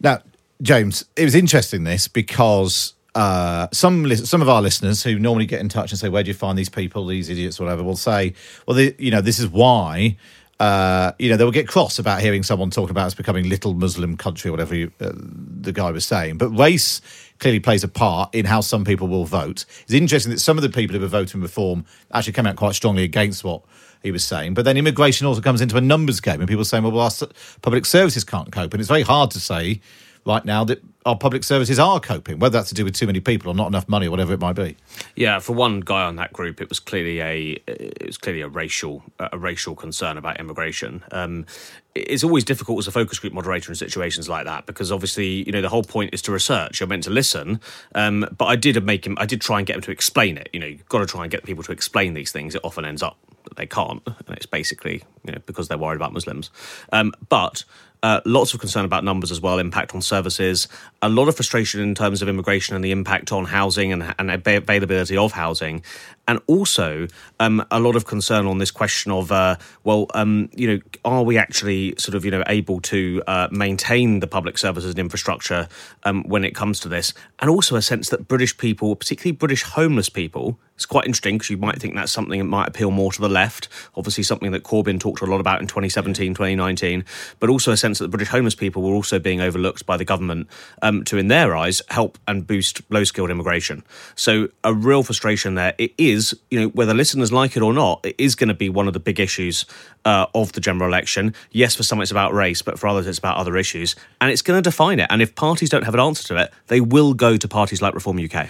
Now, 0.00 0.22
James, 0.60 1.04
it 1.16 1.24
was 1.24 1.36
interesting 1.36 1.84
this 1.84 2.08
because 2.08 2.94
uh, 3.14 3.68
some 3.72 4.14
some 4.16 4.42
of 4.42 4.48
our 4.48 4.62
listeners 4.62 5.02
who 5.02 5.18
normally 5.18 5.46
get 5.46 5.60
in 5.60 5.68
touch 5.68 5.92
and 5.92 5.98
say, 5.98 6.08
"Where 6.08 6.22
do 6.22 6.28
you 6.28 6.34
find 6.34 6.58
these 6.58 6.68
people, 6.68 7.06
these 7.06 7.28
idiots, 7.28 7.60
whatever?" 7.60 7.82
will 7.82 7.96
say, 7.96 8.34
"Well, 8.66 8.76
they, 8.76 8.94
you 8.98 9.10
know, 9.10 9.20
this 9.20 9.38
is 9.38 9.48
why." 9.48 10.16
Uh, 10.62 11.10
you 11.18 11.28
know, 11.28 11.36
they 11.36 11.42
will 11.42 11.50
get 11.50 11.66
cross 11.66 11.98
about 11.98 12.20
hearing 12.20 12.44
someone 12.44 12.70
talking 12.70 12.92
about 12.92 13.06
us 13.06 13.14
becoming 13.14 13.48
little 13.48 13.74
Muslim 13.74 14.16
country, 14.16 14.48
or 14.48 14.52
whatever 14.52 14.76
you, 14.76 14.92
uh, 15.00 15.10
the 15.12 15.72
guy 15.72 15.90
was 15.90 16.04
saying. 16.04 16.38
But 16.38 16.50
race 16.50 17.00
clearly 17.40 17.58
plays 17.58 17.82
a 17.82 17.88
part 17.88 18.32
in 18.32 18.44
how 18.44 18.60
some 18.60 18.84
people 18.84 19.08
will 19.08 19.24
vote. 19.24 19.64
It's 19.82 19.92
interesting 19.92 20.30
that 20.30 20.38
some 20.38 20.56
of 20.58 20.62
the 20.62 20.68
people 20.68 20.94
who 20.94 21.00
were 21.00 21.08
voting 21.08 21.40
reform 21.40 21.84
actually 22.12 22.34
came 22.34 22.46
out 22.46 22.54
quite 22.54 22.76
strongly 22.76 23.02
against 23.02 23.42
what 23.42 23.62
he 24.04 24.12
was 24.12 24.22
saying. 24.22 24.54
But 24.54 24.64
then 24.64 24.76
immigration 24.76 25.26
also 25.26 25.40
comes 25.40 25.60
into 25.60 25.76
a 25.76 25.80
numbers 25.80 26.20
game, 26.20 26.38
and 26.38 26.48
people 26.48 26.64
saying, 26.64 26.84
well, 26.84 26.92
well 26.92 27.10
our 27.10 27.28
public 27.62 27.84
services 27.84 28.22
can't 28.22 28.52
cope. 28.52 28.72
And 28.72 28.80
it's 28.80 28.88
very 28.88 29.02
hard 29.02 29.32
to 29.32 29.40
say 29.40 29.80
right 30.24 30.44
now 30.44 30.64
that 30.64 30.82
our 31.04 31.16
public 31.16 31.42
services 31.42 31.78
are 31.78 31.98
coping, 31.98 32.38
whether 32.38 32.56
that's 32.58 32.68
to 32.68 32.74
do 32.74 32.84
with 32.84 32.94
too 32.94 33.06
many 33.06 33.18
people 33.18 33.50
or 33.50 33.54
not 33.54 33.66
enough 33.66 33.88
money 33.88 34.06
or 34.06 34.10
whatever 34.10 34.32
it 34.32 34.40
might 34.40 34.52
be. 34.52 34.76
Yeah, 35.16 35.40
for 35.40 35.52
one 35.52 35.80
guy 35.80 36.02
on 36.02 36.16
that 36.16 36.32
group, 36.32 36.60
it 36.60 36.68
was 36.68 36.78
clearly 36.78 37.20
a 37.20 37.62
it 37.66 38.06
was 38.06 38.18
clearly 38.18 38.40
a 38.40 38.48
racial 38.48 39.02
a 39.18 39.36
racial 39.36 39.74
concern 39.74 40.16
about 40.16 40.38
immigration. 40.38 41.02
Um, 41.10 41.46
it's 41.94 42.24
always 42.24 42.44
difficult 42.44 42.78
as 42.78 42.86
a 42.86 42.92
focus 42.92 43.18
group 43.18 43.32
moderator 43.32 43.70
in 43.70 43.76
situations 43.76 44.28
like 44.28 44.46
that 44.46 44.64
because 44.64 44.90
obviously 44.92 45.44
you 45.44 45.52
know 45.52 45.60
the 45.60 45.68
whole 45.68 45.82
point 45.82 46.14
is 46.14 46.22
to 46.22 46.32
research. 46.32 46.80
You're 46.80 46.86
meant 46.86 47.04
to 47.04 47.10
listen, 47.10 47.60
um, 47.94 48.26
but 48.36 48.46
I 48.46 48.56
did 48.56 48.82
make 48.84 49.06
him. 49.06 49.16
I 49.18 49.26
did 49.26 49.40
try 49.40 49.58
and 49.58 49.66
get 49.66 49.76
him 49.76 49.82
to 49.82 49.90
explain 49.90 50.38
it. 50.38 50.48
You 50.52 50.60
know, 50.60 50.66
you've 50.66 50.88
got 50.88 51.00
to 51.00 51.06
try 51.06 51.22
and 51.22 51.30
get 51.30 51.42
people 51.42 51.64
to 51.64 51.72
explain 51.72 52.14
these 52.14 52.30
things. 52.30 52.54
It 52.54 52.60
often 52.64 52.84
ends 52.84 53.02
up 53.02 53.16
that 53.44 53.56
they 53.56 53.66
can't, 53.66 54.02
and 54.06 54.36
it's 54.36 54.46
basically 54.46 55.02
you 55.24 55.32
know 55.32 55.38
because 55.46 55.66
they're 55.66 55.78
worried 55.78 55.96
about 55.96 56.12
Muslims. 56.12 56.50
Um, 56.92 57.12
but 57.28 57.64
uh, 58.02 58.20
lots 58.24 58.52
of 58.52 58.60
concern 58.60 58.84
about 58.84 59.04
numbers 59.04 59.30
as 59.30 59.40
well, 59.40 59.58
impact 59.58 59.94
on 59.94 60.02
services, 60.02 60.68
a 61.00 61.08
lot 61.08 61.28
of 61.28 61.36
frustration 61.36 61.80
in 61.80 61.94
terms 61.94 62.20
of 62.20 62.28
immigration 62.28 62.74
and 62.74 62.84
the 62.84 62.90
impact 62.90 63.32
on 63.32 63.44
housing 63.44 63.92
and, 63.92 64.14
and 64.18 64.30
availability 64.30 65.16
of 65.16 65.32
housing, 65.32 65.82
and 66.28 66.40
also 66.46 67.08
um, 67.40 67.64
a 67.70 67.80
lot 67.80 67.96
of 67.96 68.06
concern 68.06 68.46
on 68.46 68.58
this 68.58 68.70
question 68.70 69.10
of, 69.10 69.32
uh, 69.32 69.56
well, 69.84 70.06
um, 70.14 70.48
you 70.54 70.68
know, 70.68 70.80
are 71.04 71.22
we 71.22 71.36
actually 71.36 71.94
sort 71.98 72.14
of, 72.14 72.24
you 72.24 72.30
know, 72.30 72.44
able 72.46 72.80
to 72.80 73.22
uh, 73.26 73.48
maintain 73.50 74.20
the 74.20 74.26
public 74.26 74.58
services 74.58 74.90
and 74.90 74.98
infrastructure 74.98 75.68
um, 76.04 76.22
when 76.24 76.44
it 76.44 76.54
comes 76.54 76.78
to 76.80 76.88
this, 76.88 77.12
and 77.40 77.50
also 77.50 77.76
a 77.76 77.82
sense 77.82 78.08
that 78.10 78.28
British 78.28 78.56
people, 78.56 78.94
particularly 78.94 79.32
British 79.32 79.62
homeless 79.62 80.08
people, 80.08 80.58
it's 80.82 80.86
quite 80.86 81.06
interesting 81.06 81.36
because 81.36 81.48
you 81.48 81.58
might 81.58 81.78
think 81.78 81.94
that's 81.94 82.10
something 82.10 82.40
that 82.40 82.44
might 82.44 82.66
appeal 82.66 82.90
more 82.90 83.12
to 83.12 83.20
the 83.20 83.28
left. 83.28 83.68
Obviously, 83.94 84.24
something 84.24 84.50
that 84.50 84.64
Corbyn 84.64 84.98
talked 84.98 85.20
a 85.20 85.26
lot 85.26 85.38
about 85.38 85.60
in 85.60 85.68
2017, 85.68 86.34
2019, 86.34 87.04
but 87.38 87.48
also 87.48 87.70
a 87.70 87.76
sense 87.76 88.00
that 88.00 88.06
the 88.06 88.08
British 88.08 88.30
homeless 88.30 88.56
people 88.56 88.82
were 88.82 88.92
also 88.92 89.20
being 89.20 89.40
overlooked 89.40 89.86
by 89.86 89.96
the 89.96 90.04
government 90.04 90.48
um, 90.82 91.04
to, 91.04 91.18
in 91.18 91.28
their 91.28 91.54
eyes, 91.54 91.82
help 91.90 92.18
and 92.26 92.48
boost 92.48 92.82
low 92.90 93.04
skilled 93.04 93.30
immigration. 93.30 93.84
So, 94.16 94.48
a 94.64 94.74
real 94.74 95.04
frustration 95.04 95.54
there. 95.54 95.74
It 95.78 95.92
is, 95.98 96.11
you 96.50 96.60
know, 96.60 96.68
whether 96.68 96.94
listeners 96.94 97.32
like 97.32 97.56
it 97.56 97.62
or 97.62 97.72
not, 97.72 98.00
it 98.04 98.14
is 98.18 98.34
going 98.34 98.48
to 98.48 98.54
be 98.54 98.68
one 98.68 98.86
of 98.86 98.92
the 98.92 99.00
big 99.00 99.20
issues 99.20 99.64
uh, 100.04 100.26
of 100.34 100.52
the 100.52 100.60
general 100.60 100.88
election. 100.88 101.34
Yes, 101.50 101.74
for 101.74 101.82
some 101.82 102.00
it's 102.00 102.10
about 102.10 102.32
race, 102.32 102.62
but 102.62 102.78
for 102.78 102.86
others 102.86 103.06
it's 103.06 103.18
about 103.18 103.36
other 103.36 103.56
issues. 103.56 103.96
And 104.20 104.30
it's 104.30 104.42
going 104.42 104.58
to 104.58 104.62
define 104.62 105.00
it. 105.00 105.06
And 105.10 105.22
if 105.22 105.34
parties 105.34 105.70
don't 105.70 105.84
have 105.84 105.94
an 105.94 106.00
answer 106.00 106.26
to 106.28 106.36
it, 106.42 106.52
they 106.68 106.80
will 106.80 107.14
go 107.14 107.36
to 107.36 107.48
parties 107.48 107.80
like 107.82 107.94
Reform 107.94 108.18
UK. 108.18 108.48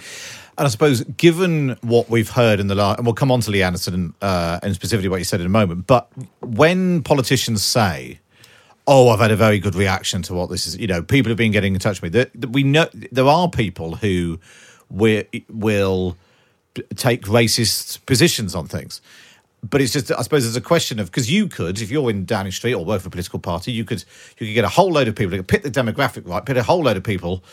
And 0.55 0.67
I 0.67 0.69
suppose, 0.69 1.03
given 1.03 1.77
what 1.81 2.09
we've 2.09 2.29
heard 2.29 2.59
in 2.59 2.67
the 2.67 2.75
last, 2.75 2.99
and 2.99 3.07
we'll 3.07 3.15
come 3.15 3.31
on 3.31 3.41
to 3.41 3.49
Lee 3.49 3.63
Anderson 3.63 4.13
uh, 4.21 4.59
and 4.61 4.75
specifically 4.75 5.09
what 5.09 5.17
you 5.17 5.25
said 5.25 5.39
in 5.39 5.47
a 5.47 5.49
moment, 5.49 5.87
but 5.87 6.11
when 6.41 7.01
politicians 7.01 7.63
say, 7.63 8.19
"Oh, 8.85 9.09
I've 9.09 9.19
had 9.19 9.31
a 9.31 9.35
very 9.35 9.57
good 9.57 9.73
reaction 9.73 10.21
to 10.23 10.35
what 10.35 10.51
this 10.51 10.67
is," 10.67 10.77
you 10.77 10.85
know, 10.85 11.01
people 11.01 11.31
have 11.31 11.39
been 11.39 11.51
getting 11.51 11.73
in 11.73 11.79
touch 11.79 12.03
with 12.03 12.13
me. 12.13 12.25
That 12.35 12.51
we 12.51 12.61
know 12.61 12.87
there 12.93 13.25
are 13.25 13.49
people 13.49 13.95
who 13.95 14.39
wi- 14.91 15.27
will 15.49 16.17
take 16.95 17.23
racist 17.23 18.05
positions 18.05 18.55
on 18.55 18.67
things. 18.67 19.01
But 19.63 19.79
it's 19.79 19.93
just, 19.93 20.11
I 20.11 20.21
suppose, 20.21 20.43
there's 20.43 20.57
a 20.57 20.61
question 20.61 20.99
of 20.99 21.07
because 21.07 21.31
you 21.31 21.47
could, 21.47 21.81
if 21.81 21.89
you're 21.89 22.09
in 22.09 22.25
Downing 22.25 22.51
Street 22.51 22.73
or 22.73 22.83
work 22.83 23.01
for 23.01 23.07
a 23.07 23.11
political 23.11 23.39
party, 23.39 23.71
you 23.71 23.85
could 23.85 24.03
you 24.37 24.47
could 24.47 24.53
get 24.53 24.65
a 24.65 24.69
whole 24.69 24.91
load 24.91 25.07
of 25.07 25.15
people, 25.15 25.33
you 25.33 25.43
could 25.43 25.63
the 25.63 25.71
demographic 25.71 26.27
right, 26.27 26.45
pick 26.45 26.57
a 26.57 26.63
whole 26.63 26.83
load 26.83 26.97
of 26.97 27.03
people, 27.03 27.43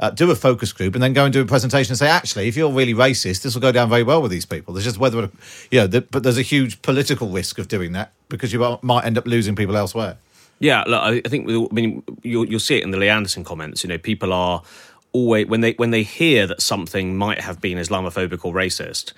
uh, 0.00 0.10
do 0.10 0.28
a 0.32 0.34
focus 0.34 0.72
group, 0.72 0.94
and 0.94 1.02
then 1.02 1.12
go 1.12 1.24
and 1.24 1.32
do 1.32 1.40
a 1.40 1.44
presentation 1.44 1.92
and 1.92 1.98
say, 1.98 2.08
actually, 2.08 2.48
if 2.48 2.56
you're 2.56 2.72
really 2.72 2.94
racist, 2.94 3.42
this 3.42 3.54
will 3.54 3.60
go 3.60 3.70
down 3.70 3.88
very 3.88 4.02
well 4.02 4.20
with 4.20 4.32
these 4.32 4.46
people. 4.46 4.74
There's 4.74 4.84
just 4.84 4.98
whether, 4.98 5.30
you 5.70 5.80
know, 5.80 5.86
the, 5.86 6.00
but 6.00 6.24
there's 6.24 6.38
a 6.38 6.42
huge 6.42 6.82
political 6.82 7.28
risk 7.28 7.58
of 7.58 7.68
doing 7.68 7.92
that 7.92 8.12
because 8.28 8.52
you 8.52 8.78
might 8.82 9.04
end 9.04 9.16
up 9.16 9.26
losing 9.26 9.54
people 9.54 9.76
elsewhere. 9.76 10.16
Yeah, 10.58 10.84
look, 10.86 11.02
I 11.02 11.20
think 11.22 11.48
I 11.48 11.72
mean 11.72 12.02
you'll 12.22 12.46
you'll 12.46 12.60
see 12.60 12.76
it 12.76 12.82
in 12.82 12.90
the 12.90 12.98
Lee 12.98 13.08
Anderson 13.08 13.44
comments. 13.44 13.82
You 13.82 13.88
know, 13.88 13.96
people 13.96 14.32
are 14.32 14.62
always 15.12 15.46
when 15.46 15.60
they 15.60 15.72
when 15.72 15.90
they 15.90 16.02
hear 16.02 16.46
that 16.46 16.62
something 16.62 17.16
might 17.16 17.40
have 17.40 17.60
been 17.60 17.78
Islamophobic 17.78 18.44
or 18.44 18.52
racist, 18.52 19.12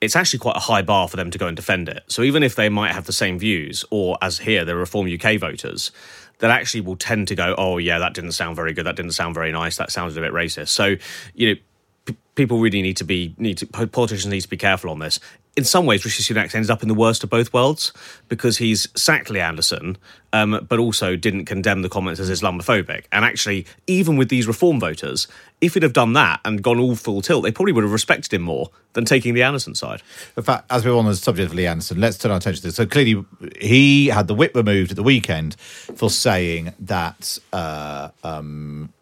it's 0.00 0.16
actually 0.16 0.38
quite 0.40 0.56
a 0.56 0.60
high 0.60 0.82
bar 0.82 1.08
for 1.08 1.16
them 1.16 1.30
to 1.30 1.38
go 1.38 1.46
and 1.46 1.56
defend 1.56 1.88
it. 1.88 2.02
So 2.08 2.22
even 2.22 2.42
if 2.42 2.54
they 2.54 2.68
might 2.68 2.92
have 2.92 3.06
the 3.06 3.12
same 3.12 3.38
views, 3.38 3.84
or 3.90 4.18
as 4.22 4.38
here, 4.40 4.64
the 4.64 4.76
Reform 4.76 5.06
UK 5.06 5.38
voters, 5.38 5.90
that 6.38 6.50
actually 6.50 6.82
will 6.82 6.96
tend 6.96 7.28
to 7.28 7.34
go, 7.34 7.54
"Oh 7.56 7.78
yeah, 7.78 7.98
that 7.98 8.14
didn't 8.14 8.32
sound 8.32 8.56
very 8.56 8.72
good. 8.72 8.84
That 8.86 8.96
didn't 8.96 9.12
sound 9.12 9.34
very 9.34 9.52
nice. 9.52 9.76
That 9.76 9.90
sounded 9.90 10.18
a 10.18 10.20
bit 10.20 10.32
racist." 10.32 10.68
So 10.68 10.96
you 11.34 11.54
know. 11.54 11.60
p- 12.06 12.16
People 12.34 12.58
really 12.60 12.82
need 12.82 12.98
to 12.98 13.04
be 13.04 13.34
need 13.38 13.56
to 13.58 13.66
politicians 13.66 14.26
need 14.30 14.42
to 14.42 14.48
be 14.48 14.58
careful 14.58 14.90
on 14.90 14.98
this. 14.98 15.18
In 15.56 15.64
some 15.64 15.86
ways, 15.86 16.04
Rishi 16.04 16.22
Sunak 16.22 16.54
ended 16.54 16.70
up 16.70 16.82
in 16.82 16.88
the 16.88 16.94
worst 16.94 17.24
of 17.24 17.30
both 17.30 17.52
worlds 17.54 17.92
because 18.28 18.58
he's 18.58 18.88
sacked 18.94 19.30
Lee 19.30 19.40
Anderson, 19.40 19.96
um, 20.34 20.66
but 20.68 20.78
also 20.78 21.16
didn't 21.16 21.46
condemn 21.46 21.80
the 21.80 21.88
comments 21.88 22.20
as 22.20 22.28
Islamophobic. 22.28 23.04
And 23.10 23.24
actually, 23.24 23.66
even 23.86 24.18
with 24.18 24.28
these 24.28 24.46
reform 24.46 24.78
voters, 24.78 25.26
if 25.62 25.72
he'd 25.72 25.82
have 25.82 25.94
done 25.94 26.12
that 26.12 26.40
and 26.44 26.62
gone 26.62 26.78
all 26.78 26.94
full 26.94 27.22
tilt, 27.22 27.42
they 27.42 27.50
probably 27.50 27.72
would 27.72 27.84
have 27.84 27.92
respected 27.92 28.34
him 28.34 28.42
more 28.42 28.70
than 28.92 29.06
taking 29.06 29.32
the 29.32 29.42
Anderson 29.42 29.74
side. 29.74 30.02
In 30.36 30.42
fact, 30.42 30.66
as 30.70 30.84
we're 30.84 30.94
on 30.94 31.06
the 31.06 31.16
subject 31.16 31.50
of 31.50 31.54
Lee 31.54 31.66
Anderson, 31.66 32.00
let's 32.00 32.18
turn 32.18 32.32
our 32.32 32.36
attention 32.36 32.60
to 32.60 32.68
this. 32.68 32.76
So 32.76 32.84
clearly, 32.84 33.24
he 33.58 34.08
had 34.08 34.26
the 34.26 34.34
whip 34.34 34.54
removed 34.54 34.90
at 34.90 34.96
the 34.96 35.02
weekend 35.02 35.54
for 35.58 36.10
saying 36.10 36.74
that 36.80 37.38
uh, 37.54 38.10
um, 38.22 38.92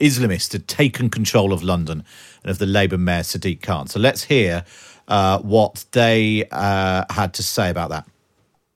Islamists 0.00 0.52
had 0.52 0.66
taken 0.66 1.10
control 1.10 1.52
of 1.52 1.62
London 1.62 2.04
and 2.42 2.50
of 2.50 2.58
the 2.58 2.66
Labour 2.66 2.96
Mayor 2.96 3.20
Sadiq 3.20 3.60
Khan. 3.60 3.86
So 3.86 4.00
let's 4.00 4.24
hear 4.24 4.64
uh, 5.08 5.38
what 5.40 5.84
they 5.92 6.46
uh, 6.50 7.04
had 7.10 7.34
to 7.34 7.42
say 7.42 7.70
about 7.70 7.90
that. 7.90 8.06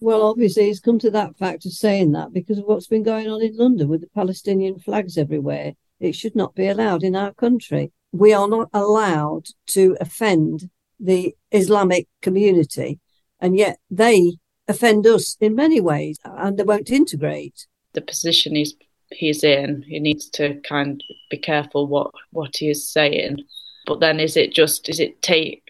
Well, 0.00 0.22
obviously, 0.22 0.70
it's 0.70 0.80
come 0.80 0.98
to 1.00 1.10
that 1.10 1.36
fact 1.36 1.66
of 1.66 1.72
saying 1.72 2.12
that 2.12 2.32
because 2.32 2.58
of 2.58 2.64
what's 2.66 2.86
been 2.86 3.02
going 3.02 3.28
on 3.28 3.42
in 3.42 3.56
London 3.56 3.88
with 3.88 4.00
the 4.00 4.08
Palestinian 4.14 4.78
flags 4.78 5.18
everywhere. 5.18 5.72
It 5.98 6.14
should 6.14 6.36
not 6.36 6.54
be 6.54 6.68
allowed 6.68 7.02
in 7.02 7.16
our 7.16 7.32
country. 7.34 7.90
We 8.12 8.32
are 8.32 8.46
not 8.48 8.68
allowed 8.72 9.46
to 9.68 9.96
offend 10.00 10.70
the 11.00 11.34
Islamic 11.50 12.06
community, 12.22 13.00
and 13.40 13.56
yet 13.56 13.78
they 13.90 14.34
offend 14.68 15.06
us 15.06 15.36
in 15.40 15.54
many 15.54 15.80
ways 15.80 16.18
and 16.24 16.56
they 16.56 16.62
won't 16.62 16.90
integrate. 16.90 17.66
The 17.94 18.00
position 18.00 18.54
he's 18.54 18.74
he's 19.10 19.42
in, 19.42 19.82
he 19.88 19.98
needs 19.98 20.28
to 20.30 20.60
kind 20.60 21.02
of 21.10 21.16
be 21.30 21.38
careful 21.38 21.86
what 21.86 22.12
what 22.30 22.56
he 22.56 22.70
is 22.70 22.88
saying. 22.88 23.38
But 23.86 24.00
then, 24.00 24.20
is 24.20 24.36
it 24.36 24.52
just 24.52 24.88
is 24.88 25.00
it 25.00 25.22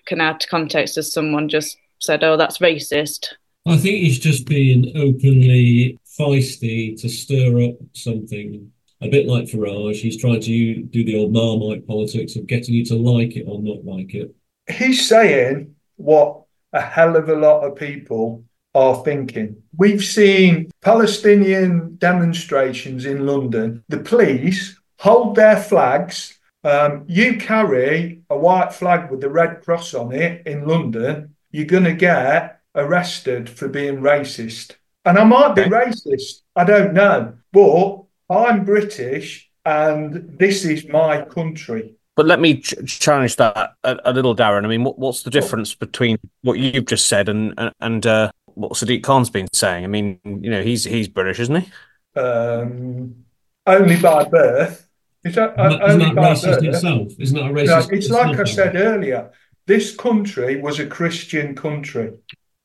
taken 0.08 0.20
out 0.20 0.44
of 0.44 0.50
context 0.50 0.96
as 0.96 1.12
someone 1.12 1.48
just 1.48 1.76
said, 2.00 2.24
"Oh, 2.24 2.36
that's 2.36 2.58
racist"? 2.58 3.34
I 3.66 3.76
think 3.76 4.02
he's 4.02 4.18
just 4.18 4.46
being 4.46 4.92
openly 4.96 5.98
feisty 6.18 7.00
to 7.00 7.08
stir 7.08 7.68
up 7.68 7.76
something. 7.92 8.72
A 9.00 9.08
bit 9.08 9.26
like 9.26 9.44
Farage, 9.44 9.96
he's 9.96 10.20
trying 10.20 10.40
to 10.40 10.82
do 10.82 11.04
the 11.04 11.16
old 11.16 11.32
Marmite 11.32 11.86
politics 11.86 12.34
of 12.34 12.46
getting 12.46 12.74
you 12.74 12.84
to 12.86 12.96
like 12.96 13.36
it 13.36 13.44
or 13.46 13.60
not 13.60 13.84
like 13.84 14.14
it. 14.14 14.34
He's 14.68 15.08
saying 15.08 15.76
what 15.96 16.42
a 16.72 16.80
hell 16.80 17.16
of 17.16 17.28
a 17.28 17.36
lot 17.36 17.60
of 17.60 17.76
people 17.76 18.44
are 18.74 19.02
thinking. 19.04 19.62
We've 19.76 20.02
seen 20.02 20.70
Palestinian 20.82 21.96
demonstrations 21.98 23.04
in 23.06 23.24
London. 23.26 23.84
The 23.88 23.98
police 23.98 24.78
hold 24.98 25.36
their 25.36 25.56
flags. 25.56 26.37
Um, 26.64 27.04
you 27.06 27.38
carry 27.38 28.22
a 28.30 28.36
white 28.36 28.72
flag 28.72 29.10
with 29.10 29.20
the 29.20 29.30
red 29.30 29.62
cross 29.62 29.94
on 29.94 30.12
it 30.12 30.46
in 30.46 30.66
London, 30.66 31.34
you're 31.50 31.66
going 31.66 31.84
to 31.84 31.94
get 31.94 32.60
arrested 32.74 33.48
for 33.48 33.68
being 33.68 33.98
racist. 33.98 34.72
And 35.04 35.18
I 35.18 35.24
might 35.24 35.54
be 35.54 35.62
racist, 35.62 36.42
I 36.56 36.64
don't 36.64 36.92
know, 36.92 37.34
but 37.52 38.02
I'm 38.28 38.64
British 38.64 39.50
and 39.64 40.38
this 40.38 40.64
is 40.64 40.88
my 40.88 41.22
country. 41.22 41.94
But 42.16 42.26
let 42.26 42.40
me 42.40 42.60
ch- 42.60 42.74
challenge 42.86 43.36
that 43.36 43.74
a, 43.84 43.96
a, 44.04 44.12
little, 44.12 44.34
Darren. 44.34 44.64
I 44.64 44.68
mean, 44.68 44.82
what, 44.82 44.98
what's 44.98 45.22
the 45.22 45.30
difference 45.30 45.74
between 45.74 46.18
what 46.42 46.58
you've 46.58 46.86
just 46.86 47.06
said 47.06 47.28
and 47.28 47.54
and 47.80 48.04
uh, 48.06 48.32
what 48.54 48.72
Sadiq 48.72 49.04
Khan's 49.04 49.30
been 49.30 49.46
saying? 49.52 49.84
I 49.84 49.86
mean, 49.86 50.18
you 50.24 50.50
know, 50.50 50.62
he's 50.62 50.82
he's 50.82 51.06
British, 51.06 51.38
isn't 51.38 51.54
he? 51.62 51.72
um, 52.18 53.24
only 53.66 54.00
by 54.00 54.24
birth. 54.24 54.87
Is 55.24 55.34
that 55.34 55.50
Isn't 55.50 55.56
that- 55.56 55.82
only 55.82 56.04
isn't 56.04 56.14
that 56.14 56.22
racist 56.22 56.42
birth? 56.60 56.62
itself? 56.74 57.08
Isn't 57.18 57.36
that 57.36 57.44
a 57.44 57.48
No, 57.48 57.52
racist 57.54 57.92
it's 57.92 58.06
itself, 58.06 58.26
like 58.28 58.40
I 58.40 58.44
said 58.44 58.76
earlier. 58.76 59.30
This 59.66 59.94
country 59.94 60.60
was 60.60 60.78
a 60.78 60.86
Christian 60.86 61.54
country. 61.54 62.10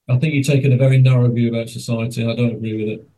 I 0.08 0.18
think 0.18 0.34
you're 0.34 0.44
taking 0.44 0.72
a 0.74 0.78
very 0.78 1.02
narrow 1.02 1.30
view 1.30 1.50
about 1.50 1.70
society. 1.70 2.24
I 2.24 2.36
don't 2.36 2.52
agree 2.56 2.78
with 2.78 3.00
it. 3.00 3.10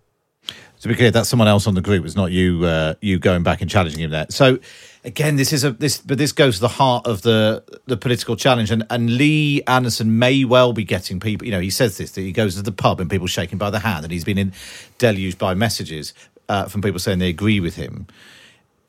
To 0.81 0.87
be 0.87 0.95
clear, 0.95 1.09
that's 1.09 1.29
someone 1.29 1.47
else 1.47 1.65
on 1.67 1.73
the 1.73 1.81
group. 1.81 2.05
It's 2.05 2.15
not 2.15 2.31
you. 2.31 2.63
Uh, 2.65 2.93
you 3.01 3.17
going 3.17 3.43
back 3.43 3.61
and 3.61 3.69
challenging 3.69 4.01
him 4.01 4.11
there. 4.11 4.27
So 4.29 4.59
again, 5.03 5.35
this 5.35 5.51
is 5.51 5.63
a 5.63 5.71
this, 5.71 5.97
but 5.97 6.17
this 6.19 6.31
goes 6.31 6.55
to 6.55 6.61
the 6.61 6.67
heart 6.67 7.07
of 7.07 7.23
the 7.23 7.63
the 7.87 7.97
political 7.97 8.35
challenge. 8.35 8.69
And 8.71 8.83
and 8.91 9.17
Lee 9.17 9.63
Anderson 9.67 10.19
may 10.19 10.45
well 10.45 10.73
be 10.73 10.83
getting 10.83 11.19
people. 11.19 11.45
You 11.47 11.53
know, 11.53 11.59
he 11.59 11.71
says 11.71 11.97
this 11.97 12.11
that 12.11 12.21
he 12.21 12.31
goes 12.31 12.55
to 12.55 12.61
the 12.61 12.71
pub 12.71 12.99
and 13.01 13.09
people 13.09 13.25
shake 13.27 13.51
him 13.51 13.57
by 13.57 13.69
the 13.71 13.79
hand, 13.79 14.05
and 14.05 14.11
he's 14.11 14.23
been 14.25 14.37
in 14.37 14.53
deluged 14.99 15.39
by 15.39 15.53
messages 15.55 16.13
uh, 16.49 16.65
from 16.65 16.81
people 16.83 16.99
saying 16.99 17.17
they 17.19 17.29
agree 17.29 17.59
with 17.59 17.75
him. 17.75 18.05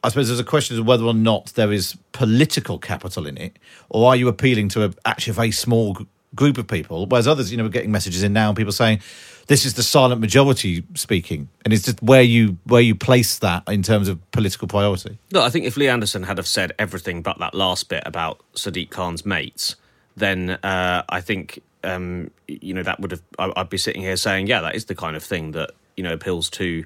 I 0.04 0.08
suppose 0.08 0.28
there's 0.28 0.40
a 0.40 0.44
question 0.44 0.78
of 0.78 0.86
whether 0.86 1.04
or 1.04 1.14
not 1.14 1.46
there 1.54 1.72
is 1.72 1.96
political 2.12 2.78
capital 2.78 3.26
in 3.26 3.36
it, 3.36 3.58
or 3.88 4.08
are 4.08 4.16
you 4.16 4.28
appealing 4.28 4.68
to 4.70 4.84
a, 4.84 4.90
actually 5.04 5.32
a 5.32 5.34
very 5.34 5.50
small 5.50 5.96
group 6.34 6.58
of 6.58 6.68
people? 6.68 7.06
Whereas 7.06 7.26
others, 7.26 7.50
you 7.50 7.56
know, 7.56 7.64
are 7.66 7.70
getting 7.70 7.90
messages 7.90 8.22
in 8.22 8.32
now, 8.32 8.48
and 8.48 8.56
people 8.56 8.72
saying 8.72 9.00
this 9.48 9.64
is 9.64 9.74
the 9.74 9.82
silent 9.82 10.20
majority 10.20 10.84
speaking, 10.94 11.48
and 11.64 11.72
it's 11.72 11.84
just 11.84 12.02
where 12.02 12.22
you 12.22 12.58
where 12.64 12.80
you 12.82 12.94
place 12.94 13.38
that 13.38 13.62
in 13.68 13.82
terms 13.82 14.08
of 14.08 14.18
political 14.32 14.68
priority. 14.68 15.18
No, 15.32 15.42
I 15.42 15.50
think 15.50 15.64
if 15.66 15.76
Lee 15.76 15.88
Anderson 15.88 16.24
had 16.24 16.38
have 16.38 16.46
said 16.46 16.72
everything 16.78 17.22
but 17.22 17.38
that 17.38 17.54
last 17.54 17.88
bit 17.88 18.02
about 18.06 18.40
Sadiq 18.54 18.90
Khan's 18.90 19.24
mates, 19.24 19.76
then 20.16 20.50
uh, 20.50 21.02
I 21.08 21.20
think 21.20 21.62
um, 21.84 22.30
you 22.48 22.74
know 22.74 22.82
that 22.82 23.00
would 23.00 23.12
have 23.12 23.22
I- 23.38 23.52
I'd 23.56 23.70
be 23.70 23.78
sitting 23.78 24.02
here 24.02 24.16
saying, 24.16 24.46
yeah, 24.46 24.60
that 24.60 24.74
is 24.74 24.84
the 24.86 24.94
kind 24.94 25.16
of 25.16 25.22
thing 25.24 25.52
that 25.52 25.70
you 25.96 26.02
know 26.04 26.12
appeals 26.12 26.50
to 26.50 26.84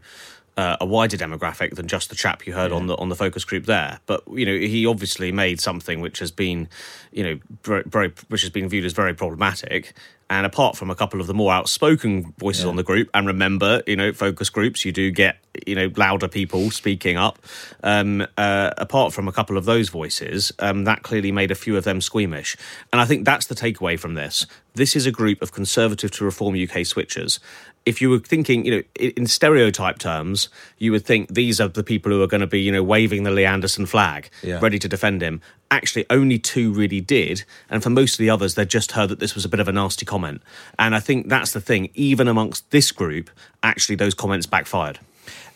uh, 0.56 0.76
a 0.80 0.86
wider 0.86 1.16
demographic 1.16 1.74
than 1.76 1.86
just 1.86 2.10
the 2.10 2.16
chap 2.16 2.46
you 2.46 2.52
heard 2.52 2.72
on 2.72 2.86
the 2.86 2.96
on 2.96 3.08
the 3.08 3.16
focus 3.16 3.44
group 3.44 3.66
there. 3.66 4.00
But 4.06 4.22
you 4.32 4.44
know, 4.44 4.56
he 4.56 4.86
obviously 4.86 5.32
made 5.32 5.60
something 5.60 6.00
which 6.00 6.18
has 6.18 6.30
been, 6.30 6.68
you 7.12 7.22
know, 7.22 7.40
very, 7.62 7.82
very 7.86 8.12
which 8.28 8.42
has 8.42 8.50
been 8.50 8.68
viewed 8.68 8.84
as 8.84 8.92
very 8.92 9.14
problematic. 9.14 9.94
And 10.30 10.46
apart 10.46 10.76
from 10.76 10.90
a 10.90 10.94
couple 10.94 11.20
of 11.20 11.26
the 11.26 11.34
more 11.34 11.52
outspoken 11.52 12.32
voices 12.38 12.64
on 12.64 12.76
the 12.76 12.84
group, 12.84 13.10
and 13.12 13.26
remember, 13.26 13.82
you 13.88 13.96
know, 13.96 14.12
focus 14.12 14.48
groups, 14.48 14.84
you 14.84 14.92
do 14.92 15.10
get, 15.10 15.38
you 15.66 15.74
know, 15.74 15.90
louder 15.96 16.28
people 16.28 16.70
speaking 16.70 17.16
up. 17.16 17.40
Um, 17.82 18.24
uh, 18.38 18.70
apart 18.78 19.12
from 19.12 19.26
a 19.26 19.32
couple 19.32 19.58
of 19.58 19.64
those 19.64 19.88
voices, 19.88 20.52
um, 20.60 20.84
that 20.84 21.02
clearly 21.02 21.32
made 21.32 21.50
a 21.50 21.56
few 21.56 21.76
of 21.76 21.82
them 21.82 22.00
squeamish. 22.00 22.56
And 22.92 23.00
I 23.00 23.06
think 23.06 23.24
that's 23.24 23.46
the 23.46 23.56
takeaway 23.56 23.98
from 23.98 24.14
this. 24.14 24.46
This 24.74 24.94
is 24.94 25.04
a 25.04 25.10
group 25.10 25.42
of 25.42 25.50
conservative 25.50 26.12
to 26.12 26.24
reform 26.24 26.54
UK 26.54 26.86
switchers. 26.86 27.40
If 27.84 28.00
you 28.00 28.08
were 28.10 28.20
thinking, 28.20 28.64
you 28.64 28.70
know, 28.76 28.82
in 28.94 29.26
stereotype 29.26 29.98
terms, 29.98 30.48
you 30.78 30.92
would 30.92 31.04
think 31.04 31.34
these 31.34 31.60
are 31.60 31.66
the 31.66 31.82
people 31.82 32.12
who 32.12 32.22
are 32.22 32.28
going 32.28 32.42
to 32.42 32.46
be, 32.46 32.60
you 32.60 32.70
know, 32.70 32.84
waving 32.84 33.24
the 33.24 33.30
Lee 33.32 33.46
Anderson 33.46 33.84
flag, 33.84 34.30
Yeah. 34.44 34.60
ready 34.62 34.78
to 34.78 34.86
defend 34.88 35.22
him. 35.22 35.40
Actually, 35.72 36.04
only 36.10 36.38
two 36.38 36.72
really 36.72 37.00
did, 37.00 37.44
and 37.68 37.80
for 37.82 37.90
most 37.90 38.14
of 38.14 38.18
the 38.18 38.30
others, 38.30 38.56
they 38.56 38.64
just 38.64 38.92
heard 38.92 39.08
that 39.08 39.20
this 39.20 39.36
was 39.36 39.44
a 39.44 39.48
bit 39.48 39.60
of 39.60 39.68
a 39.68 39.72
nasty 39.72 40.04
comment. 40.04 40.42
And 40.78 40.96
I 40.96 41.00
think 41.00 41.28
that's 41.28 41.52
the 41.52 41.60
thing. 41.60 41.90
Even 41.94 42.26
amongst 42.26 42.68
this 42.72 42.90
group, 42.90 43.30
actually, 43.62 43.94
those 43.94 44.12
comments 44.12 44.46
backfired. 44.46 44.98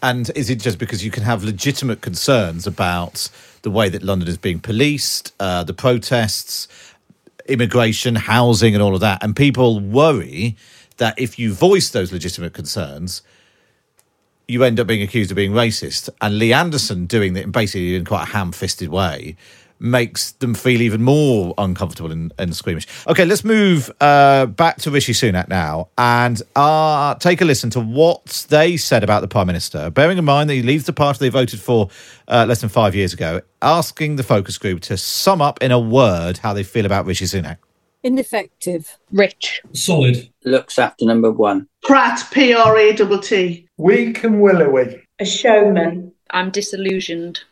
And 0.02 0.30
is 0.36 0.50
it 0.50 0.56
just 0.60 0.78
because 0.78 1.04
you 1.04 1.10
can 1.10 1.22
have 1.22 1.42
legitimate 1.42 2.00
concerns 2.00 2.66
about 2.66 3.28
the 3.62 3.70
way 3.70 3.88
that 3.88 4.02
London 4.02 4.28
is 4.28 4.36
being 4.36 4.60
policed, 4.60 5.32
uh, 5.40 5.64
the 5.64 5.74
protests, 5.74 6.68
immigration, 7.46 8.14
housing, 8.14 8.74
and 8.74 8.82
all 8.82 8.94
of 8.94 9.00
that? 9.00 9.22
And 9.22 9.34
people 9.34 9.80
worry 9.80 10.56
that 10.98 11.18
if 11.18 11.38
you 11.38 11.52
voice 11.52 11.90
those 11.90 12.12
legitimate 12.12 12.52
concerns, 12.52 13.22
you 14.46 14.62
end 14.62 14.78
up 14.78 14.86
being 14.86 15.02
accused 15.02 15.30
of 15.30 15.36
being 15.36 15.52
racist. 15.52 16.08
And 16.20 16.38
Lee 16.38 16.52
Anderson 16.52 17.06
doing 17.06 17.32
that 17.32 17.44
in 17.44 17.50
basically 17.50 17.96
in 17.96 18.04
quite 18.04 18.28
a 18.28 18.32
ham 18.32 18.52
fisted 18.52 18.90
way 18.90 19.36
makes 19.78 20.32
them 20.32 20.54
feel 20.54 20.80
even 20.80 21.02
more 21.02 21.54
uncomfortable 21.58 22.10
and, 22.10 22.32
and 22.38 22.54
squeamish. 22.54 22.86
Okay, 23.06 23.24
let's 23.24 23.44
move 23.44 23.90
uh, 24.00 24.46
back 24.46 24.78
to 24.78 24.90
Rishi 24.90 25.12
Sunak 25.12 25.48
now 25.48 25.88
and 25.98 26.40
uh, 26.56 27.14
take 27.16 27.40
a 27.40 27.44
listen 27.44 27.70
to 27.70 27.80
what 27.80 28.46
they 28.48 28.76
said 28.76 29.04
about 29.04 29.20
the 29.20 29.28
Prime 29.28 29.46
Minister, 29.46 29.90
bearing 29.90 30.18
in 30.18 30.24
mind 30.24 30.48
that 30.50 30.54
he 30.54 30.62
leaves 30.62 30.84
the 30.84 30.92
party 30.92 31.18
they 31.18 31.28
voted 31.28 31.60
for 31.60 31.88
uh, 32.28 32.46
less 32.48 32.60
than 32.60 32.70
five 32.70 32.94
years 32.94 33.12
ago, 33.12 33.40
asking 33.62 34.16
the 34.16 34.22
focus 34.22 34.58
group 34.58 34.80
to 34.82 34.96
sum 34.96 35.42
up 35.42 35.62
in 35.62 35.70
a 35.70 35.78
word 35.78 36.38
how 36.38 36.52
they 36.52 36.62
feel 36.62 36.86
about 36.86 37.06
Rishi 37.06 37.26
Sunak. 37.26 37.58
Ineffective. 38.02 38.98
Rich. 39.12 39.62
Solid. 39.72 40.30
Looks 40.44 40.78
after 40.78 41.06
number 41.06 41.32
one. 41.32 41.68
Pratt, 41.82 42.22
P 42.30 42.52
R 42.52 42.76
A 42.76 42.94
T 42.94 43.20
T. 43.20 43.68
Weak 43.78 44.22
and 44.24 44.42
willowy. 44.42 45.02
A 45.18 45.24
showman. 45.24 46.12
I'm 46.30 46.50
disillusioned. 46.50 47.42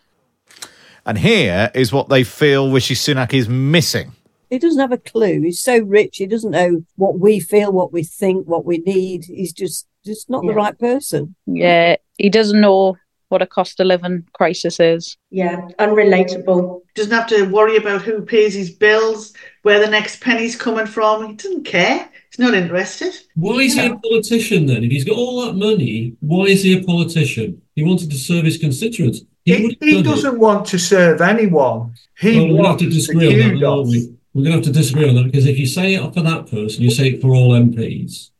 And 1.04 1.18
here 1.18 1.70
is 1.74 1.92
what 1.92 2.08
they 2.08 2.24
feel 2.24 2.70
Rishi 2.70 2.94
Sunak 2.94 3.32
is 3.32 3.48
missing. 3.48 4.12
He 4.50 4.58
doesn't 4.58 4.80
have 4.80 4.92
a 4.92 4.98
clue. 4.98 5.40
He's 5.40 5.60
so 5.60 5.78
rich. 5.78 6.18
He 6.18 6.26
doesn't 6.26 6.50
know 6.50 6.84
what 6.96 7.18
we 7.18 7.40
feel, 7.40 7.72
what 7.72 7.92
we 7.92 8.04
think, 8.04 8.46
what 8.46 8.64
we 8.64 8.78
need. 8.78 9.24
He's 9.24 9.52
just 9.52 9.86
just 10.04 10.28
not 10.28 10.44
the 10.44 10.52
right 10.52 10.78
person. 10.78 11.34
Yeah, 11.46 11.96
he 12.18 12.28
doesn't 12.28 12.60
know 12.60 12.96
what 13.28 13.40
a 13.40 13.46
cost 13.46 13.80
of 13.80 13.86
living 13.86 14.24
crisis 14.34 14.78
is. 14.78 15.16
Yeah, 15.30 15.68
unrelatable. 15.78 16.82
Doesn't 16.94 17.12
have 17.12 17.28
to 17.28 17.44
worry 17.44 17.76
about 17.76 18.02
who 18.02 18.20
pays 18.22 18.52
his 18.52 18.70
bills, 18.70 19.32
where 19.62 19.80
the 19.80 19.88
next 19.88 20.20
penny's 20.20 20.54
coming 20.54 20.86
from. 20.86 21.28
He 21.28 21.34
doesn't 21.34 21.64
care. 21.64 22.10
He's 22.30 22.38
not 22.38 22.52
interested. 22.54 23.14
Why 23.34 23.60
is 23.60 23.74
he 23.74 23.86
a 23.86 23.96
politician 23.96 24.66
then? 24.66 24.84
If 24.84 24.90
he's 24.90 25.04
got 25.04 25.16
all 25.16 25.46
that 25.46 25.54
money, 25.54 26.14
why 26.20 26.44
is 26.44 26.62
he 26.62 26.78
a 26.78 26.84
politician? 26.84 27.62
He 27.74 27.82
wanted 27.82 28.10
to 28.10 28.18
serve 28.18 28.44
his 28.44 28.58
constituents. 28.58 29.22
He, 29.44 29.54
He, 29.56 29.62
would 29.64 29.72
have 29.72 29.88
he 29.88 29.98
it. 29.98 30.02
doesn't 30.04 30.38
want 30.38 30.66
to 30.66 30.78
serve 30.78 31.20
anyone. 31.20 31.94
He 32.18 32.38
Well, 32.38 32.48
we're 32.48 32.52
going 32.52 32.62
to 32.62 32.68
have 32.68 32.78
wants 32.78 32.82
to 32.82 32.88
the 32.88 32.94
disagree 32.94 33.26
on 33.26 33.38
that, 33.38 33.54
then, 33.60 33.64
aren't 33.64 33.88
we? 33.88 34.16
We're 34.34 34.44
going 34.44 34.52
to 34.52 34.56
have 34.58 34.64
to 34.64 34.72
disagree 34.72 35.08
on 35.08 35.14
that 35.16 35.24
because 35.24 35.46
if 35.46 35.58
you 35.58 35.66
say 35.66 35.94
it 35.94 36.14
for 36.14 36.22
that 36.22 36.46
person, 36.50 36.82
you 36.82 36.90
say 36.90 37.08
it 37.08 37.20
for 37.20 37.34
all 37.34 37.50
MPs. 37.50 38.30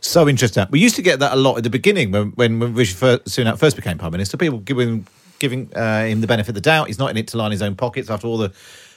So 0.00 0.28
interesting. 0.28 0.66
We 0.70 0.80
used 0.80 0.96
to 0.96 1.02
get 1.02 1.18
that 1.20 1.32
a 1.32 1.36
lot 1.36 1.56
at 1.58 1.64
the 1.64 1.70
beginning 1.70 2.12
when 2.12 2.30
when, 2.32 2.58
when 2.60 2.74
Rishi 2.74 2.94
Fir- 2.94 3.18
Sunak 3.18 3.58
first 3.58 3.76
became 3.76 3.98
prime 3.98 4.12
minister. 4.12 4.36
People 4.36 4.60
giving 4.60 5.06
giving 5.38 5.72
uh, 5.74 6.04
him 6.04 6.20
the 6.20 6.26
benefit 6.26 6.50
of 6.50 6.54
the 6.54 6.60
doubt. 6.60 6.86
He's 6.86 6.98
not 6.98 7.10
in 7.10 7.16
it 7.16 7.28
to 7.28 7.36
line 7.36 7.50
his 7.50 7.60
own 7.62 7.74
pockets 7.76 8.08
after 8.08 8.26
all 8.26 8.38
the 8.38 8.52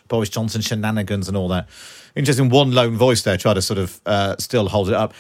Boris 0.08 0.30
Johnson 0.30 0.62
shenanigans 0.62 1.28
and 1.28 1.36
all 1.36 1.48
that. 1.50 1.68
Interesting. 2.16 2.50
One 2.50 2.72
lone 2.72 2.96
voice 2.96 3.24
there 3.24 3.38
try 3.38 3.54
to 3.54 3.62
sort 3.62 3.80
of 3.80 4.00
uh, 4.06 4.36
still 4.38 4.70
hold 4.70 4.90
it 4.90 4.96
up. 4.96 5.14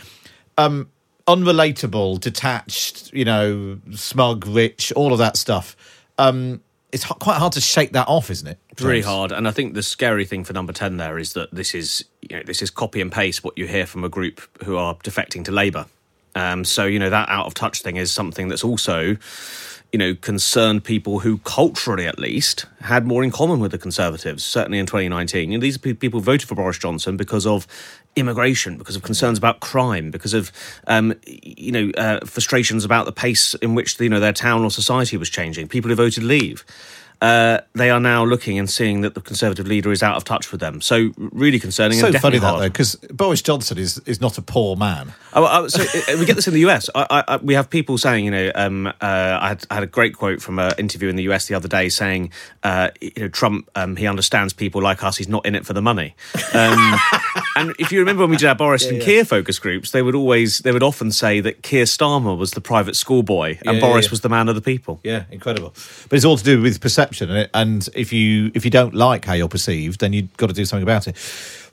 Um, 0.57 0.89
unrelatable, 1.29 2.19
detached, 2.19 3.13
you 3.13 3.23
know, 3.23 3.79
smug, 3.93 4.47
rich, 4.47 4.91
all 4.93 5.13
of 5.13 5.19
that 5.19 5.37
stuff. 5.37 5.75
Um, 6.17 6.61
it's 6.91 7.05
h- 7.05 7.19
quite 7.19 7.37
hard 7.37 7.53
to 7.53 7.61
shake 7.61 7.93
that 7.93 8.07
off, 8.07 8.31
isn't 8.31 8.47
it? 8.47 8.57
It's 8.71 8.81
really 8.81 9.01
hard, 9.01 9.31
and 9.31 9.47
I 9.47 9.51
think 9.51 9.73
the 9.75 9.83
scary 9.83 10.25
thing 10.25 10.43
for 10.43 10.53
number 10.53 10.73
ten 10.73 10.97
there 10.97 11.19
is 11.19 11.33
that 11.33 11.53
this 11.53 11.75
is 11.75 12.03
you 12.21 12.37
know 12.37 12.43
this 12.43 12.61
is 12.61 12.69
copy 12.69 12.99
and 13.01 13.11
paste 13.11 13.43
what 13.43 13.57
you 13.57 13.67
hear 13.67 13.85
from 13.85 14.03
a 14.03 14.09
group 14.09 14.41
who 14.63 14.77
are 14.77 14.95
defecting 14.95 15.45
to 15.45 15.51
Labour. 15.51 15.85
Um, 16.35 16.65
so 16.65 16.85
you 16.85 16.97
know 16.99 17.09
that 17.09 17.29
out 17.29 17.45
of 17.45 17.53
touch 17.53 17.81
thing 17.81 17.97
is 17.97 18.11
something 18.11 18.47
that's 18.47 18.63
also 18.63 19.17
you 19.91 19.99
know 19.99 20.15
concerned 20.15 20.83
people 20.83 21.19
who 21.19 21.39
culturally 21.39 22.07
at 22.07 22.17
least 22.17 22.65
had 22.81 23.05
more 23.05 23.23
in 23.23 23.31
common 23.31 23.59
with 23.59 23.71
the 23.71 23.77
Conservatives. 23.77 24.43
Certainly 24.43 24.79
in 24.79 24.85
2019, 24.85 25.51
you 25.51 25.57
know, 25.57 25.61
these 25.61 25.75
are 25.75 25.93
people 25.93 26.21
voted 26.21 26.47
for 26.47 26.55
Boris 26.55 26.79
Johnson 26.79 27.17
because 27.17 27.45
of 27.45 27.67
immigration, 28.19 28.77
because 28.77 28.95
of 28.95 29.03
concerns 29.03 29.37
about 29.37 29.59
crime, 29.59 30.11
because 30.11 30.33
of 30.33 30.51
um, 30.87 31.13
you 31.25 31.71
know 31.71 31.91
uh, 31.97 32.25
frustrations 32.25 32.85
about 32.85 33.05
the 33.05 33.11
pace 33.11 33.53
in 33.55 33.75
which 33.75 33.99
you 33.99 34.09
know 34.09 34.19
their 34.19 34.33
town 34.33 34.63
or 34.63 34.71
society 34.71 35.17
was 35.17 35.29
changing. 35.29 35.67
People 35.67 35.89
who 35.89 35.95
voted 35.95 36.23
Leave. 36.23 36.65
Uh, 37.21 37.59
they 37.73 37.89
are 37.89 37.99
now 37.99 38.23
looking 38.23 38.57
and 38.57 38.69
seeing 38.69 39.01
that 39.01 39.13
the 39.13 39.19
Conservative 39.19 39.67
leader 39.67 39.91
is 39.91 40.01
out 40.01 40.15
of 40.15 40.23
touch 40.23 40.53
with 40.53 40.61
them. 40.61 40.79
So 40.79 41.11
really 41.17 41.59
concerning. 41.59 41.97
So 41.99 42.07
and 42.07 42.15
funny 42.15 42.37
definitely 42.37 42.39
that 42.39 42.45
hard. 42.45 42.61
though, 42.61 42.69
because 42.69 42.95
Boris 43.11 43.41
Johnson 43.41 43.77
is 43.77 43.97
is 44.05 44.21
not 44.21 44.37
a 44.37 44.41
poor 44.41 44.77
man. 44.77 45.13
Oh, 45.33 45.45
oh, 45.49 45.67
so 45.67 45.83
uh, 45.83 46.17
we 46.17 46.25
get 46.25 46.37
this 46.37 46.47
in 46.47 46.53
the 46.53 46.61
US. 46.67 46.89
I, 46.95 47.07
I, 47.09 47.23
I, 47.27 47.37
we 47.37 47.55
have 47.55 47.69
people 47.69 47.97
saying, 47.97 48.23
you 48.23 48.31
know, 48.31 48.51
um, 48.55 48.87
uh, 48.87 48.91
I, 49.01 49.49
had, 49.49 49.65
I 49.69 49.73
had 49.75 49.83
a 49.83 49.87
great 49.87 50.15
quote 50.15 50.41
from 50.41 50.59
an 50.59 50.71
interview 50.77 51.09
in 51.09 51.17
the 51.17 51.23
US 51.23 51.47
the 51.47 51.55
other 51.55 51.67
day 51.67 51.89
saying, 51.89 52.31
uh, 52.63 52.89
you 53.01 53.11
know, 53.17 53.27
Trump, 53.27 53.69
um, 53.75 53.97
he 53.97 54.07
understands 54.07 54.53
people 54.53 54.81
like 54.81 55.03
us. 55.03 55.17
He's 55.17 55.27
not 55.27 55.45
in 55.45 55.55
it 55.55 55.65
for 55.65 55.73
the 55.73 55.81
money. 55.81 56.15
Um, 56.53 56.99
and 57.59 57.75
if 57.77 57.91
you 57.91 57.99
remember 57.99 58.23
when 58.23 58.31
we 58.31 58.37
did 58.37 58.47
our 58.47 58.55
Boris 58.55 58.85
and 58.85 59.01
Keir 59.01 59.25
focus 59.25 59.59
groups, 59.59 59.91
they 59.91 60.01
would 60.01 60.15
always, 60.15 60.59
they 60.59 60.71
would 60.71 60.83
often 60.83 61.11
say 61.11 61.39
that 61.41 61.61
Keir 61.61 61.83
Starmer 61.83 62.37
was 62.37 62.51
the 62.51 62.61
private 62.61 62.95
schoolboy 62.95 63.57
and 63.57 63.65
Yeah, 63.65 63.71
yeah, 63.73 63.79
Boris 63.79 64.05
yeah. 64.05 64.11
was 64.11 64.21
the 64.21 64.29
man 64.29 64.49
of 64.49 64.55
the 64.55 64.61
people. 64.61 64.99
Yeah, 65.03 65.25
incredible. 65.31 65.73
But 66.09 66.15
it's 66.15 66.25
all 66.25 66.37
to 66.37 66.43
do 66.43 66.61
with 66.61 66.79
perception, 66.81 67.29
and, 67.29 67.49
and 67.53 67.89
if 67.93 68.13
you 68.13 68.51
if 68.55 68.65
you 68.65 68.71
don't 68.71 68.95
like 68.95 69.25
how 69.25 69.33
you're 69.33 69.49
perceived, 69.49 69.99
then 69.99 70.13
you've 70.13 70.35
got 70.37 70.47
to 70.47 70.53
do 70.53 70.65
something 70.65 70.83
about 70.83 71.07
it. 71.07 71.15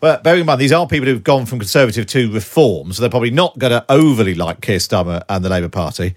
But 0.01 0.22
bearing 0.22 0.41
in 0.41 0.47
mind, 0.47 0.61
these 0.61 0.72
are 0.72 0.87
people 0.87 1.07
who've 1.07 1.24
gone 1.24 1.47
from 1.47 1.59
Conservative 1.59 2.07
to 2.07 2.32
Reform, 2.32 2.93
so 2.93 3.01
they're 3.01 3.11
probably 3.11 3.30
not 3.30 3.59
going 3.59 3.72
to 3.72 3.84
overly 3.89 4.34
like 4.34 4.61
Keir 4.61 4.78
Starmer 4.78 5.22
and 5.28 5.45
the 5.45 5.49
Labour 5.49 5.68
Party, 5.68 6.14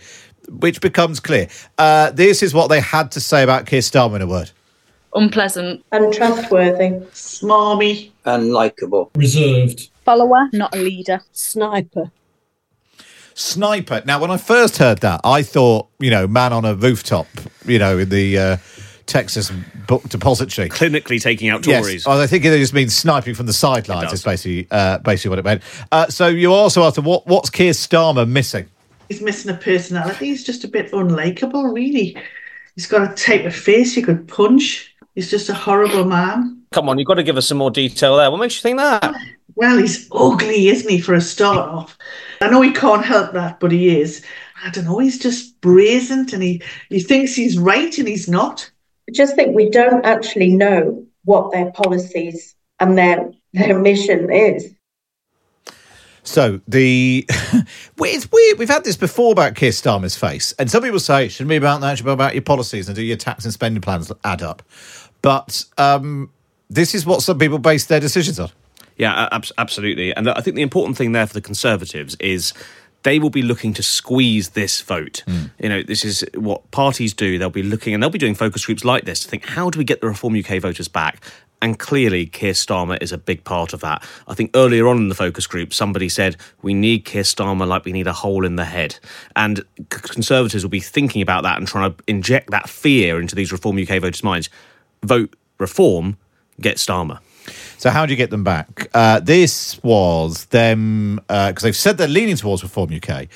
which 0.49 0.81
becomes 0.81 1.19
clear. 1.19 1.47
Uh, 1.77 2.11
this 2.11 2.43
is 2.43 2.53
what 2.53 2.67
they 2.67 2.81
had 2.81 3.11
to 3.11 3.19
say 3.19 3.43
about 3.43 3.65
Keir 3.65 3.81
Starmer 3.81 4.15
in 4.15 4.21
a 4.21 4.27
word. 4.27 4.51
Unpleasant. 5.13 5.83
Untrustworthy. 5.91 6.89
Smarmy. 7.11 8.11
Unlikable. 8.25 9.09
Reserved. 9.15 9.89
Follower, 10.05 10.49
not 10.53 10.75
a 10.75 10.79
leader. 10.79 11.21
Sniper. 11.31 12.11
Sniper. 13.33 14.03
Now, 14.05 14.19
when 14.19 14.31
I 14.31 14.37
first 14.37 14.77
heard 14.77 14.99
that, 14.99 15.21
I 15.23 15.43
thought, 15.43 15.87
you 15.99 16.09
know, 16.09 16.27
man 16.27 16.51
on 16.51 16.65
a 16.65 16.75
rooftop, 16.75 17.27
you 17.65 17.79
know, 17.79 17.97
in 17.97 18.09
the 18.09 18.37
uh, 18.37 18.57
Texas 19.05 19.51
Book 19.87 20.03
Depository. 20.09 20.69
Clinically 20.69 21.21
taking 21.21 21.49
out 21.49 21.63
Tories. 21.63 22.05
Yes, 22.05 22.07
I 22.07 22.27
think 22.27 22.45
it 22.45 22.57
just 22.57 22.73
means 22.73 22.95
sniping 22.95 23.33
from 23.35 23.45
the 23.45 23.53
sidelines. 23.53 24.13
Is 24.13 24.23
basically 24.23 24.67
uh, 24.71 24.99
basically 24.99 25.29
what 25.29 25.39
it 25.39 25.45
meant. 25.45 25.63
Uh, 25.91 26.07
so 26.07 26.27
you 26.27 26.53
also 26.53 26.83
asked, 26.83 26.99
what 26.99 27.25
what's 27.27 27.49
Keir 27.49 27.71
Starmer 27.71 28.27
missing? 28.27 28.67
He's 29.07 29.21
missing 29.21 29.49
a 29.51 29.57
personality. 29.57 30.27
He's 30.27 30.43
just 30.43 30.63
a 30.63 30.67
bit 30.67 30.91
unlikable, 30.91 31.73
really. 31.73 32.15
He's 32.75 32.85
got 32.85 33.11
a 33.11 33.15
type 33.15 33.45
of 33.45 33.55
face 33.55 33.95
you 33.97 34.05
could 34.05 34.27
punch. 34.27 34.95
He's 35.15 35.29
just 35.29 35.49
a 35.49 35.53
horrible 35.53 36.05
man. 36.05 36.63
Come 36.71 36.87
on, 36.87 36.99
you've 36.99 37.07
got 37.07 37.15
to 37.15 37.23
give 37.23 37.37
us 37.37 37.47
some 37.47 37.57
more 37.57 37.71
detail 37.71 38.17
there. 38.17 38.29
What 38.29 38.39
makes 38.39 38.55
you 38.55 38.61
think 38.61 38.77
that? 38.77 39.15
Well, 39.55 39.77
he's 39.77 40.07
ugly, 40.11 40.69
isn't 40.69 40.89
he, 40.89 41.01
for 41.01 41.13
a 41.15 41.21
start 41.21 41.57
off? 41.69 41.97
I 42.41 42.49
know 42.49 42.61
he 42.61 42.71
can't 42.71 43.03
help 43.03 43.33
that, 43.33 43.59
but 43.59 43.71
he 43.71 43.99
is. 43.99 44.23
I 44.63 44.69
don't 44.69 44.85
know, 44.85 44.99
he's 44.99 45.19
just 45.19 45.59
brazen 45.61 46.27
and 46.31 46.43
he, 46.43 46.61
he 46.89 46.99
thinks 46.99 47.35
he's 47.35 47.57
right 47.57 47.97
and 47.97 48.07
he's 48.07 48.29
not. 48.29 48.69
I 49.09 49.11
just 49.13 49.35
think 49.35 49.55
we 49.55 49.69
don't 49.69 50.05
actually 50.05 50.55
know 50.55 51.05
what 51.25 51.51
their 51.51 51.71
policies 51.71 52.55
and 52.79 52.97
their 52.97 53.31
their 53.53 53.79
mission 53.79 54.31
is. 54.31 54.73
So 56.29 56.61
the 56.67 57.25
it's 57.97 58.31
weird. 58.31 58.59
We've 58.59 58.69
had 58.69 58.83
this 58.83 58.95
before 58.95 59.31
about 59.31 59.55
Keir 59.55 59.71
Starmer's 59.71 60.15
face, 60.15 60.53
and 60.59 60.69
some 60.69 60.83
people 60.83 60.99
say 60.99 61.25
it 61.25 61.29
shouldn't 61.29 61.49
be 61.49 61.55
about 61.55 61.81
that. 61.81 61.93
It 61.93 61.97
should 61.97 62.05
be 62.05 62.11
about 62.11 62.35
your 62.35 62.43
policies 62.43 62.87
and 62.87 62.95
do 62.95 63.01
your 63.01 63.17
tax 63.17 63.45
and 63.45 63.53
spending 63.53 63.81
plans 63.81 64.11
add 64.23 64.43
up. 64.43 64.61
But 65.23 65.65
um, 65.77 66.31
this 66.69 66.93
is 66.93 67.05
what 67.05 67.23
some 67.23 67.39
people 67.39 67.57
base 67.57 67.85
their 67.85 67.99
decisions 67.99 68.39
on. 68.39 68.51
Yeah, 68.95 69.27
ab- 69.31 69.45
absolutely. 69.57 70.15
And 70.15 70.29
I 70.29 70.41
think 70.41 70.55
the 70.55 70.61
important 70.61 70.97
thing 70.97 71.13
there 71.13 71.25
for 71.25 71.33
the 71.33 71.41
Conservatives 71.41 72.15
is 72.19 72.53
they 73.03 73.17
will 73.17 73.29
be 73.29 73.41
looking 73.41 73.73
to 73.73 73.81
squeeze 73.81 74.49
this 74.49 74.81
vote. 74.81 75.23
Mm. 75.25 75.51
You 75.57 75.69
know, 75.69 75.83
this 75.83 76.05
is 76.05 76.23
what 76.35 76.69
parties 76.71 77.13
do. 77.13 77.39
They'll 77.39 77.49
be 77.49 77.63
looking 77.63 77.93
and 77.93 78.03
they'll 78.03 78.09
be 78.09 78.19
doing 78.19 78.35
focus 78.35 78.65
groups 78.65 78.85
like 78.85 79.05
this 79.05 79.21
to 79.21 79.29
think, 79.29 79.45
how 79.45 79.69
do 79.69 79.79
we 79.79 79.85
get 79.85 80.01
the 80.01 80.07
Reform 80.07 80.37
UK 80.37 80.61
voters 80.61 80.87
back? 80.87 81.23
And 81.61 81.77
clearly, 81.77 82.25
Keir 82.25 82.53
Starmer 82.53 82.97
is 83.01 83.11
a 83.11 83.17
big 83.17 83.43
part 83.43 83.73
of 83.73 83.81
that. 83.81 84.03
I 84.27 84.33
think 84.33 84.51
earlier 84.55 84.87
on 84.87 84.97
in 84.97 85.09
the 85.09 85.15
focus 85.15 85.45
group, 85.45 85.73
somebody 85.73 86.07
said, 86.07 86.37
we 86.61 86.73
need 86.73 87.05
Keir 87.05 87.23
Starmer 87.23 87.67
like 87.67 87.85
we 87.85 87.91
need 87.91 88.07
a 88.07 88.13
hole 88.13 88.45
in 88.45 88.55
the 88.55 88.65
head. 88.65 88.97
And 89.35 89.61
Conservatives 89.89 90.63
will 90.63 90.69
be 90.69 90.79
thinking 90.79 91.21
about 91.21 91.43
that 91.43 91.57
and 91.57 91.67
trying 91.67 91.93
to 91.93 92.03
inject 92.07 92.51
that 92.51 92.69
fear 92.69 93.19
into 93.19 93.35
these 93.35 93.51
Reform 93.51 93.77
UK 93.77 94.01
voters' 94.01 94.23
minds. 94.23 94.49
Vote 95.03 95.35
Reform, 95.57 96.17
get 96.61 96.77
Starmer. 96.77 97.19
So 97.77 97.89
how 97.89 98.05
do 98.05 98.13
you 98.13 98.17
get 98.17 98.29
them 98.29 98.43
back? 98.43 98.89
Uh, 98.93 99.19
this 99.19 99.81
was 99.83 100.45
them 100.45 101.15
because 101.27 101.57
uh, 101.57 101.61
they've 101.61 101.75
said 101.75 101.97
they're 101.97 102.07
leaning 102.07 102.35
towards 102.35 102.63
Reform 102.63 102.91
UK. 102.93 103.27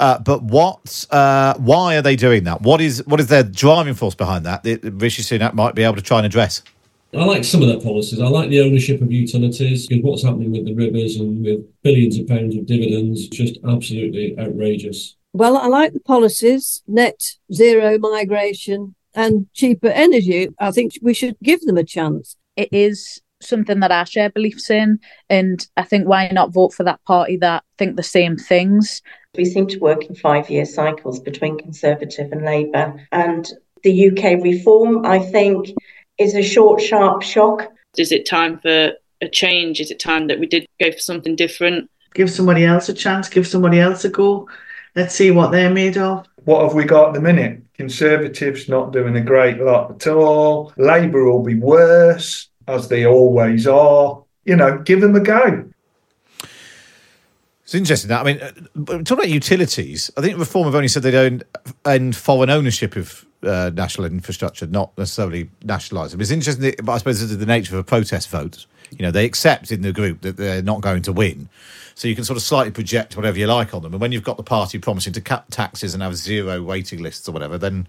Uh, 0.00 0.18
but 0.18 0.42
what? 0.42 1.06
Uh, 1.10 1.54
why 1.58 1.96
are 1.96 2.02
they 2.02 2.16
doing 2.16 2.44
that? 2.44 2.62
What 2.62 2.80
is 2.80 3.06
what 3.06 3.20
is 3.20 3.28
their 3.28 3.42
driving 3.42 3.94
force 3.94 4.14
behind 4.14 4.46
that? 4.46 4.64
That 4.64 4.82
Rishi 4.82 5.22
Sunak 5.22 5.54
might 5.54 5.74
be 5.74 5.84
able 5.84 5.96
to 5.96 6.02
try 6.02 6.18
and 6.18 6.26
address. 6.26 6.62
I 7.14 7.24
like 7.24 7.44
some 7.44 7.60
of 7.60 7.68
their 7.68 7.80
policies. 7.80 8.20
I 8.20 8.26
like 8.26 8.48
the 8.48 8.60
ownership 8.60 9.02
of 9.02 9.12
utilities 9.12 9.86
because 9.86 10.02
what's 10.02 10.22
happening 10.22 10.52
with 10.52 10.64
the 10.64 10.74
rivers 10.74 11.16
and 11.16 11.44
with 11.44 11.60
billions 11.82 12.18
of 12.18 12.26
pounds 12.26 12.56
of 12.56 12.64
dividends 12.64 13.28
just 13.28 13.58
absolutely 13.68 14.34
outrageous. 14.38 15.16
Well, 15.34 15.56
I 15.56 15.66
like 15.66 15.92
the 15.92 16.00
policies, 16.00 16.82
net 16.86 17.20
zero 17.52 17.98
migration 17.98 18.94
and 19.14 19.46
cheaper 19.52 19.88
energy. 19.88 20.48
I 20.58 20.70
think 20.70 20.92
we 21.02 21.12
should 21.12 21.36
give 21.42 21.60
them 21.62 21.76
a 21.76 21.84
chance. 21.84 22.36
It 22.56 22.70
is 22.72 23.20
something 23.42 23.80
that 23.80 23.92
I 23.92 24.04
share 24.04 24.30
beliefs 24.30 24.70
in. 24.70 24.98
And 25.28 25.66
I 25.76 25.82
think 25.82 26.06
why 26.06 26.28
not 26.28 26.52
vote 26.52 26.72
for 26.72 26.84
that 26.84 27.04
party 27.04 27.36
that 27.38 27.64
think 27.76 27.96
the 27.96 28.02
same 28.02 28.36
things? 28.36 29.02
We 29.36 29.44
seem 29.44 29.66
to 29.68 29.78
work 29.78 30.04
in 30.04 30.14
five 30.14 30.48
year 30.48 30.64
cycles 30.64 31.20
between 31.20 31.58
Conservative 31.58 32.32
and 32.32 32.44
Labour. 32.44 33.06
And 33.12 33.50
the 33.82 34.10
UK 34.10 34.42
reform, 34.42 35.04
I 35.04 35.18
think, 35.18 35.74
is 36.18 36.34
a 36.34 36.42
short, 36.42 36.80
sharp 36.80 37.22
shock. 37.22 37.68
Is 37.96 38.12
it 38.12 38.26
time 38.28 38.58
for 38.58 38.92
a 39.20 39.28
change? 39.28 39.80
Is 39.80 39.90
it 39.90 40.00
time 40.00 40.26
that 40.28 40.38
we 40.38 40.46
did 40.46 40.66
go 40.80 40.90
for 40.92 40.98
something 40.98 41.36
different? 41.36 41.90
Give 42.14 42.30
somebody 42.30 42.64
else 42.64 42.88
a 42.88 42.94
chance, 42.94 43.28
give 43.28 43.46
somebody 43.46 43.80
else 43.80 44.04
a 44.04 44.10
go. 44.10 44.48
Let's 44.94 45.14
see 45.14 45.30
what 45.30 45.50
they're 45.50 45.70
made 45.70 45.96
of. 45.96 46.26
What 46.44 46.62
have 46.62 46.74
we 46.74 46.84
got 46.84 47.08
at 47.08 47.14
the 47.14 47.20
minute? 47.20 47.62
Conservatives 47.74 48.68
not 48.68 48.92
doing 48.92 49.16
a 49.16 49.22
great 49.22 49.58
lot 49.58 49.90
at 49.90 50.06
all. 50.08 50.72
Labour 50.76 51.24
will 51.24 51.42
be 51.42 51.54
worse 51.54 52.48
as 52.68 52.88
they 52.88 53.06
always 53.06 53.66
are. 53.66 54.22
You 54.44 54.56
know, 54.56 54.78
give 54.78 55.00
them 55.00 55.16
a 55.16 55.20
go. 55.20 55.71
It's 57.64 57.74
interesting 57.74 58.08
that 58.08 58.20
I 58.20 58.24
mean, 58.24 58.40
uh, 58.40 58.50
talking 59.04 59.12
about 59.12 59.28
utilities, 59.28 60.10
I 60.16 60.20
think 60.20 60.38
Reform 60.38 60.64
have 60.66 60.74
only 60.74 60.88
said 60.88 61.02
they 61.02 61.10
don't 61.10 61.42
end 61.84 62.16
foreign 62.16 62.50
ownership 62.50 62.96
of 62.96 63.24
uh, 63.44 63.70
national 63.72 64.06
infrastructure, 64.06 64.66
not 64.66 64.96
necessarily 64.98 65.48
nationalise 65.62 66.12
them. 66.12 66.20
It's 66.20 66.30
interesting, 66.30 66.62
that, 66.62 66.84
but 66.84 66.92
I 66.92 66.98
suppose 66.98 67.20
this 67.20 67.30
is 67.30 67.38
the 67.38 67.46
nature 67.46 67.74
of 67.74 67.80
a 67.80 67.84
protest 67.84 68.28
vote. 68.30 68.66
You 68.90 69.04
know, 69.04 69.10
they 69.10 69.24
accept 69.24 69.72
in 69.72 69.82
the 69.82 69.92
group 69.92 70.20
that 70.20 70.36
they're 70.36 70.62
not 70.62 70.80
going 70.80 71.02
to 71.02 71.12
win, 71.12 71.48
so 71.94 72.08
you 72.08 72.14
can 72.14 72.24
sort 72.24 72.36
of 72.36 72.42
slightly 72.42 72.72
project 72.72 73.16
whatever 73.16 73.38
you 73.38 73.46
like 73.46 73.74
on 73.74 73.82
them. 73.82 73.94
And 73.94 74.00
when 74.00 74.12
you've 74.12 74.24
got 74.24 74.36
the 74.36 74.42
party 74.42 74.78
promising 74.78 75.12
to 75.14 75.20
cut 75.20 75.50
taxes 75.50 75.94
and 75.94 76.02
have 76.02 76.16
zero 76.16 76.62
waiting 76.62 77.00
lists 77.00 77.28
or 77.28 77.32
whatever, 77.32 77.58
then 77.58 77.86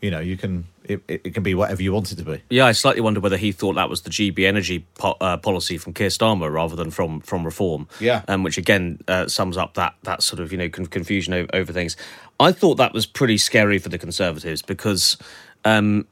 you 0.00 0.10
know, 0.10 0.20
you 0.20 0.36
can 0.36 0.64
it, 0.84 1.02
it 1.08 1.34
can 1.34 1.42
be 1.42 1.54
whatever 1.54 1.82
you 1.82 1.92
want 1.92 2.12
it 2.12 2.16
to 2.16 2.24
be. 2.24 2.42
Yeah, 2.50 2.66
I 2.66 2.72
slightly 2.72 3.00
wonder 3.00 3.20
whether 3.20 3.36
he 3.36 3.52
thought 3.52 3.74
that 3.74 3.90
was 3.90 4.02
the 4.02 4.10
GB 4.10 4.46
Energy 4.46 4.86
po- 4.96 5.16
uh, 5.20 5.36
policy 5.36 5.76
from 5.76 5.92
Keir 5.92 6.08
Starmer 6.08 6.52
rather 6.52 6.76
than 6.76 6.90
from 6.90 7.20
from 7.20 7.44
Reform. 7.44 7.88
Yeah, 8.00 8.22
um, 8.28 8.42
which 8.42 8.58
again 8.58 9.00
uh, 9.08 9.28
sums 9.28 9.56
up 9.56 9.74
that 9.74 9.94
that 10.04 10.22
sort 10.22 10.40
of 10.40 10.52
you 10.52 10.58
know 10.58 10.68
con- 10.68 10.86
confusion 10.86 11.34
over, 11.34 11.48
over, 11.52 11.72
things. 11.72 11.96
I 12.40 12.52
thought 12.52 12.76
that 12.76 12.92
was 12.92 13.06
pretty 13.06 13.38
scary 13.38 13.78
for 13.78 13.88
the 13.88 13.98
Conservatives 13.98 14.62
because. 14.62 15.16
Um, 15.64 16.06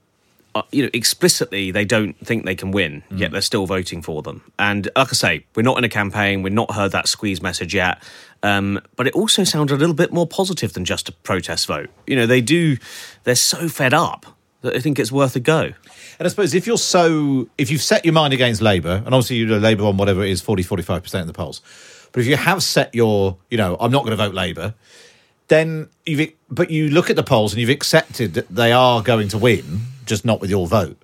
you 0.72 0.84
know, 0.84 0.90
explicitly 0.92 1.70
they 1.70 1.84
don't 1.84 2.14
think 2.24 2.44
they 2.44 2.54
can 2.54 2.70
win, 2.70 3.02
mm. 3.10 3.18
yet 3.18 3.32
they're 3.32 3.40
still 3.40 3.66
voting 3.66 4.02
for 4.02 4.22
them. 4.22 4.42
And 4.58 4.88
like 4.96 5.08
I 5.08 5.12
say, 5.12 5.46
we're 5.54 5.62
not 5.62 5.78
in 5.78 5.84
a 5.84 5.88
campaign. 5.88 6.42
We've 6.42 6.52
not 6.52 6.72
heard 6.72 6.92
that 6.92 7.08
squeeze 7.08 7.42
message 7.42 7.74
yet. 7.74 8.02
Um, 8.42 8.80
but 8.96 9.06
it 9.06 9.14
also 9.14 9.44
sounded 9.44 9.74
a 9.74 9.78
little 9.78 9.94
bit 9.94 10.12
more 10.12 10.26
positive 10.26 10.72
than 10.72 10.84
just 10.84 11.08
a 11.08 11.12
protest 11.12 11.66
vote. 11.66 11.90
You 12.06 12.16
know, 12.16 12.26
they 12.26 12.40
do, 12.40 12.76
they're 13.24 13.34
so 13.34 13.68
fed 13.68 13.94
up 13.94 14.26
that 14.62 14.74
I 14.76 14.80
think 14.80 14.98
it's 14.98 15.12
worth 15.12 15.36
a 15.36 15.40
go. 15.40 15.72
And 16.18 16.26
I 16.26 16.28
suppose 16.28 16.54
if 16.54 16.66
you're 16.66 16.78
so, 16.78 17.48
if 17.58 17.70
you've 17.70 17.82
set 17.82 18.04
your 18.04 18.14
mind 18.14 18.32
against 18.32 18.60
Labour, 18.62 19.02
and 19.04 19.14
obviously 19.14 19.36
you 19.36 19.46
know 19.46 19.58
Labour 19.58 19.84
on 19.84 19.96
whatever 19.96 20.22
it 20.22 20.30
is, 20.30 20.40
40, 20.40 20.62
45% 20.64 21.20
in 21.20 21.26
the 21.26 21.32
polls, 21.32 21.60
but 22.12 22.20
if 22.20 22.26
you 22.26 22.36
have 22.36 22.62
set 22.62 22.94
your, 22.94 23.36
you 23.50 23.58
know, 23.58 23.76
I'm 23.78 23.90
not 23.90 24.04
going 24.04 24.16
to 24.16 24.24
vote 24.24 24.34
Labour, 24.34 24.74
then 25.48 25.88
you've, 26.04 26.32
but 26.50 26.70
you 26.70 26.88
look 26.88 27.10
at 27.10 27.16
the 27.16 27.22
polls 27.22 27.52
and 27.52 27.60
you've 27.60 27.70
accepted 27.70 28.34
that 28.34 28.48
they 28.48 28.72
are 28.72 29.02
going 29.02 29.28
to 29.28 29.38
win, 29.38 29.80
just 30.06 30.24
not 30.24 30.40
with 30.40 30.50
your 30.50 30.66
vote 30.66 31.02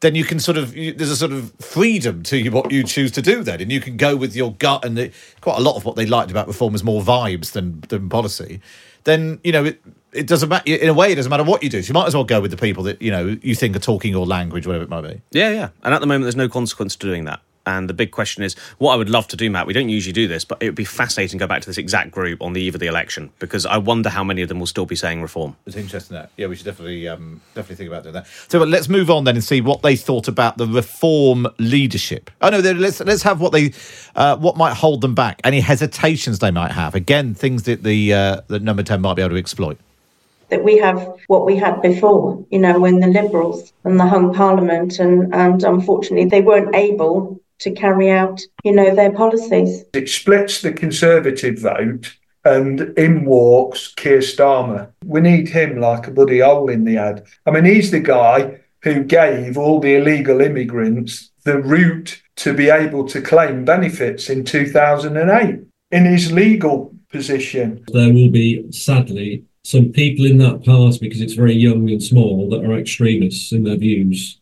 then 0.00 0.14
you 0.14 0.24
can 0.24 0.40
sort 0.40 0.56
of 0.56 0.72
there's 0.72 1.10
a 1.10 1.16
sort 1.16 1.32
of 1.32 1.52
freedom 1.60 2.22
to 2.22 2.38
you 2.38 2.50
what 2.50 2.72
you 2.72 2.82
choose 2.82 3.12
to 3.12 3.22
do 3.22 3.42
then 3.42 3.60
and 3.60 3.70
you 3.70 3.80
can 3.80 3.96
go 3.96 4.16
with 4.16 4.34
your 4.34 4.52
gut 4.54 4.84
and 4.84 4.96
the, 4.96 5.12
quite 5.40 5.58
a 5.58 5.60
lot 5.60 5.76
of 5.76 5.84
what 5.84 5.96
they 5.96 6.06
liked 6.06 6.30
about 6.30 6.46
reform 6.46 6.74
is 6.74 6.82
more 6.82 7.02
vibes 7.02 7.52
than 7.52 7.80
than 7.88 8.08
policy. 8.08 8.60
Then 9.04 9.40
you 9.44 9.52
know 9.52 9.64
it 9.64 9.80
it 10.12 10.26
doesn't 10.26 10.48
matter 10.48 10.72
in 10.72 10.88
a 10.88 10.94
way 10.94 11.12
it 11.12 11.16
doesn't 11.16 11.30
matter 11.30 11.44
what 11.44 11.62
you 11.62 11.68
do 11.68 11.80
so 11.82 11.88
you 11.88 11.94
might 11.94 12.06
as 12.06 12.14
well 12.14 12.24
go 12.24 12.40
with 12.40 12.50
the 12.50 12.56
people 12.56 12.82
that 12.84 13.00
you 13.00 13.10
know 13.10 13.38
you 13.42 13.54
think 13.54 13.76
are 13.76 13.80
talking 13.80 14.10
your 14.10 14.26
language 14.26 14.66
whatever 14.66 14.84
it 14.84 14.90
might 14.90 15.02
be. 15.02 15.20
Yeah 15.30 15.50
yeah. 15.50 15.68
And 15.82 15.94
at 15.94 16.00
the 16.00 16.06
moment 16.06 16.24
there's 16.24 16.36
no 16.36 16.48
consequence 16.48 16.96
to 16.96 17.06
doing 17.06 17.24
that 17.26 17.40
and 17.70 17.88
the 17.88 17.94
big 17.94 18.10
question 18.10 18.42
is 18.42 18.54
what 18.78 18.92
I 18.92 18.96
would 18.96 19.10
love 19.10 19.28
to 19.28 19.36
do, 19.36 19.50
Matt. 19.50 19.66
We 19.66 19.72
don't 19.72 19.88
usually 19.88 20.12
do 20.12 20.26
this, 20.26 20.44
but 20.44 20.62
it 20.62 20.66
would 20.66 20.74
be 20.74 20.84
fascinating 20.84 21.38
to 21.38 21.44
go 21.44 21.46
back 21.46 21.62
to 21.62 21.66
this 21.66 21.78
exact 21.78 22.10
group 22.10 22.42
on 22.42 22.52
the 22.52 22.60
eve 22.60 22.74
of 22.74 22.80
the 22.80 22.86
election 22.86 23.30
because 23.38 23.64
I 23.66 23.78
wonder 23.78 24.08
how 24.08 24.24
many 24.24 24.42
of 24.42 24.48
them 24.48 24.58
will 24.58 24.66
still 24.66 24.86
be 24.86 24.96
saying 24.96 25.22
reform. 25.22 25.56
It's 25.66 25.76
interesting 25.76 26.16
that. 26.16 26.30
Yeah, 26.36 26.48
we 26.48 26.56
should 26.56 26.66
definitely 26.66 27.08
um, 27.08 27.40
definitely 27.54 27.76
think 27.76 27.88
about 27.88 28.02
doing 28.02 28.14
that. 28.14 28.26
So 28.48 28.58
let's 28.58 28.88
move 28.88 29.10
on 29.10 29.24
then 29.24 29.36
and 29.36 29.44
see 29.44 29.60
what 29.60 29.82
they 29.82 29.96
thought 29.96 30.28
about 30.28 30.58
the 30.58 30.66
reform 30.66 31.46
leadership. 31.58 32.30
Oh 32.40 32.50
no, 32.50 32.58
let's 32.58 33.00
let's 33.00 33.22
have 33.22 33.40
what 33.40 33.52
they 33.52 33.72
uh, 34.16 34.36
what 34.36 34.56
might 34.56 34.74
hold 34.74 35.00
them 35.00 35.14
back. 35.14 35.40
Any 35.44 35.60
hesitations 35.60 36.40
they 36.40 36.50
might 36.50 36.72
have. 36.72 36.94
Again, 36.94 37.34
things 37.34 37.64
that 37.64 37.82
the 37.82 38.12
uh, 38.12 38.40
that 38.48 38.62
number 38.62 38.82
ten 38.82 39.00
might 39.00 39.14
be 39.14 39.22
able 39.22 39.30
to 39.30 39.38
exploit 39.38 39.78
that 40.50 40.64
we 40.64 40.76
have 40.78 41.16
what 41.28 41.46
we 41.46 41.56
had 41.56 41.80
before, 41.80 42.44
you 42.50 42.58
know, 42.58 42.78
when 42.78 43.00
the 43.00 43.06
Liberals 43.06 43.72
and 43.84 43.98
the 43.98 44.06
hung 44.06 44.34
Parliament, 44.34 44.98
and, 44.98 45.32
and 45.34 45.62
unfortunately 45.62 46.28
they 46.28 46.40
weren't 46.40 46.74
able 46.74 47.39
to 47.60 47.70
carry 47.72 48.10
out, 48.10 48.40
you 48.64 48.72
know, 48.72 48.94
their 48.94 49.12
policies. 49.12 49.84
It 49.92 50.08
splits 50.08 50.62
the 50.62 50.72
Conservative 50.72 51.58
vote 51.58 52.16
and 52.44 52.80
in 52.98 53.24
walks 53.24 53.92
Keir 53.94 54.18
Starmer. 54.18 54.90
We 55.04 55.20
need 55.20 55.48
him 55.48 55.80
like 55.80 56.06
a 56.06 56.10
bloody 56.10 56.40
hole 56.40 56.70
in 56.70 56.84
the 56.84 56.96
ad. 56.96 57.24
I 57.46 57.50
mean, 57.50 57.64
he's 57.64 57.90
the 57.90 58.00
guy 58.00 58.60
who 58.82 59.04
gave 59.04 59.58
all 59.58 59.80
the 59.80 59.96
illegal 59.96 60.40
immigrants 60.40 61.30
the 61.44 61.58
route 61.58 62.22
to 62.36 62.54
be 62.54 62.70
able 62.70 63.06
to 63.08 63.20
claim 63.20 63.64
benefits 63.64 64.30
in 64.30 64.44
2008 64.44 65.60
in 65.90 66.04
his 66.04 66.32
legal 66.32 66.94
position. 67.10 67.84
There 67.92 68.12
will 68.12 68.30
be, 68.30 68.70
sadly, 68.72 69.44
some 69.64 69.90
people 69.90 70.24
in 70.24 70.38
that 70.38 70.64
party, 70.64 70.98
because 71.00 71.20
it's 71.20 71.34
very 71.34 71.54
young 71.54 71.90
and 71.90 72.02
small, 72.02 72.48
that 72.50 72.64
are 72.64 72.78
extremists 72.78 73.52
in 73.52 73.64
their 73.64 73.76
views. 73.76 74.39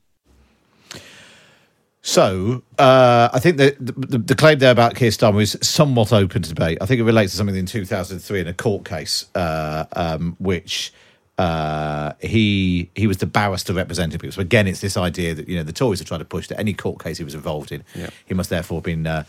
So 2.09 2.63
uh, 2.79 3.29
I 3.35 3.39
think 3.39 3.59
that 3.59 3.77
the, 3.85 3.93
the, 3.93 4.17
the 4.19 4.35
claim 4.35 4.59
there 4.61 4.71
about 4.71 4.95
Keir 4.95 5.11
Starmer 5.11 5.43
is 5.43 5.59
somewhat 5.61 6.11
open 6.11 6.41
to 6.41 6.49
debate. 6.49 6.79
I 6.81 6.87
think 6.87 7.01
it 7.01 7.05
relates 7.05 7.33
to 7.33 7.37
something 7.37 7.55
in 7.55 7.67
2003 7.67 8.41
in 8.41 8.47
a 8.49 8.55
court 8.55 8.87
case, 8.87 9.27
uh, 9.35 9.85
um, 9.93 10.35
which 10.39 10.91
uh, 11.37 12.15
he 12.19 12.89
he 12.95 13.07
was 13.07 13.19
the 13.19 13.27
barrister 13.27 13.75
representing 13.75 14.19
people. 14.19 14.33
So 14.33 14.41
again, 14.41 14.67
it's 14.67 14.81
this 14.81 14.97
idea 14.97 15.35
that 15.35 15.51
you 15.51 15.57
know 15.57 15.63
the 15.63 15.73
Tories 15.75 16.01
are 16.01 16.05
trying 16.05 16.21
to 16.21 16.25
push 16.25 16.49
that 16.49 16.59
any 16.59 16.73
court 16.73 16.99
case 17.05 17.19
he 17.19 17.25
was 17.25 17.35
involved 17.35 17.73
in, 17.73 17.85
Yeah. 17.95 18.09
he 18.25 18.33
must 18.33 18.49
therefore 18.49 18.79
have 18.79 18.85
been 18.85 19.07
uh, 19.07 19.25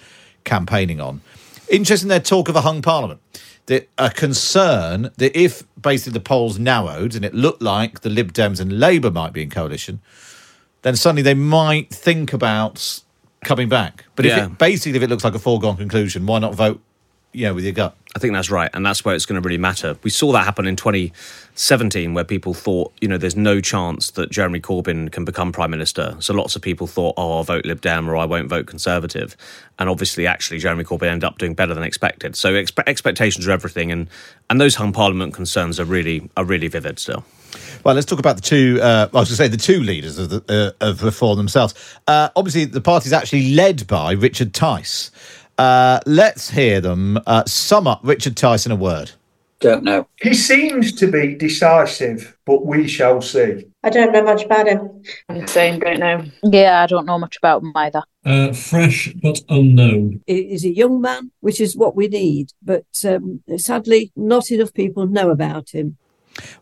campaigning 0.46 1.02
on. 1.02 1.20
Interesting, 1.70 2.08
their 2.08 2.22
talk 2.22 2.48
of 2.48 2.56
a 2.56 2.62
hung 2.62 2.82
parliament. 2.82 3.20
That 3.66 3.90
a 3.98 4.10
concern 4.10 5.12
that 5.18 5.38
if 5.38 5.64
basically 5.82 6.14
the 6.14 6.22
polls 6.22 6.58
narrowed 6.58 7.14
and 7.14 7.26
it 7.26 7.34
looked 7.34 7.62
like 7.62 8.00
the 8.02 8.10
Lib 8.10 8.32
Dems 8.32 8.62
and 8.62 8.80
Labour 8.80 9.12
might 9.12 9.34
be 9.34 9.44
in 9.44 9.50
coalition, 9.50 10.00
then 10.82 10.96
suddenly 10.96 11.22
they 11.22 11.34
might 11.34 11.90
think 11.90 12.34
about 12.34 13.02
coming 13.44 13.70
back. 13.70 14.06
But 14.16 14.26
if 14.26 14.36
Yeah. 14.36 14.46
it, 14.46 14.58
basically 14.58 14.98
if 14.98 15.04
it 15.04 15.10
looks 15.10 15.24
like 15.24 15.36
a 15.36 15.40
foregone 15.40 15.78
conclusion, 15.78 16.26
why 16.26 16.40
not 16.40 16.56
vote? 16.56 16.82
You 17.32 17.46
know, 17.46 17.54
with 17.54 17.64
your 17.64 17.74
gut. 17.74 17.96
I 18.16 18.20
think 18.20 18.34
that's 18.34 18.50
right, 18.50 18.72
and 18.74 18.84
that's 18.84 19.06
where 19.06 19.14
it's 19.14 19.28
going 19.28 19.40
to 19.40 19.46
really 19.48 19.60
matter. 19.60 19.96
We 20.02 20.10
saw 20.10 20.32
that 20.32 20.44
happen 20.44 20.66
in 20.66 20.76
2017, 20.76 22.16
where 22.16 22.24
people 22.24 22.56
thought, 22.56 22.92
you 23.02 23.08
know, 23.08 23.18
there's 23.20 23.36
no 23.36 23.62
chance 23.62 24.10
that 24.12 24.32
Jeremy 24.32 24.60
Corbyn 24.60 25.12
can 25.12 25.26
become 25.26 25.52
prime 25.52 25.70
minister. 25.70 26.16
So 26.20 26.34
lots 26.34 26.56
of 26.56 26.64
people 26.64 26.88
thought, 26.88 27.14
oh, 27.18 27.38
I'll 27.38 27.44
vote 27.44 27.66
Lib 27.66 27.82
Dem 27.82 28.10
or 28.10 28.16
I 28.16 28.26
won't 28.26 28.50
vote 28.50 28.66
Conservative, 28.66 29.38
and 29.78 29.90
obviously, 29.90 30.26
actually, 30.26 30.58
Jeremy 30.58 30.84
Corbyn 30.84 31.04
ended 31.08 31.24
up 31.26 31.38
doing 31.38 31.54
better 31.54 31.76
than 31.76 31.84
expected. 31.84 32.36
So 32.36 32.54
expe- 32.54 32.84
expectations 32.88 33.48
are 33.48 33.52
everything, 33.52 33.92
and 33.92 34.08
and 34.50 34.60
those 34.60 34.76
hung 34.76 34.92
parliament 34.92 35.36
concerns 35.36 35.80
are 35.80 35.86
really 35.86 36.30
are 36.36 36.44
really 36.44 36.68
vivid 36.68 36.98
still. 36.98 37.24
Well, 37.84 37.96
let's 37.96 38.06
talk 38.06 38.20
about 38.20 38.36
the 38.36 38.42
two. 38.42 38.80
Uh, 38.82 39.08
I 39.14 39.18
was 39.18 39.30
going 39.30 39.36
to 39.36 39.36
say 39.36 39.48
the 39.48 39.58
two 39.58 39.82
leaders 39.82 40.20
of, 40.20 40.30
the, 40.30 40.76
uh, 40.82 40.86
of 40.86 41.04
reform 41.04 41.38
themselves. 41.38 41.74
Uh, 42.08 42.30
obviously, 42.36 42.66
the 42.66 42.82
party's 42.82 43.14
actually 43.14 43.54
led 43.54 43.88
by 43.88 44.12
Richard 44.12 44.54
Tice. 44.54 45.12
Uh, 45.58 46.00
let's 46.06 46.50
hear 46.50 46.80
them 46.80 47.20
uh, 47.28 47.44
sum 47.46 47.88
up 47.88 48.00
Richard 48.04 48.38
Tice 48.38 48.66
in 48.66 48.72
a 48.72 48.76
word. 48.76 49.12
Don't 49.60 49.84
know. 49.84 50.08
He 50.22 50.34
seems 50.34 50.94
to 50.94 51.12
be 51.12 51.36
decisive, 51.36 52.38
but 52.46 52.66
we 52.66 52.88
shall 52.88 53.22
see. 53.22 53.66
I 53.84 53.90
don't 53.90 54.14
know 54.14 54.24
much 54.24 54.46
about 54.46 54.68
him. 54.68 55.04
Same, 55.48 55.80
don't 55.80 56.00
know. 56.00 56.24
Yeah, 56.44 56.82
I 56.82 56.86
don't 56.86 57.06
know 57.06 57.20
much 57.20 57.36
about 57.36 57.62
him 57.62 57.74
either. 57.76 58.04
Uh, 58.26 58.54
fresh 58.54 59.14
but 59.22 59.42
unknown. 59.50 60.22
He 60.28 60.54
is 60.54 60.64
a 60.64 60.74
young 60.74 61.02
man, 61.02 61.32
which 61.42 61.60
is 61.60 61.76
what 61.76 61.94
we 61.94 62.08
need. 62.08 62.54
But 62.62 62.86
um, 63.06 63.42
sadly, 63.58 64.14
not 64.16 64.50
enough 64.50 64.74
people 64.74 65.08
know 65.08 65.30
about 65.30 65.72
him. 65.72 65.98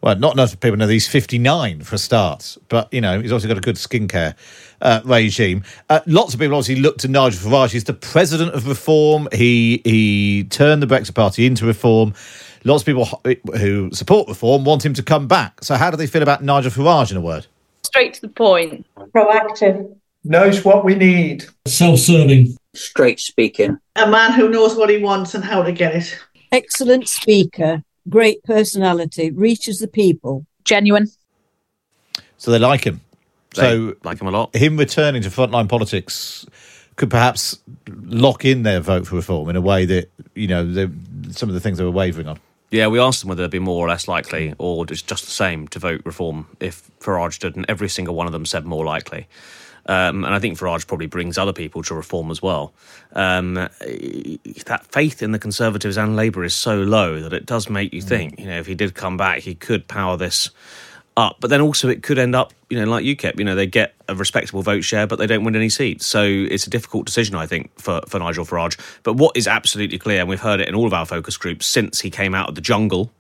Well, 0.02 0.16
not 0.16 0.34
enough 0.34 0.60
people 0.60 0.78
know 0.78 0.88
that 0.88 0.94
he's 0.94 1.08
59 1.08 1.82
for 1.82 1.98
starts, 1.98 2.58
but, 2.70 2.92
you 2.94 3.02
know, 3.02 3.22
he's 3.22 3.32
also 3.32 3.48
got 3.48 3.58
a 3.58 3.62
good 3.62 3.76
skincare 3.76 4.36
uh, 4.82 5.02
regime. 5.06 5.64
Uh, 5.90 6.02
lots 6.06 6.34
of 6.34 6.40
people 6.40 6.56
obviously 6.56 6.82
look 6.82 6.98
to 7.00 7.08
Nigel 7.08 7.50
Farage. 7.50 7.72
He's 7.72 7.84
the 7.84 7.94
president 7.94 8.54
of 8.54 8.68
reform. 8.68 9.28
He, 9.32 9.82
he 9.84 10.46
turned 10.46 10.82
the 10.82 10.88
Brexit 10.88 11.16
Party 11.16 11.46
into 11.46 11.66
reform. 11.66 12.14
Lots 12.64 12.82
of 12.82 12.86
people 12.86 13.06
who 13.58 13.90
support 13.94 14.28
reform 14.28 14.66
want 14.66 14.86
him 14.86 14.94
to 14.94 15.04
come 15.04 15.28
back. 15.28 15.64
So, 15.64 15.76
how 15.76 15.90
do 15.90 15.98
they 15.98 16.08
feel 16.08 16.24
about 16.24 16.44
Nigel 16.44 16.72
Farage 16.72 17.12
in 17.12 17.18
a 17.18 17.22
word? 17.22 17.48
Straight 17.86 18.16
to 18.16 18.22
the 18.22 18.30
point. 18.30 18.86
Proactive. 19.16 19.96
Knows 20.24 20.66
what 20.66 20.84
we 20.84 20.96
need. 20.96 21.46
Self 21.66 22.00
serving. 22.00 22.58
Straight 22.76 23.20
speaking. 23.20 23.78
A 23.96 24.10
man 24.10 24.34
who 24.34 24.50
knows 24.50 24.76
what 24.76 24.90
he 24.90 24.98
wants 24.98 25.34
and 25.34 25.44
how 25.44 25.64
to 25.64 25.72
get 25.72 25.96
it. 25.96 26.20
Excellent 26.52 27.08
speaker, 27.08 27.84
great 28.10 28.44
personality, 28.44 29.32
reaches 29.32 29.80
the 29.80 29.88
people. 29.88 30.46
Genuine. 30.64 31.08
So, 32.38 32.52
they 32.52 32.60
like 32.60 32.84
him. 32.84 33.02
So, 33.54 33.96
like 34.04 34.22
him 34.22 34.28
a 34.28 34.32
lot. 34.32 34.56
Him 34.56 34.78
returning 34.78 35.24
to 35.24 35.30
frontline 35.30 35.68
politics 35.68 36.46
could 36.96 37.10
perhaps 37.10 37.60
lock 37.88 38.44
in 38.44 38.64
their 38.64 38.80
vote 38.80 39.08
for 39.08 39.16
reform 39.16 39.50
in 39.50 39.56
a 39.56 39.62
way 39.62 39.86
that, 39.86 40.12
you 40.36 40.48
know, 40.48 40.70
they, 40.70 40.88
some 41.32 41.50
of 41.50 41.56
the 41.56 41.62
things 41.62 41.78
they 41.78 41.84
were 41.84 41.92
wavering 41.92 42.28
on. 42.28 42.40
Yeah, 42.70 42.88
we 42.88 43.00
asked 43.00 43.22
them 43.22 43.30
whether 43.30 43.44
they'd 43.44 43.52
be 43.52 43.60
more 43.60 43.86
or 43.86 43.90
less 43.90 44.08
likely, 44.08 44.54
or 44.58 44.86
just 44.86 45.08
just 45.08 45.24
the 45.24 45.32
same, 45.32 45.70
to 45.70 45.80
vote 45.80 46.02
reform 46.04 46.48
if 46.60 46.92
Farage 47.00 47.40
did, 47.40 47.56
and 47.56 47.66
every 47.70 47.88
single 47.88 48.14
one 48.14 48.26
of 48.26 48.34
them 48.34 48.46
said 48.46 48.66
more 48.66 48.84
likely. 48.84 49.28
Um, 49.88 50.26
and 50.26 50.34
I 50.34 50.40
think 50.40 50.58
Farage 50.58 50.86
probably 50.86 51.08
brings 51.08 51.38
other 51.38 51.54
people 51.54 51.82
to 51.84 51.96
reform 51.96 52.30
as 52.30 52.42
well. 52.42 52.74
Um, 53.14 53.54
that 53.54 54.86
faith 54.90 55.24
in 55.24 55.32
the 55.32 55.40
Conservatives 55.40 55.98
and 55.98 56.16
Labour 56.16 56.44
is 56.44 56.54
so 56.54 56.82
low 56.82 57.22
that 57.22 57.34
it 57.34 57.46
does 57.46 57.70
make 57.70 57.94
you 57.94 58.02
think, 58.02 58.40
you 58.40 58.48
know, 58.48 58.60
if 58.60 58.68
he 58.68 58.76
did 58.76 58.96
come 58.96 59.16
back, 59.16 59.40
he 59.40 59.56
could 59.56 59.88
power 59.88 60.18
this 60.18 60.50
up. 61.16 61.38
But 61.40 61.50
then 61.50 61.62
also 61.62 61.88
it 61.88 62.04
could 62.04 62.20
end 62.20 62.36
up, 62.36 62.54
you 62.70 62.78
know, 62.78 62.86
like 62.86 63.06
UKIP, 63.06 63.40
you 63.40 63.46
know, 63.46 63.56
they 63.56 63.66
get 63.66 63.96
a 64.10 64.16
respectable 64.16 64.62
vote 64.62 64.82
share, 64.82 65.08
but 65.08 65.20
they 65.20 65.28
don't 65.28 65.44
win 65.44 65.56
any 65.56 65.70
seats. 65.70 66.06
So 66.06 66.24
it's 66.24 66.68
a 66.68 66.70
difficult 66.70 67.06
decision, 67.06 67.36
I 67.36 67.46
think, 67.46 67.72
for, 67.80 68.02
for 68.08 68.20
Nigel 68.20 68.46
Farage. 68.46 68.78
But 69.04 69.14
what 69.14 69.38
is 69.38 69.48
absolutely 69.48 69.98
clear, 69.98 70.20
and 70.20 70.30
we've 70.30 70.42
heard 70.42 70.60
it 70.60 70.68
in 70.68 70.76
all 70.76 70.86
of 70.86 70.94
our 70.94 71.06
focus 71.06 71.38
groups 71.38 71.66
since 71.66 72.02
he 72.02 72.10
came 72.10 72.36
out 72.36 72.50
of 72.50 72.56
the 72.56 72.62
jungle 72.62 73.12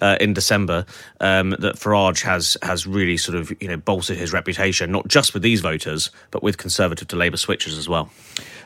uh, 0.00 0.16
in 0.20 0.32
December, 0.32 0.86
um, 1.20 1.50
that 1.50 1.76
Farage 1.76 2.22
has 2.22 2.56
has 2.62 2.86
really 2.86 3.16
sort 3.16 3.36
of, 3.36 3.52
you 3.60 3.68
know, 3.68 3.76
bolstered 3.76 4.16
his 4.16 4.32
reputation, 4.32 4.90
not 4.90 5.06
just 5.06 5.34
with 5.34 5.42
these 5.42 5.60
voters, 5.60 6.10
but 6.30 6.42
with 6.42 6.56
Conservative 6.56 7.08
to 7.08 7.16
Labour 7.16 7.36
switchers 7.36 7.78
as 7.78 7.88
well. 7.88 8.10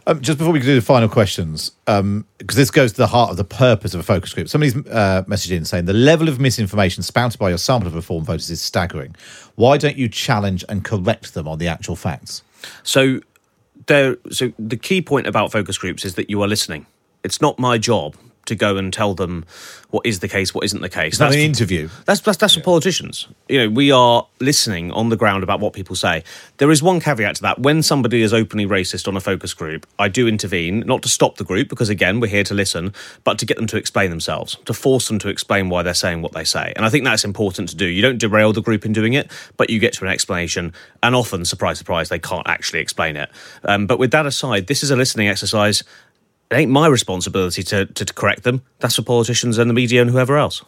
Um, 0.09 0.22
just 0.22 0.39
before 0.39 0.55
we 0.55 0.61
do 0.61 0.74
the 0.74 0.80
final 0.80 1.07
questions, 1.07 1.70
because 1.84 2.57
this 2.57 2.70
goes 2.70 2.93
to 2.93 2.97
the 2.97 3.07
heart 3.07 3.30
of 3.30 3.36
the 3.36 3.45
purpose 3.45 3.93
of 3.93 4.01
a 4.01 4.03
focus 4.03 4.32
group, 4.32 4.49
somebody's 4.49 4.74
uh, 4.74 5.22
messaged 5.28 5.51
in 5.51 5.66
saying 5.66 5.84
the 5.84 5.93
level 5.93 6.30
of 6.30 6.41
misinformation 6.41 7.03
spouted 7.03 7.39
by 7.39 7.51
your 7.51 7.59
sample 7.59 7.89
of 7.89 7.95
reform 7.95 8.24
voters 8.24 8.49
is 8.49 8.62
staggering. 8.62 9.14
Why 9.59 9.76
don't 9.76 9.96
you 9.96 10.09
challenge 10.09 10.64
and 10.68 10.84
correct 10.84 11.34
them 11.34 11.48
on 11.48 11.59
the 11.59 11.66
actual 11.66 11.96
facts? 11.96 12.44
So 12.84 13.18
there 13.86 14.16
so 14.30 14.52
the 14.56 14.76
key 14.76 15.02
point 15.02 15.26
about 15.26 15.50
focus 15.50 15.76
groups 15.76 16.04
is 16.04 16.14
that 16.14 16.30
you 16.30 16.40
are 16.42 16.46
listening. 16.46 16.86
It's 17.24 17.40
not 17.40 17.59
my 17.59 17.76
job 17.76 18.14
to 18.49 18.55
go 18.55 18.76
and 18.76 18.92
tell 18.92 19.14
them 19.14 19.44
what 19.90 20.05
is 20.05 20.18
the 20.18 20.28
case, 20.28 20.55
what 20.55 20.64
isn't 20.64 20.82
the 20.82 20.88
case. 20.88 21.14
It's 21.14 21.18
That's 21.18 21.34
an 21.34 21.40
interview. 21.40 21.88
That's 22.05 22.20
that's, 22.20 22.36
that's 22.36 22.55
for 22.55 22.61
politicians. 22.61 23.26
You 23.49 23.61
know, 23.61 23.70
we 23.70 23.90
are 23.90 24.26
listening 24.40 24.90
on 24.92 25.09
the 25.09 25.16
ground 25.16 25.42
about 25.42 25.61
what 25.61 25.72
people 25.72 25.96
say. 25.96 26.24
There 26.59 26.70
is 26.70 26.82
one 26.82 27.01
caveat 27.01 27.36
to 27.36 27.42
that. 27.42 27.59
When 27.61 27.82
somebody 27.82 28.22
is 28.22 28.34
openly 28.34 28.66
racist 28.66 29.09
on 29.09 29.16
a 29.16 29.20
focus 29.20 29.55
group, 29.55 29.86
I 29.99 30.09
do 30.09 30.28
intervene, 30.28 30.80
not 30.80 31.03
to 31.03 31.09
stop 31.09 31.36
the 31.36 31.44
group, 31.44 31.68
because 31.68 31.88
again, 31.88 32.20
we're 32.20 32.28
here 32.28 32.44
to 32.44 32.55
listen, 32.55 32.92
but 33.24 33.38
to 33.38 33.46
get 33.46 33.57
them 33.57 33.66
to 33.68 33.76
explain 33.76 34.11
themselves, 34.11 34.57
to 34.66 34.74
force 34.74 35.09
them 35.09 35.18
to 35.20 35.28
explain 35.28 35.70
why 35.70 35.82
they're 35.82 35.94
saying 35.94 36.20
what 36.20 36.32
they 36.32 36.44
say. 36.44 36.72
And 36.76 36.84
I 36.84 36.90
think 36.90 37.05
that's 37.05 37.24
important 37.24 37.70
to 37.70 37.76
do. 37.76 37.86
You 37.86 38.03
don't 38.03 38.18
derail 38.18 38.53
the 38.53 38.62
group 38.62 38.84
in 38.84 38.92
doing 38.92 39.14
it, 39.14 39.30
but 39.57 39.70
you 39.70 39.78
get 39.78 39.94
to 39.94 40.05
an 40.05 40.11
explanation. 40.11 40.74
And 41.03 41.14
often, 41.14 41.44
surprise, 41.44 41.78
surprise, 41.78 42.09
they 42.09 42.18
can't 42.18 42.46
actually 42.46 42.80
explain 42.80 43.16
it. 43.16 43.30
Um, 43.64 43.86
but 43.86 43.99
with 43.99 44.11
that 44.11 44.26
aside, 44.26 44.66
this 44.66 44.82
is 44.82 44.90
a 44.90 44.96
listening 44.96 45.28
exercise. 45.28 45.82
It 46.51 46.57
ain't 46.57 46.70
my 46.70 46.86
responsibility 46.86 47.62
to, 47.62 47.86
to, 47.86 48.05
to 48.05 48.14
correct 48.14 48.42
them. 48.42 48.62
That's 48.78 48.96
for 48.96 49.03
politicians 49.03 49.59
and 49.59 49.68
the 49.68 49.74
media 49.74 50.01
and 50.01 50.11
whoever 50.11 50.38
else. 50.38 50.62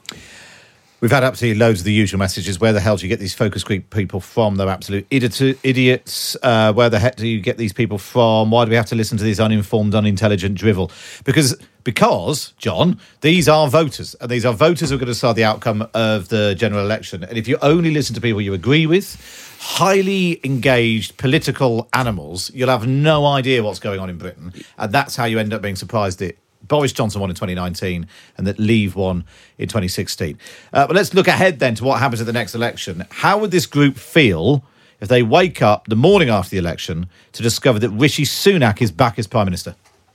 We've 1.01 1.11
had 1.11 1.25
absolutely 1.25 1.59
loads 1.59 1.81
of 1.81 1.87
the 1.87 1.95
usual 1.95 2.19
messages. 2.19 2.61
Where 2.61 2.75
the 2.75 2.81
hell 2.81 2.99
do 2.99 3.07
you 3.07 3.09
get 3.09 3.21
these 3.21 3.33
focus 3.33 3.65
group 3.65 3.89
people 3.89 4.21
from? 4.21 4.57
They're 4.57 4.69
absolute 4.69 5.07
idiots. 5.11 6.37
Uh, 6.43 6.75
where 6.75 6.91
the 6.91 6.99
heck 6.99 7.17
do 7.17 7.27
you 7.27 7.41
get 7.41 7.57
these 7.57 7.73
people 7.73 7.97
from? 7.97 8.51
Why 8.51 8.67
do 8.67 8.71
we 8.71 8.77
have 8.77 8.85
to 8.87 8.95
listen 8.95 9.17
to 9.17 9.25
this 9.25 9.41
uninformed, 9.41 9.95
unintelligent 9.95 10.57
drivel? 10.57 10.91
Because, 11.25 11.57
because 11.85 12.53
John, 12.59 13.01
these 13.23 13.49
are 13.49 13.67
voters, 13.67 14.15
and 14.21 14.31
these 14.31 14.45
are 14.45 14.53
voters 14.53 14.91
who 14.91 14.97
are 14.97 14.99
going 14.99 15.07
to 15.07 15.13
decide 15.13 15.37
the 15.37 15.45
outcome 15.45 15.89
of 15.95 16.29
the 16.29 16.55
general 16.55 16.85
election. 16.85 17.25
And 17.25 17.39
if 17.39 17.49
you 17.49 17.57
only 17.63 17.93
listen 17.93 18.15
to 18.17 18.21
people 18.21 18.43
you 18.43 18.53
agree 18.53 18.85
with, 18.85 19.17
highly 19.61 20.41
engaged 20.43 21.19
political 21.19 21.87
animals, 21.93 22.51
you'll 22.55 22.71
have 22.71 22.87
no 22.87 23.27
idea 23.27 23.63
what's 23.63 23.79
going 23.79 24.01
on 24.01 24.09
in 24.09 24.17
Britain, 24.17 24.55
and 24.79 24.91
that's 24.91 25.17
how 25.17 25.27
you 25.27 25.39
end 25.39 25.53
up 25.53 25.61
being 25.61 25.77
surprised 25.77 26.19
that 26.21 26.39
Boris 26.63 26.93
Johnson 26.93 27.21
won 27.21 27.29
in 27.29 27.37
2019 27.37 28.07
and 28.39 28.47
that 28.47 28.59
Leave 28.59 28.97
won 28.97 29.25
in 29.59 29.69
2016. 29.69 30.39
Uh, 30.73 30.87
but 30.87 30.97
let's 30.97 31.13
look 31.13 31.29
ahead 31.29 31.59
then 31.59 31.75
to 31.75 31.85
what 31.85 31.99
happens 31.99 32.23
at 32.23 32.27
the 32.27 32.33
next 32.33 32.55
election. 32.55 33.05
How 33.11 33.39
would 33.39 33.51
this 33.51 33.67
group 33.67 33.97
feel 33.97 34.65
if 35.01 35.09
they 35.09 35.23
wake 35.23 35.61
up 35.61 35.87
the 35.89 35.97
morning 35.97 36.31
after 36.31 36.51
the 36.51 36.59
election 36.59 37.11
to 37.33 37.43
discover 37.43 37.79
that 37.81 37.91
Rishi 37.91 38.25
Sunak 38.25 38.81
is 38.81 38.91
back 38.91 39.19
as 39.19 39.27
Prime 39.27 39.45
Minister? 39.45 39.75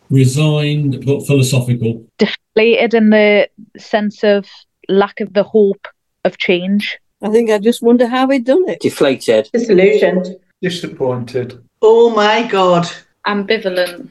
Resigned 0.09 1.05
but 1.05 1.25
philosophical. 1.27 2.03
Deflated 2.17 2.95
in 2.95 3.11
the 3.11 3.47
sense 3.77 4.23
of 4.23 4.47
lack 4.89 5.19
of 5.19 5.33
the 5.33 5.43
hope 5.43 5.87
of 6.23 6.39
change. 6.39 6.97
I 7.25 7.29
think 7.29 7.49
I 7.49 7.57
just 7.57 7.81
wonder 7.81 8.05
how 8.05 8.29
he'd 8.29 8.45
done 8.45 8.69
it. 8.69 8.81
Deflated. 8.81 9.49
Disillusioned. 9.51 10.35
Disappointed. 10.61 11.59
Oh 11.81 12.11
my 12.11 12.47
God. 12.47 12.87
Ambivalent. 13.25 14.09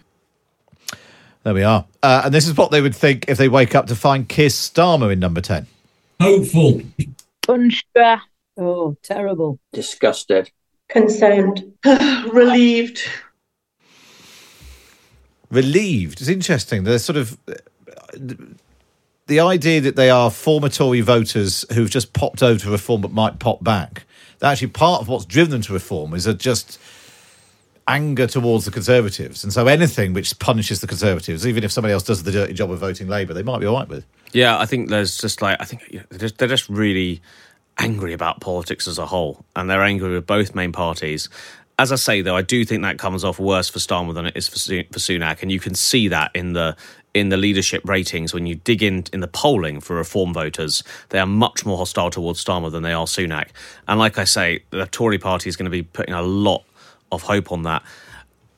There 1.44 1.54
we 1.54 1.62
are. 1.62 1.84
Uh, 2.02 2.22
and 2.24 2.34
this 2.34 2.48
is 2.48 2.56
what 2.56 2.72
they 2.72 2.80
would 2.80 2.96
think 2.96 3.26
if 3.28 3.38
they 3.38 3.48
wake 3.48 3.76
up 3.76 3.86
to 3.86 3.94
find 3.94 4.28
Keir 4.28 4.48
Starmer 4.48 5.12
in 5.12 5.20
number 5.20 5.40
10. 5.40 5.64
Hopeful. 6.20 6.82
Unsure. 7.48 8.20
Oh, 8.56 8.96
terrible. 9.04 9.60
Disgusted. 9.72 10.50
Concerned. 10.88 11.72
Relieved. 11.84 13.00
Relieved. 15.52 16.20
It's 16.20 16.28
interesting. 16.28 16.82
They're 16.82 16.98
sort 16.98 17.16
of. 17.16 17.38
The 19.26 19.40
idea 19.40 19.80
that 19.80 19.96
they 19.96 20.10
are 20.10 20.30
former 20.30 20.68
Tory 20.68 21.00
voters 21.00 21.64
who've 21.72 21.90
just 21.90 22.12
popped 22.12 22.42
over 22.42 22.58
to 22.60 22.70
reform 22.70 23.00
but 23.00 23.10
might 23.10 23.38
pop 23.38 23.64
back. 23.64 24.04
That 24.40 24.52
actually 24.52 24.68
part 24.68 25.00
of 25.00 25.08
what's 25.08 25.24
driven 25.24 25.50
them 25.50 25.62
to 25.62 25.72
reform 25.72 26.12
is 26.12 26.26
a 26.26 26.34
just 26.34 26.78
anger 27.86 28.26
towards 28.26 28.64
the 28.64 28.70
Conservatives. 28.70 29.44
And 29.44 29.52
so 29.52 29.66
anything 29.66 30.12
which 30.12 30.38
punishes 30.38 30.80
the 30.80 30.86
Conservatives, 30.86 31.46
even 31.46 31.64
if 31.64 31.72
somebody 31.72 31.92
else 31.92 32.02
does 32.02 32.22
the 32.22 32.32
dirty 32.32 32.52
job 32.52 32.70
of 32.70 32.78
voting 32.78 33.08
Labour, 33.08 33.34
they 33.34 33.42
might 33.42 33.60
be 33.60 33.66
all 33.66 33.76
right 33.76 33.88
with. 33.88 34.04
Yeah, 34.32 34.58
I 34.58 34.66
think 34.66 34.88
there's 34.88 35.16
just 35.16 35.40
like 35.40 35.60
I 35.60 35.64
think 35.64 36.06
they're, 36.10 36.18
just, 36.18 36.38
they're 36.38 36.48
just 36.48 36.68
really 36.68 37.22
angry 37.78 38.12
about 38.12 38.40
politics 38.40 38.86
as 38.86 38.98
a 38.98 39.06
whole, 39.06 39.44
and 39.56 39.68
they're 39.68 39.82
angry 39.82 40.12
with 40.12 40.26
both 40.26 40.54
main 40.54 40.72
parties. 40.72 41.28
As 41.78 41.90
I 41.90 41.96
say, 41.96 42.20
though, 42.20 42.36
I 42.36 42.42
do 42.42 42.64
think 42.64 42.82
that 42.82 42.98
comes 42.98 43.24
off 43.24 43.38
worse 43.38 43.68
for 43.68 43.80
Starmer 43.80 44.14
than 44.14 44.26
it 44.26 44.36
is 44.36 44.48
for, 44.48 44.58
for 44.58 44.98
Sunak, 44.98 45.42
and 45.42 45.50
you 45.50 45.58
can 45.58 45.74
see 45.74 46.08
that 46.08 46.30
in 46.34 46.52
the 46.52 46.76
in 47.14 47.28
the 47.28 47.36
leadership 47.36 47.82
ratings 47.88 48.34
when 48.34 48.46
you 48.46 48.56
dig 48.56 48.82
in 48.82 49.04
in 49.12 49.20
the 49.20 49.28
polling 49.28 49.80
for 49.80 49.96
Reform 49.96 50.34
voters. 50.34 50.82
They 51.10 51.18
are 51.18 51.26
much 51.26 51.64
more 51.64 51.78
hostile 51.78 52.10
towards 52.10 52.44
Starmer 52.44 52.70
than 52.70 52.82
they 52.82 52.92
are 52.92 53.06
Sunak, 53.06 53.48
and 53.88 53.98
like 53.98 54.18
I 54.18 54.24
say, 54.24 54.64
the 54.70 54.86
Tory 54.86 55.18
Party 55.18 55.48
is 55.48 55.56
going 55.56 55.64
to 55.64 55.70
be 55.70 55.82
putting 55.82 56.14
a 56.14 56.22
lot 56.22 56.64
of 57.12 57.22
hope 57.22 57.52
on 57.52 57.62
that 57.62 57.82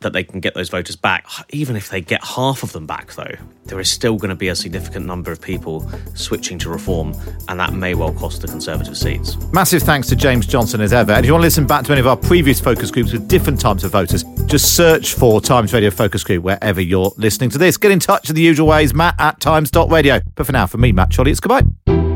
that 0.01 0.13
they 0.13 0.23
can 0.23 0.41
get 0.41 0.55
those 0.55 0.69
voters 0.69 0.97
back. 0.97 1.27
Even 1.51 1.77
if 1.77 1.89
they 1.89 2.01
get 2.01 2.23
half 2.23 2.63
of 2.63 2.73
them 2.73 2.87
back, 2.87 3.15
though, 3.15 3.35
there 3.65 3.81
is 3.81 3.91
still 3.91 4.17
going 4.17 4.29
to 4.29 4.37
be 4.37 4.49
a 4.49 4.57
significant 4.57 5.07
number 5.07 5.33
of 5.33 5.41
people 5.41 5.91
switching 6.15 6.59
to 6.59 6.69
reform, 6.69 7.15
and 7.49 7.59
that 7.59 7.73
may 7.73 7.95
well 7.95 8.13
cost 8.13 8.43
the 8.43 8.49
Conservative 8.49 8.97
seats. 8.97 9.37
Massive 9.53 9.83
thanks 9.83 10.09
to 10.09 10.17
James 10.17 10.47
Johnson 10.47 10.81
as 10.81 10.93
ever. 10.93 11.13
And 11.13 11.25
if 11.25 11.27
you 11.27 11.33
want 11.33 11.43
to 11.43 11.47
listen 11.47 11.67
back 11.67 11.85
to 11.87 11.93
any 11.93 12.01
of 12.01 12.07
our 12.07 12.17
previous 12.17 12.61
focus 12.61 12.91
groups 12.91 13.13
with 13.13 13.27
different 13.29 13.61
types 13.61 13.85
of 13.85 13.93
voters, 13.93 14.25
just 14.47 14.77
search 14.77 15.15
for 15.15 15.41
Times 15.41 15.73
Radio 15.73 15.91
Focus 15.91 16.23
Group 16.25 16.45
wherever 16.45 16.81
you're 16.81 17.13
listening 17.17 17.51
to 17.51 17.59
this. 17.59 17.77
Get 17.77 17.91
in 17.91 18.01
touch 18.01 18.29
in 18.29 18.37
the 18.37 18.43
usual 18.43 18.69
ways, 18.69 18.95
matt 18.95 19.15
at 19.19 19.41
times.radio. 19.41 20.21
But 20.35 20.47
for 20.47 20.53
now, 20.53 20.67
for 20.67 20.79
me, 20.79 20.93
Matt 20.93 21.15
Chorley, 21.15 21.33
it's 21.33 21.41
goodbye. 21.41 22.16